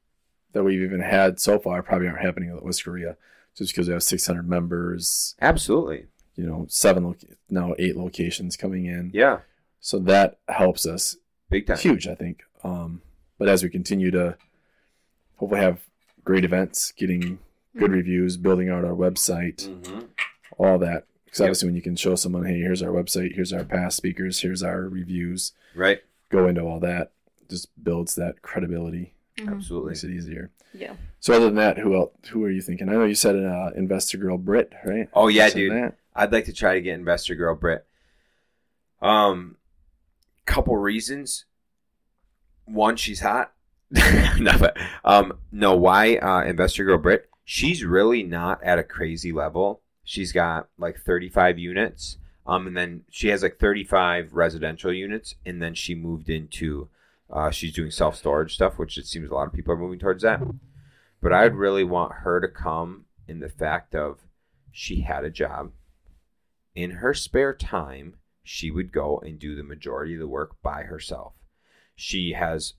[0.53, 3.15] that we've even had so far probably aren't happening at Wisco REI,
[3.55, 5.35] just because we have 600 members.
[5.41, 6.07] absolutely.
[6.35, 9.41] You know, seven loca- now eight locations coming in, Yeah,
[9.81, 11.17] so that helps us
[11.51, 11.77] big time.
[11.79, 12.43] huge, I think.
[12.63, 13.03] Um,
[13.39, 14.37] but as we continue to
[15.37, 15.81] hopefully have
[16.25, 17.39] great events, getting
[17.77, 17.95] good Mhm.
[17.95, 20.07] reviews, building out our website, hmm
[20.57, 23.65] all that Because obviously, when you can show someone, hey, here's our website, here's our
[23.65, 26.01] past speakers, here's our reviews, Right.
[26.31, 27.13] go into all that,
[27.51, 29.53] just builds that credibility, Mhm.
[29.57, 29.91] Absolutely.
[29.91, 30.51] makes it easier.
[30.73, 30.95] Yeah.
[31.21, 32.13] So other than that, who else?
[32.31, 32.89] Who are you thinking?
[32.89, 35.09] I know you said uh, Investor Girl Brit, right?
[35.13, 35.73] Oh yeah, You said dude.
[35.73, 35.95] that.
[36.15, 37.87] I'd like to try to get Investor Girl Brit.
[39.01, 39.57] Um,
[40.47, 41.45] couple reasons.
[42.65, 43.53] One, she's hot.
[44.39, 45.75] no, but, um, no.
[45.77, 47.29] Why uh, Investor Girl Brit?
[47.45, 49.81] She's really not at a crazy level.
[50.09, 52.17] She's got like 35 units.
[52.47, 56.89] Um, and then she has like 35 residential units, and then she moved into.
[57.31, 59.99] Uh, she's doing self storage stuff, which it seems a lot of people are moving
[59.99, 60.41] towards that.
[61.21, 64.21] But I'd really want her to come in the fact of
[64.73, 65.73] she had a job
[66.75, 70.85] in her spare time, she would go and do the majority of the work by
[70.85, 71.35] herself.
[71.97, 72.75] She has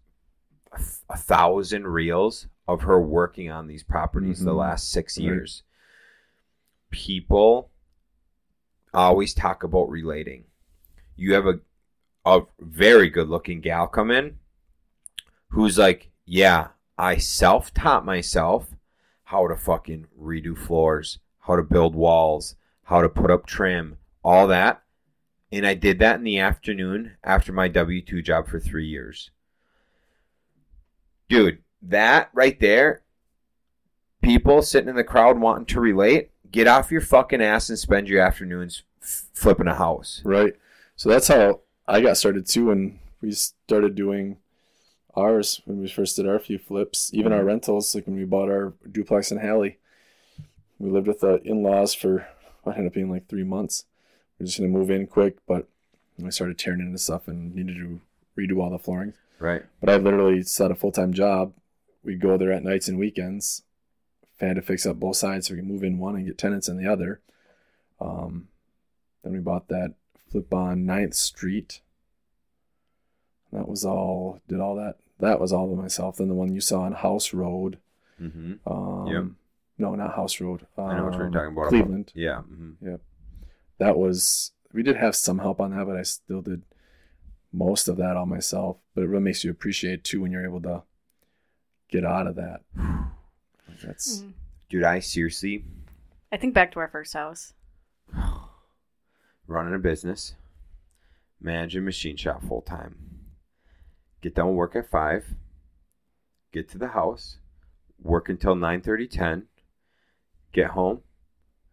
[0.72, 0.82] a,
[1.12, 4.58] a thousand reels of her working on these properties the Mhm.
[4.58, 5.62] last six years.
[6.90, 7.70] People
[8.94, 10.46] always talk about relating.
[11.16, 11.60] You have a
[12.26, 14.38] a very good looking gal come in
[15.50, 18.76] who's like, Yeah, I self taught myself
[19.26, 24.48] how to fucking redo floors, how to build walls, how to put up trim, all
[24.48, 24.82] that.
[25.52, 29.32] And I did that in the afternoon after my W 2 job for three years.
[31.28, 33.04] Dude, that right there,
[34.22, 38.08] people sitting in the crowd wanting to relate, get off your fucking ass and spend
[38.08, 40.22] your afternoons f- flipping a house.
[40.24, 40.54] Right.
[40.96, 44.38] So that's how I got started too when we started doing
[45.16, 47.48] ours when we first did our few flips, even our mm-hmm.
[47.48, 49.78] rentals, like when we bought our duplex in Halley.
[50.78, 52.28] We lived with the in laws for
[52.64, 53.86] what ended up being like three months.
[54.38, 55.68] We are just gonna move in quick, but
[56.26, 58.02] I started tearing into stuff and needed to
[58.38, 59.14] redo all the flooring.
[59.40, 59.64] Right.
[59.80, 61.54] But I literally set a full time job.
[62.04, 63.64] We'd go there at nights and weekends.
[64.42, 66.38] I had to fix up both sides so we could move in one and get
[66.38, 67.20] tenants in the other.
[68.00, 68.48] Um,
[69.24, 69.96] then we bought that
[70.32, 71.82] flip on 9th Street.
[73.52, 74.96] That was all, did all that.
[75.20, 76.18] That was all by myself.
[76.18, 77.80] Then the one you saw on House Road.
[78.22, 78.54] Mm-hmm.
[78.72, 79.24] Um, Yep.
[79.78, 80.68] No, not House Road.
[80.78, 81.70] Um, I know what you're talking about.
[81.70, 82.12] Cleveland.
[82.14, 82.42] Yeah.
[82.42, 82.96] hmm
[83.78, 86.64] That was, we did have some help on that, but I still did
[87.52, 88.78] most of that all myself.
[88.94, 90.84] But it really makes you appreciate too when you're able to
[91.90, 92.62] get out of that.
[93.84, 94.34] That's Mhm.
[94.70, 95.66] Dude, I seriously
[96.32, 97.54] I think back to our first house.
[99.48, 100.36] running a business,
[101.42, 102.96] managing a machine shop full time.
[104.22, 105.36] Get done with work at five.
[106.52, 107.38] Get to the house,
[108.00, 109.48] work until 9 30, 10,
[110.52, 111.04] get home,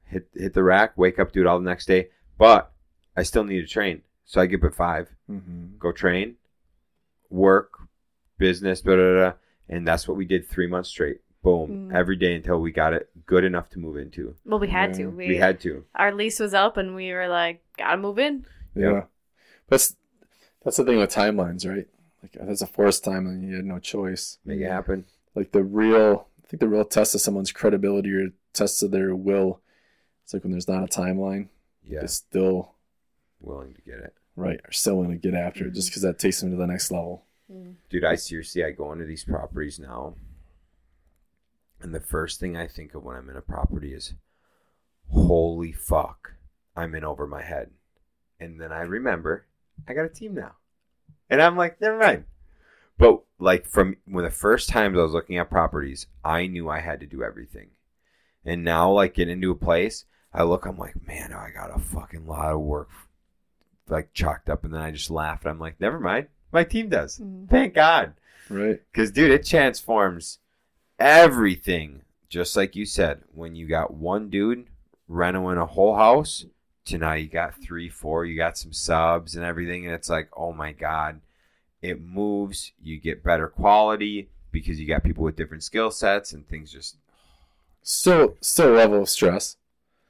[0.04, 2.10] hit hit the rack, wake up, do it all the next day.
[2.38, 2.72] But
[3.16, 4.02] I still need to train.
[4.24, 5.78] So I get up at five, mhm.
[5.78, 6.36] go train,
[7.30, 7.78] work,
[8.38, 9.32] business, da da da.
[9.68, 11.20] And that's what we did three months straight.
[11.46, 11.90] Boom.
[11.90, 11.94] Mm.
[11.94, 14.34] Every day until we got it good enough to move into.
[14.44, 15.06] Well, we had to.
[15.06, 15.84] We, We had to.
[15.94, 18.44] our lease was up, and we were like, gotta move in.
[18.74, 18.92] yeah.
[18.92, 19.10] Yep.
[19.68, 19.96] That's
[20.64, 21.86] that's the thing with timelines, right?
[22.22, 23.46] Like that's a forced timeline.
[23.48, 24.38] You had no choice.
[24.44, 25.04] Make it happen.
[25.36, 29.14] Like the real, I think the real test of someone's credibility or test of their
[29.14, 29.60] will.
[30.24, 31.48] It's like when there's not a timeline,
[31.84, 32.00] Yeah.
[32.02, 32.72] it's still
[33.40, 34.14] Willing to get it.
[34.34, 36.66] right or still willing to get after it just because that takes them to the
[36.66, 37.22] next level.
[37.90, 40.14] Dude, I seriously I go into these properties now,
[41.80, 44.14] and the first thing I think of when I'm in a property is,
[45.10, 46.34] "Holy fuck,
[46.74, 47.70] I'm in over my head,"
[48.40, 49.46] and then I remember
[49.86, 50.56] I got a team now,
[51.28, 52.24] and I'm like, never mind.
[52.98, 56.80] But like from when the first times I was looking at properties, I knew I
[56.80, 57.70] had to do everything,
[58.44, 61.78] and now like get into a place, I look, I'm like, man, I got a
[61.78, 62.88] fucking lot of work,
[63.88, 66.88] like chalked up, and then I just laugh, and I'm like, never mind, my team
[66.88, 67.18] does.
[67.18, 67.48] Mhm.
[67.48, 68.14] Thank God.
[68.48, 68.80] Right.
[68.92, 70.38] Because, dude, it transforms
[70.98, 72.02] everything.
[72.28, 74.66] Just like you said, when you got one dude
[75.08, 76.44] renovating a whole house
[76.86, 79.86] to now you got three, four, you got some subs and everything.
[79.86, 81.20] And it's like, oh my God,
[81.82, 82.72] it moves.
[82.82, 86.96] You get better quality because you got people with different skill sets and things just.
[87.82, 89.58] Still, still level of stress,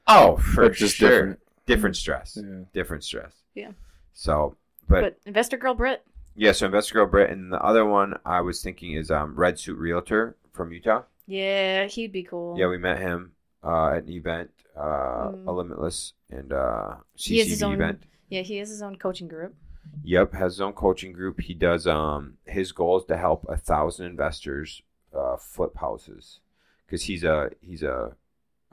[0.07, 1.09] Oh, for but just sure.
[1.09, 1.39] different.
[1.67, 2.35] Different stress.
[2.41, 2.61] Yeah.
[2.73, 3.33] Different stress.
[3.53, 3.71] Yeah.
[4.13, 4.55] So,
[4.89, 6.01] but, But, Investor Girl Brit,
[6.35, 7.29] yeah, so Investor Girl Brit.
[7.29, 11.03] And the other one I was thinking is um, Red Suit Realtor from Utah.
[11.27, 12.57] yeah, he'd be cool.
[12.57, 13.31] Yeah, we met him
[13.63, 15.47] uh, at an event, uh, Mm.
[15.47, 18.03] a Limitless and uh, He has his own- event.
[18.29, 19.55] yeah, he has his own coaching group.
[20.03, 21.39] Yep, has his own coaching group.
[21.39, 21.87] He does.
[21.87, 24.81] Um, his goal is to help a thousand investors
[25.15, 26.39] uh, flip houses
[26.85, 28.15] because he's a he's a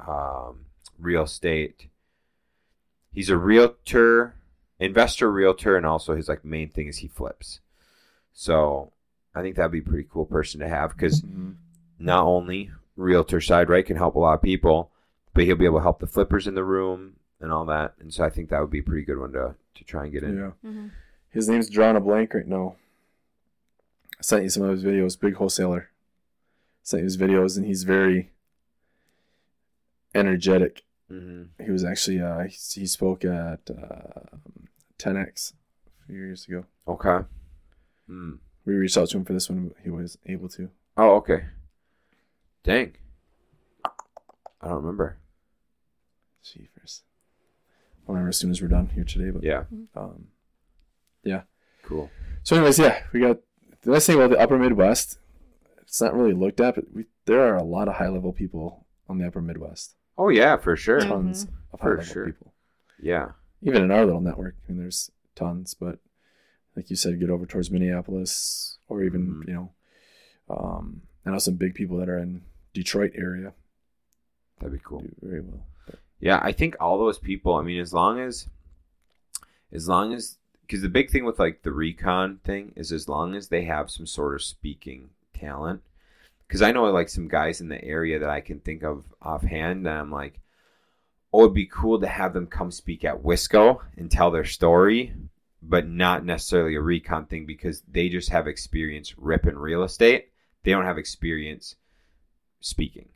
[0.05, 0.67] um,
[0.99, 1.87] real estate.
[3.13, 4.35] He's a realtor,
[4.81, 7.61] investor, realtor, and also his like main thing is he flips.
[8.33, 8.93] So
[9.35, 11.55] I think that'd be a pretty cool person to have because Mhm.
[11.99, 14.91] Not only realtor side right can help a lot of people
[15.35, 17.95] but he'll be able to help the flippers in the room and all that.
[18.01, 20.13] And so I think that would be a pretty good one to to try and
[20.13, 20.37] get in.
[20.37, 20.69] Yeah.
[20.69, 20.89] Mm-hmm.
[21.31, 22.77] His name's drawing a blank right now.
[24.19, 25.19] I sent you some of his videos.
[25.19, 25.91] Big wholesaler.
[26.85, 28.31] Sent you his videos, and he's very
[30.15, 30.85] energetic.
[31.11, 31.65] Mm-hmm.
[31.65, 34.37] He was actually uh, he, he spoke at uh,
[34.99, 35.55] 10x
[36.03, 36.65] a few years ago.
[36.87, 37.27] Okay.
[38.07, 38.35] Hmm.
[38.65, 39.75] We reached out to him for this one.
[39.83, 40.71] He was able to.
[40.97, 41.47] Oh, okay.
[42.65, 42.95] Dang.
[43.85, 45.19] I don't remember.
[46.43, 47.03] Jeepers.
[48.09, 49.31] I'll remember as soon as we're done here today.
[49.31, 49.65] But Yeah.
[49.95, 50.29] um,
[51.23, 51.43] yeah.
[51.83, 52.11] Cool.
[52.43, 53.39] So, anyways, yeah, we got
[53.83, 55.19] the nice thing about the Upper Midwest.
[55.83, 58.87] It's not really looked at, but we there are a lot of high level people
[59.09, 59.95] on the Upper Midwest.
[60.17, 61.01] Oh yeah, for sure.
[61.01, 62.27] Tons of high For level sure.
[62.27, 62.53] people.
[63.01, 63.33] Yeah.
[63.63, 65.75] Even in our little network, I mean, there's tons.
[65.75, 65.99] But
[66.77, 69.49] like you said, get over towards Minneapolis or even Mhm.
[69.49, 69.71] you know,
[70.51, 72.43] um, I know some big people that are in
[72.75, 73.55] Detroit area
[74.59, 75.01] That'd be cool.
[75.01, 75.67] do very well.
[75.87, 77.55] But, Yeah, I think all those people.
[77.55, 78.49] I mean, as long as,
[79.73, 83.35] as long as, because the big thing with like the REI-CON thing is as long
[83.35, 85.83] as they have some sort of speaking talent.
[86.47, 89.87] Because I know like some guys in the area that I can think of offhand,
[89.87, 90.41] and I'm like,
[91.33, 95.13] oh, it'd be cool to have them come speak at Wisco and tell their story,
[95.63, 100.29] but not necessarily a REI-CON thing because they just have experience ripping real estate.
[100.63, 101.77] They don't have experience
[102.65, 103.09] speaking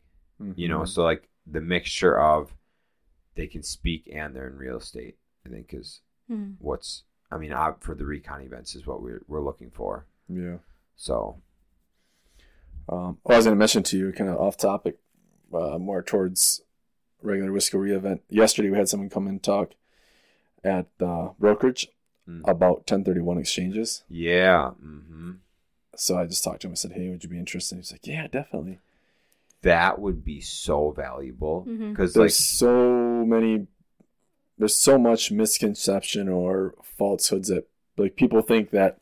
[0.55, 0.89] you know Mhm.
[0.89, 2.55] so like the mixture of
[3.35, 6.01] they can speak and they're in real estate i think is
[6.31, 6.53] Mm-hmm.
[6.59, 10.59] what's i mean ob- for the REI-CON events is what we're, we're looking for yeah.
[10.97, 11.41] so
[12.91, 14.97] Um, well, I was going to mention to you, kind of off topic,
[15.53, 16.63] uh, more towards
[17.23, 18.23] regular Wisco REI event.
[18.31, 19.73] Yesterday, we had someone come and talk
[20.65, 21.89] at the brokerage
[22.29, 22.43] Mm.
[22.47, 24.05] about 1031 exchanges.
[24.09, 25.33] yeah hmm
[25.97, 26.73] So I just talked to him.
[26.73, 28.79] I said, "Hey, would you be interested?" He's like, "Yeah, definitely."
[29.63, 33.67] That would be so valuable because There's like so many.
[34.57, 38.99] There's so much misconception or falsehoods that like people think that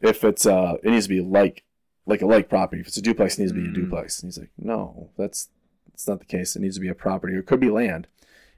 [0.00, 1.64] if it's uh it needs to be like
[2.06, 2.80] like a like property.
[2.80, 3.74] If it's a duplex, it needs to be a Mm.
[3.74, 4.20] duplex.
[4.22, 5.48] And he's like, no, that's
[5.90, 6.54] that's not the case.
[6.56, 7.34] It needs to be a property.
[7.34, 8.06] Or it could be land.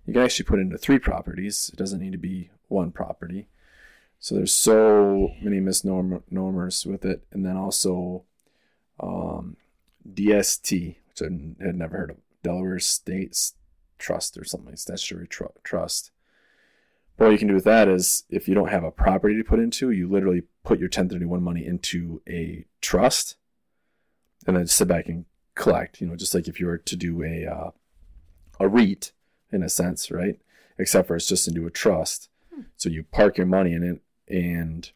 [0.07, 1.71] You can actually put it into three properties.
[1.73, 3.49] It doesn't need to be one property.
[4.21, 8.25] So there's so many misnomers with it, and then also
[9.01, 9.57] um,
[10.13, 11.31] DST, which
[11.61, 13.55] I had never heard of, Delaware States
[13.99, 16.11] Trust or something, like statutory tr- trust.
[17.17, 19.43] But what you can do with that is, if you don't have a property to
[19.45, 23.37] put into, you literally put your 1031 money into a trust,
[24.47, 25.25] and then sit back and
[25.57, 26.01] collect.
[26.01, 27.71] You know, just like if you were to do a uh,
[28.61, 29.13] a REIT,
[29.51, 30.39] in a sense, right?
[30.79, 32.29] Except for it's just into a trust.
[32.77, 34.01] So you park your money in it,
[34.33, 34.91] and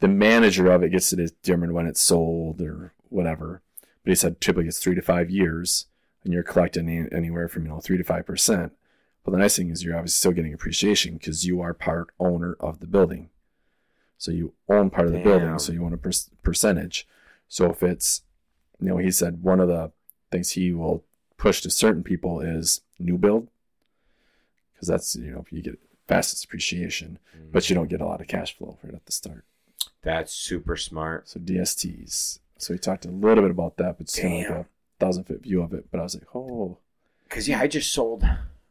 [0.00, 3.62] the manager of it gets to determine when it's sold or whatever.
[4.04, 5.86] But he said typically it's three to five years,
[6.24, 8.72] and you're collecting any- anywhere from you know three to five percent.
[9.24, 12.56] But the nice thing is you're obviously still getting appreciation because you are part owner
[12.58, 13.30] of the building.
[14.16, 16.10] So you own part of the building, so you want a per-
[16.42, 17.06] percentage.
[17.48, 18.22] So if it's,
[18.78, 19.92] you know, he said one of the
[20.30, 21.04] things he will
[21.38, 23.48] push to certain people is new build,
[24.74, 27.18] because that's you know you get fastest appreciation,
[27.50, 27.78] but you mm.
[27.78, 29.44] don't get a lot of cash flow right at the start.
[30.02, 32.40] that's super smart So DSTs.
[32.60, 34.56] So we talked a little bit about that, but it's kind of Damn.
[34.58, 35.86] like a thousand foot view of it.
[35.90, 36.78] But I was like, oh,
[37.30, 38.24] because yeah i just sold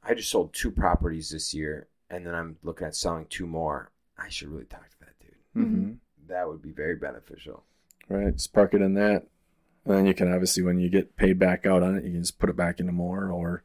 [0.03, 3.89] i just sold two properties this year and then i'm looking at selling two more
[4.17, 5.91] i should really talk to that dude mm-hmm.
[6.27, 7.63] that would be very beneficial
[8.09, 8.33] right.
[8.33, 9.27] Just park it in that,
[9.85, 12.21] and then you can obviously when you get paid back out on it, you can
[12.21, 13.29] just put it back into more.
[13.29, 13.63] Or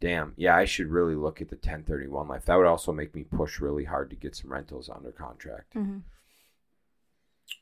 [0.00, 0.34] Damn.
[0.36, 2.44] Yeah, I should really look at the 1031 life.
[2.44, 5.74] That would also make me push really hard to get some rentals under contract.
[5.74, 5.98] Mm-hmm.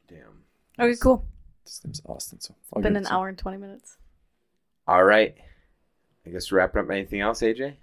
[0.08, 0.42] Damn.
[0.78, 1.24] Okay, cool.
[1.64, 2.40] his name's Austin.
[2.40, 3.96] So I'll Been an hour and twenty minutes.
[4.86, 5.34] All right.
[6.26, 6.90] I guess wrapping up.
[6.90, 7.74] Anything else, AJ?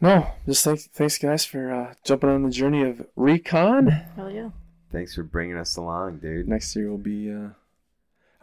[0.00, 3.86] No, just thanks, thanks guys for uh, jumping on the journey of REI-CON.
[4.14, 4.50] Hell yeah.
[4.92, 6.46] Thanks for bringing us along, dude.
[6.48, 7.30] Next year will be.
[7.30, 7.48] Uh,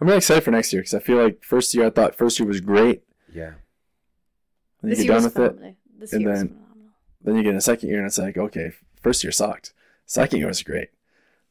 [0.02, 2.40] I'm really excited for next year because I feel like first year I thought first
[2.40, 3.04] year was great.
[3.32, 3.52] Yeah.
[4.82, 5.50] Then you This get year done was with it.
[5.50, 5.76] phenomenal.
[6.00, 6.70] This and year was then- phenomenal.
[7.22, 8.72] Then you get in a second year and it's like, okay,
[9.02, 9.74] first year sucked.
[10.06, 10.90] Second year was great.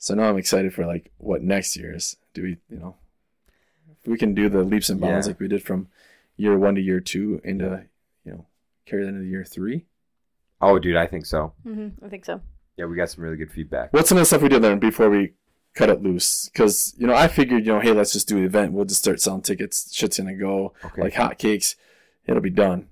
[0.02, 2.16] So now I'm excited for like what next year is.
[2.34, 2.96] Do we, you know,
[4.00, 5.30] if we can do the leaps and bounds Yeah.
[5.30, 5.86] like we did from
[6.36, 7.84] year one to year two into,
[8.24, 8.46] you know,
[8.84, 9.84] carry that into year three.
[10.60, 11.52] Oh, dude, I think so.
[11.64, 12.04] Mm-hmm.
[12.04, 12.40] I think so.
[12.76, 13.92] Yeah, we got some really good feedback.
[13.92, 15.34] What's some of the stuff we did there before we
[15.72, 16.48] cut it loose?
[16.48, 18.72] Because, you know, I figured, you know, hey, let's just do the event.
[18.72, 19.94] We'll just start selling tickets.
[19.94, 21.00] Shit's going to go Okay.
[21.02, 21.76] like hotcakes.
[22.26, 22.88] It'll be done.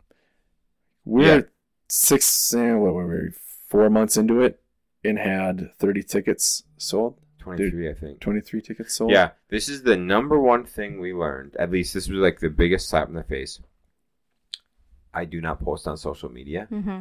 [1.05, 1.43] We're Yeah.
[1.89, 3.31] six, eh, what were we,
[3.66, 4.61] four months into it
[5.05, 8.21] and had 30 tickets sold, 23, I think.
[8.21, 9.11] 23 tickets sold.
[9.11, 11.57] Yeah, this is the number one thing we learned.
[11.59, 13.61] At least this was like the biggest slap in the face.
[15.13, 16.69] I do not post on social media.
[16.71, 17.01] Mm-hmm.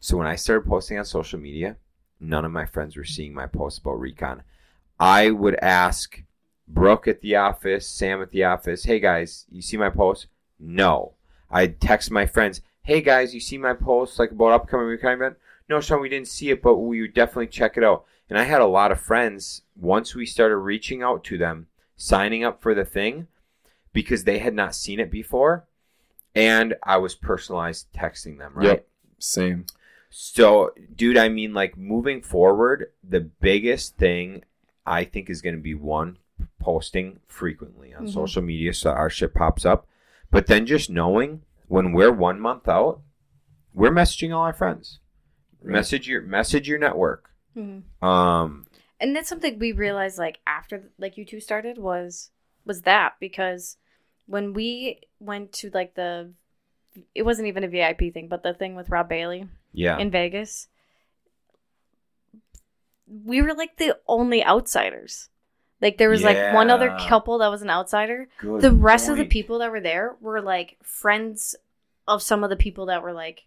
[0.00, 1.76] So when I started posting on social media,
[2.18, 4.42] none of my friends were seeing my posts about REI-CON.
[4.98, 6.22] I would ask
[6.68, 10.26] Brooke at the office, Sam at the office, hey guys, you see my post?
[10.58, 11.14] No.
[11.50, 15.36] I'd text my friends, hey guys, you see my post like about upcoming REI-CON event?
[15.70, 18.04] No, Shaun, we didn't see it, but we would definitely check it out.
[18.28, 22.42] And I had a lot of friends once we started reaching out to them, signing
[22.42, 23.28] up for the thing
[23.92, 25.66] because they had not seen it before.
[26.34, 28.66] And I was personalized texting them, right?
[28.66, 28.88] Yep.
[29.20, 29.66] Same.
[30.10, 34.42] So, dude, I mean, like moving forward, the biggest thing
[34.84, 36.18] I think is going to be one,
[36.58, 38.12] posting frequently on Mhm.
[38.12, 39.86] social media so our shit pops up.
[40.32, 43.02] But then just knowing when we're one month out,
[43.72, 44.98] we're messaging all our friends.
[45.62, 45.72] Right.
[45.72, 47.30] Message your message your network.
[47.56, 48.06] Mm-hmm.
[48.06, 48.66] Um,
[49.00, 52.30] and that's something we realized like after like you two started was
[52.64, 53.76] was that because
[54.26, 56.30] when we went to like the
[57.14, 60.68] it wasn't even a vip thing but the thing with rob bailey yeah, in vegas
[63.24, 65.28] we were like the only outsiders
[65.80, 69.16] like there was like one other couple that was an outsider Good the rest of
[69.16, 71.54] the people that were there were like friends
[72.06, 73.44] of some of the people that were like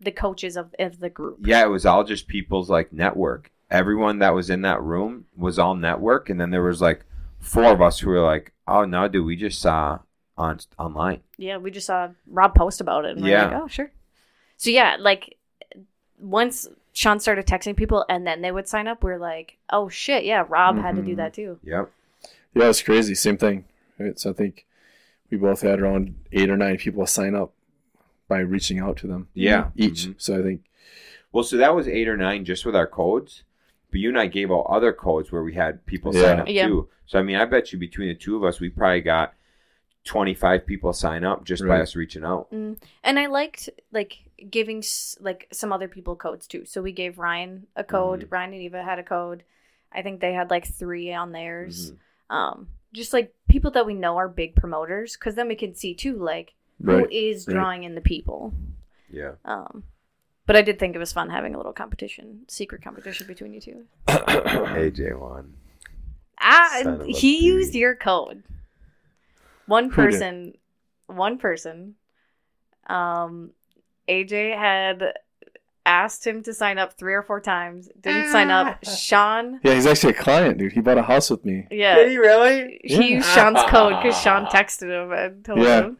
[0.00, 3.50] the coaches of, of the group Yeah, it was all just people's like network.
[3.70, 7.04] Everyone that was in that room was all network, and then there was like
[7.40, 9.98] four of us who were like, "Oh no, dude, we just saw
[10.38, 13.16] on online." Yeah, we just saw Rob post about it.
[13.16, 13.46] And Yeah.
[13.48, 13.90] we're like, oh, sure.
[14.56, 15.36] So, yeah, like
[16.18, 19.88] once Shaun started texting people and then they would sign up, we are like, oh,
[19.88, 20.24] shit.
[20.24, 21.16] Yeah, Rob had to do Mhm.
[21.16, 21.58] that too.
[21.62, 21.90] Yep.
[22.54, 23.14] Yeah, it's crazy.
[23.14, 23.64] Same thing.
[23.98, 24.18] Right.
[24.18, 24.64] So I think
[25.30, 27.52] we both had around eight or nine people sign up
[28.28, 29.70] by reaching out to them Yeah.
[29.76, 30.06] each.
[30.06, 30.14] Mhm.
[30.20, 30.62] So I think
[31.32, 33.42] Well, so that was eight or nine just with our codes,
[33.90, 36.66] but you and I gave out other codes where we had people sign up Yeah.
[36.68, 36.88] too.
[37.04, 39.34] So I mean, I bet you between the two of us, we probably got
[40.04, 42.50] twenty-five people sign up just by us reaching out.
[42.52, 42.78] Mm.
[43.02, 44.18] And I liked like
[44.50, 44.82] giving
[45.20, 46.64] like some other people codes too.
[46.64, 48.20] So we gave Ryan a code.
[48.20, 48.34] Mm-hmm.
[48.34, 49.42] Ryan and Eva had a code.
[49.92, 51.92] I think they had like three on theirs.
[51.92, 52.34] Mhm.
[52.34, 55.94] Um, just like people that we know are big promoters because then we can see
[55.94, 56.54] too, like,
[56.84, 57.12] who right.
[57.12, 57.54] is right.
[57.54, 58.52] drawing in the people.
[59.10, 59.32] Yeah.
[59.44, 59.84] Um,
[60.46, 63.60] but I did think it was fun having a little competition, secret competition between you
[63.60, 63.84] two.
[64.08, 65.54] AJ won.
[66.40, 68.42] Ah, Son a he used your code.
[69.66, 70.54] One person,
[71.06, 71.94] one person.
[72.88, 73.50] Um,
[74.08, 75.14] AJ had
[75.84, 77.88] asked him to sign up three or four times.
[78.00, 78.84] Didn't sign up.
[78.84, 80.72] Shaun, yeah, he's actually a client, dude.
[80.72, 81.66] He bought a house with me.
[81.70, 82.80] yeah, Did he really?
[82.84, 83.16] he Yeah.
[83.16, 85.82] used Shaun's code because Shaun texted him and told Yeah.
[85.82, 85.98] him.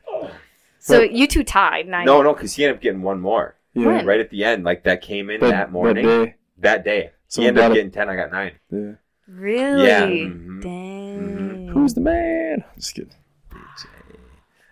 [0.87, 1.89] So But- you two tied.
[1.89, 2.07] Nine.
[2.07, 3.87] No, no, because he ended up getting one more Yeah.
[3.87, 4.07] When?
[4.07, 4.63] right at the end.
[4.63, 6.07] Like that came in That, that morning.
[6.07, 6.35] That day.
[6.59, 7.11] That day.
[7.27, 8.09] So he ended up about a- getting 10.
[8.09, 8.53] I got 9.
[8.71, 8.93] Yeah.
[9.27, 9.87] Really?
[9.89, 10.07] Yeah.
[10.07, 10.63] Mhm.
[10.63, 11.69] Dang.
[11.73, 12.63] Who's the man?
[12.77, 13.11] Just kidding.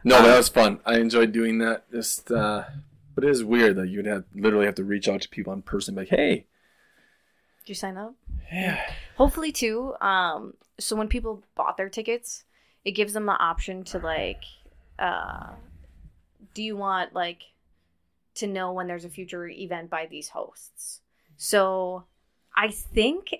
[0.05, 0.79] No, that was fun.
[0.87, 1.91] I enjoyed doing that.
[1.91, 2.63] Just, uh,
[3.17, 5.63] but it is weird that you'd have literally have to reach out to people in
[5.63, 6.47] person, like, hey,
[7.65, 8.15] Did you sign up?
[8.53, 8.79] yeah,
[9.17, 12.45] hopefully too um so when people bought their tickets
[12.85, 14.43] it gives them the option to like
[14.99, 15.47] uh
[16.55, 17.43] do you want like
[18.35, 21.01] to know when there's a future event by these hosts
[21.37, 22.05] so
[22.57, 23.35] i think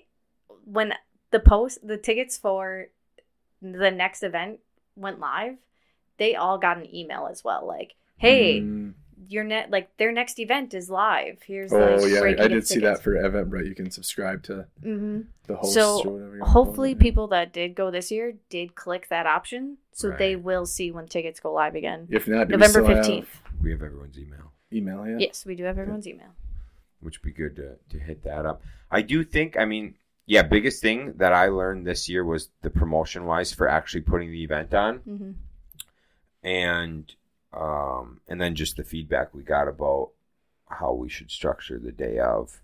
[0.65, 0.93] when
[1.31, 2.87] the post the tickets for
[3.61, 4.59] the next event
[4.95, 5.57] went live
[6.17, 8.93] they all got an email as well like hey Mm.
[9.27, 12.55] Your net like their next event is live here's oh like yeah, breaking I did
[12.55, 13.03] news see that tickets.
[13.03, 13.67] for Eventbrite.
[13.67, 15.21] You can subscribe to mm-hmm.
[15.47, 16.35] the hosts So, or whatever.
[16.35, 20.11] you wanna call hopefully people that did go this year did click that option so
[20.11, 23.27] they will see when tickets go live again If not, do november 15th
[23.61, 25.17] We have everyone's email, Email, yeah.
[25.19, 26.29] yes we do have everyone's email
[27.01, 28.63] which would be good to, to hit that up.
[28.89, 29.93] I do think, I mean,
[30.25, 34.31] yeah, biggest thing that I learned this year was the promotion wise for actually putting
[34.31, 34.97] the event on.
[34.97, 35.31] hmm
[36.43, 37.11] and
[37.55, 40.11] um, and then just the feedback we got about
[40.69, 42.61] how we should structure the day of.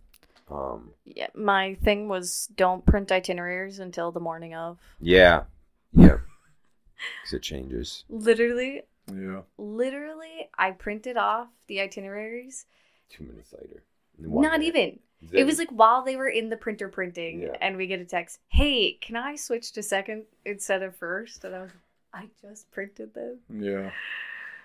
[0.49, 5.43] Um, yeah my thing was don't print itineraries until the morning of yeah,
[5.93, 6.17] yeah,
[7.21, 8.03] because it changes.
[8.09, 9.41] literally Yeah.
[9.57, 12.65] literally i printed off the itineraries
[13.09, 13.83] Two minutes later,
[14.19, 14.65] not minute.
[14.67, 14.99] even
[15.31, 17.55] it was like while they were in the printer printing Yeah.
[17.61, 21.55] and we get a text hey can i switch to second instead of first and
[21.55, 21.71] i was
[22.13, 23.91] i just printed them Yeah.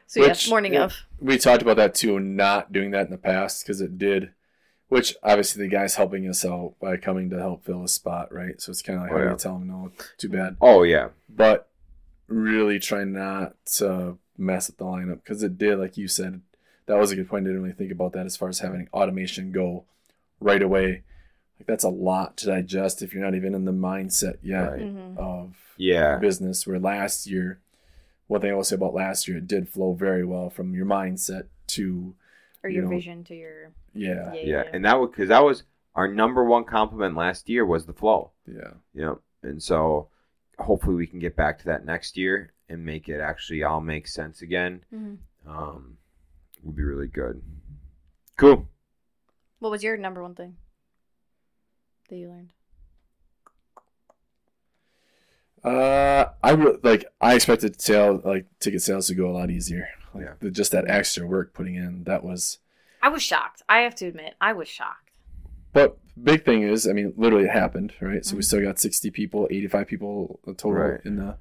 [0.06, 0.84] So Which- yeah morning yeah.
[0.84, 4.30] of We talked about that too, not doing that in the past because it did,
[4.88, 8.60] which obviously the guy's helping us out by coming to help fill a spot, right?
[8.60, 9.32] So it's kind of like, Oh, how do yeah.
[9.32, 9.92] you tell him no?
[10.18, 10.56] Too bad.
[10.60, 11.68] Oh yeah, But
[12.28, 16.40] really try not to mess up the lineup because it did, like you said,
[16.86, 17.44] that was a good point.
[17.46, 19.84] I didn't really think about that as far as having automation go
[20.40, 21.02] right away.
[21.58, 24.82] Like that's a lot to digest if you're not even in the mindset yet Right.
[24.82, 25.16] Mhm.
[25.16, 26.66] of yeah, business.
[26.66, 27.60] Where last year
[28.28, 31.46] one they always say about last year, it did flow very well from your mindset
[31.68, 32.14] to
[32.62, 34.42] Or You your know, vision to your yeah, yeah.
[34.44, 35.62] Yeah, and that was because that was
[35.94, 38.32] our number one compliment last year was the flow.
[38.46, 38.74] yeah.
[38.94, 40.08] You know, and so
[40.58, 44.06] hopefully we can get back to that next year and make it actually all make
[44.08, 44.84] sense again.
[44.92, 45.18] Mhm.
[45.46, 45.98] Um,
[46.62, 47.40] would be really good.
[48.36, 48.68] Cool.
[49.60, 50.56] What was your number one thing
[52.10, 52.52] that you learned?
[55.66, 59.88] Uh, I re- like I expected sale like ticket sales to go a lot easier.
[60.14, 60.32] Like, Yeah.
[60.40, 62.58] the- just that extra work putting in that was.
[63.02, 63.62] I was shocked.
[63.68, 65.10] I have to admit, I was shocked.
[65.72, 68.24] But big thing is, I mean, literally it happened, right?
[68.24, 68.44] So we Mhm.
[68.46, 71.00] still got sixty people, eighty five people total Right.
[71.04, 71.36] in the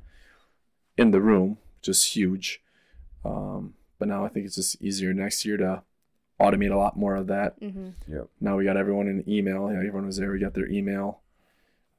[0.98, 2.64] in the room, just huge.
[3.24, 5.84] Um, but now I think it's just easier next year to
[6.40, 7.60] automate a lot more of that.
[7.60, 7.90] Mm-hmm.
[8.42, 9.70] Now we got everyone in email.
[9.72, 10.32] Yeah, everyone was there.
[10.32, 11.22] We got their email.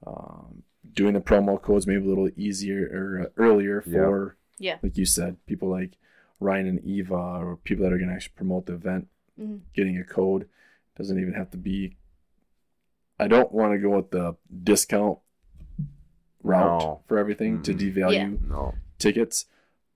[0.06, 0.62] Um,
[0.94, 4.78] doing the promo codes maybe a little easier or uh, earlier for, Yeah.
[4.82, 5.92] like you said, people like
[6.40, 9.08] Ryan and Eva or people that are going to actually promote the event.
[9.38, 9.60] Mhm.
[9.74, 10.48] Getting a code
[10.96, 11.96] doesn't even have to be.
[13.18, 15.18] I don't want to go with the discount
[16.42, 17.00] route No.
[17.06, 17.94] for everything to Mm-mm.
[17.94, 19.46] devalue No, tickets,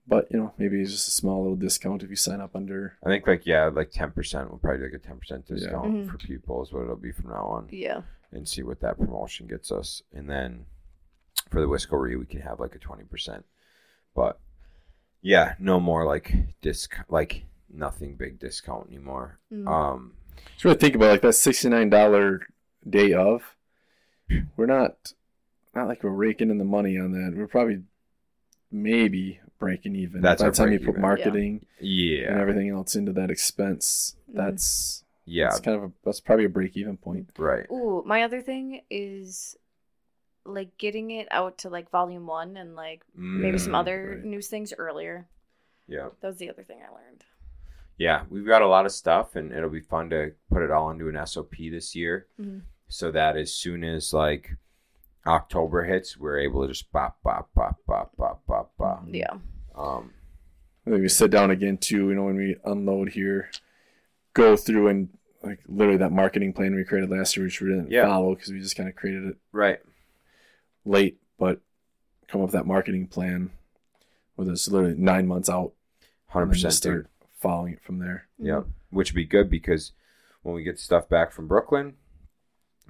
[0.07, 2.97] but you know maybe it's just a small little discount if you sign up under.
[3.03, 4.49] I think like yeah, like ten percent.
[4.49, 5.55] We'll probably do like a ten percent Yeah.
[5.55, 6.09] discount Mhm.
[6.11, 7.67] for people is what it'll be from now on.
[7.71, 8.01] Yeah.
[8.33, 10.03] and see what that promotion gets us.
[10.13, 10.65] And then
[11.51, 13.45] for the Wisco we can have like a twenty percent.
[14.15, 14.39] But
[15.21, 19.39] yeah, no more like disc like nothing big discount anymore.
[19.53, 19.67] Mhm.
[19.67, 20.13] Um,
[20.53, 22.47] Just really think about like that sixty nine dollar
[22.89, 23.55] day of.
[24.57, 25.13] We're not
[25.75, 27.33] not like we're raking in the money on that.
[27.37, 27.83] We're probably
[28.71, 30.21] maybe breaking even.
[30.21, 31.01] That's by the time you put even.
[31.01, 34.15] marketing and yeah, everything else into that expense.
[34.31, 34.35] Mhm.
[34.37, 37.29] That's yeah, that's kind of a that's probably a break even point.
[37.37, 37.69] right.
[37.71, 39.55] Ooh, my other thing is
[40.45, 44.25] like getting it out to like volume one and like maybe some Mm, other right.
[44.25, 45.27] news things earlier.
[45.87, 47.23] Yeah, That was the other thing I learned.
[47.97, 50.89] yeah, we've got a lot of stuff, and it'll be fun to put it all
[50.89, 52.61] into an SOP this year, Mhm.
[52.87, 54.55] so that as soon as like
[55.27, 59.03] October hits, we're able to just bop, bop, bop, bop, bop, bop, bop.
[59.07, 59.37] Yeah.
[59.75, 60.13] Um,
[60.83, 62.09] And then we sit down again too.
[62.09, 63.51] You know when we unload here,
[64.33, 65.09] go through and
[65.43, 68.05] like literally that marketing plan we created last year, which we didn't Yeah.
[68.07, 69.79] follow because we just kind of created it right.
[70.85, 71.61] Late, but
[72.27, 73.51] come up with that marketing plan
[74.37, 75.73] with us literally nine months out.
[76.27, 77.05] Hundred and then just percent.
[77.05, 77.09] start
[77.39, 78.27] following it from there.
[78.39, 79.91] Yeah, which would be good because
[80.43, 81.95] when we get stuff back from Brooklyn,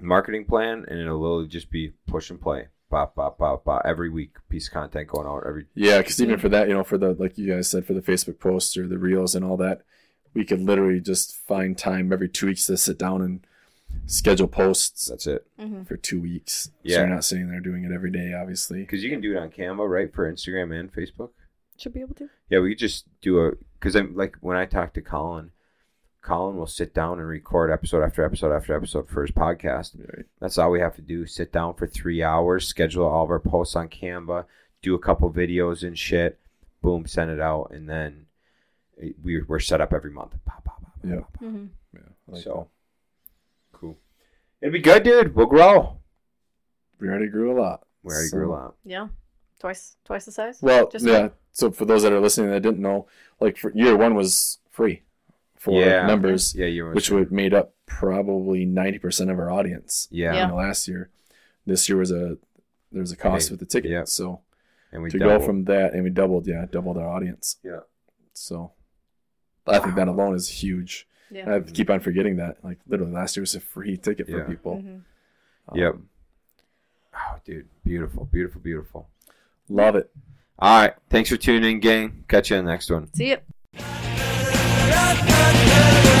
[0.00, 4.10] marketing plan, and it'll literally just be push and play, bop, bop, bop, bop, every
[4.10, 5.66] week, piece of content going out every.
[5.74, 8.00] Yeah, because even for that, you know, for the like you guys said, for the
[8.00, 9.82] Facebook posts or the reels and all that,
[10.34, 13.46] we could literally just find time every two weeks to sit down and
[14.06, 15.46] schedule posts That's it.
[15.58, 15.84] Mm-hmm.
[15.84, 16.64] for two weeks.
[16.64, 16.98] So Yeah.
[16.98, 18.80] you're not sitting there doing it every day, obviously.
[18.80, 21.30] Because you can do it on Canva, right, for Instagram and Facebook.
[21.78, 22.28] Should be able to.
[22.50, 25.50] Yeah, we could just do a because I'm like when I talk to Colin,
[26.20, 29.96] Colin will sit down and record episode after episode after episode for his podcast.
[29.98, 30.26] Right.
[30.40, 31.26] That's all we have to do.
[31.26, 34.44] Sit down for three hours, schedule all of our posts on Canva,
[34.82, 36.38] do a couple videos and shit.
[36.82, 38.26] Boom, send it out, and then
[39.22, 40.32] we, we're set up every month.
[40.44, 41.20] Pop, pop, pop, pop, Yeah.
[41.20, 41.42] pop, pop.
[41.42, 41.66] Mm-hmm.
[41.94, 42.00] Yeah.
[42.28, 42.70] Like So cool.
[44.62, 45.34] It'll be good, dude.
[45.34, 45.98] We'll grow.
[47.00, 47.84] we already grew a lot.
[48.04, 48.74] We already So- grew a lot.
[48.84, 49.08] Yeah.
[49.58, 50.60] Twice twice the size?
[50.62, 51.20] Well, Just yeah.
[51.20, 51.30] one?
[51.52, 53.06] So for those that are listening that didn't know,
[53.40, 55.02] like for year one was free
[55.56, 56.06] for Yeah.
[56.06, 56.92] members, Yeah, you were.
[56.94, 60.06] which would made up probably ninety percent of our audience.
[60.10, 60.48] yeah, Yeah.
[60.48, 61.10] you last year.
[61.66, 62.38] This year was a
[62.92, 63.90] there was a cost Hey, with the ticket.
[63.90, 64.04] yeah.
[64.04, 64.40] So
[64.92, 65.40] and we to doubled.
[65.40, 67.56] go from that and we doubled, yeah, doubled our audience.
[67.64, 67.80] yeah.
[68.32, 68.72] So
[69.66, 71.06] I think that alone is huge.
[71.32, 71.54] Yeah.
[71.54, 72.62] I keep on forgetting that.
[72.62, 74.44] Like literally last year was a free ticket for Yeah.
[74.46, 74.76] people.
[74.76, 75.00] Mhm.
[75.68, 75.96] Um, Yep.
[77.14, 79.08] Oh, dude, beautiful, beautiful, beautiful.
[79.68, 80.10] Love it.
[80.58, 82.24] All right, thanks for tuning in, gang.
[82.28, 83.12] Catch you in the next one.
[83.14, 83.36] See ya.
[83.74, 86.02] Ra-ra-ra-ra.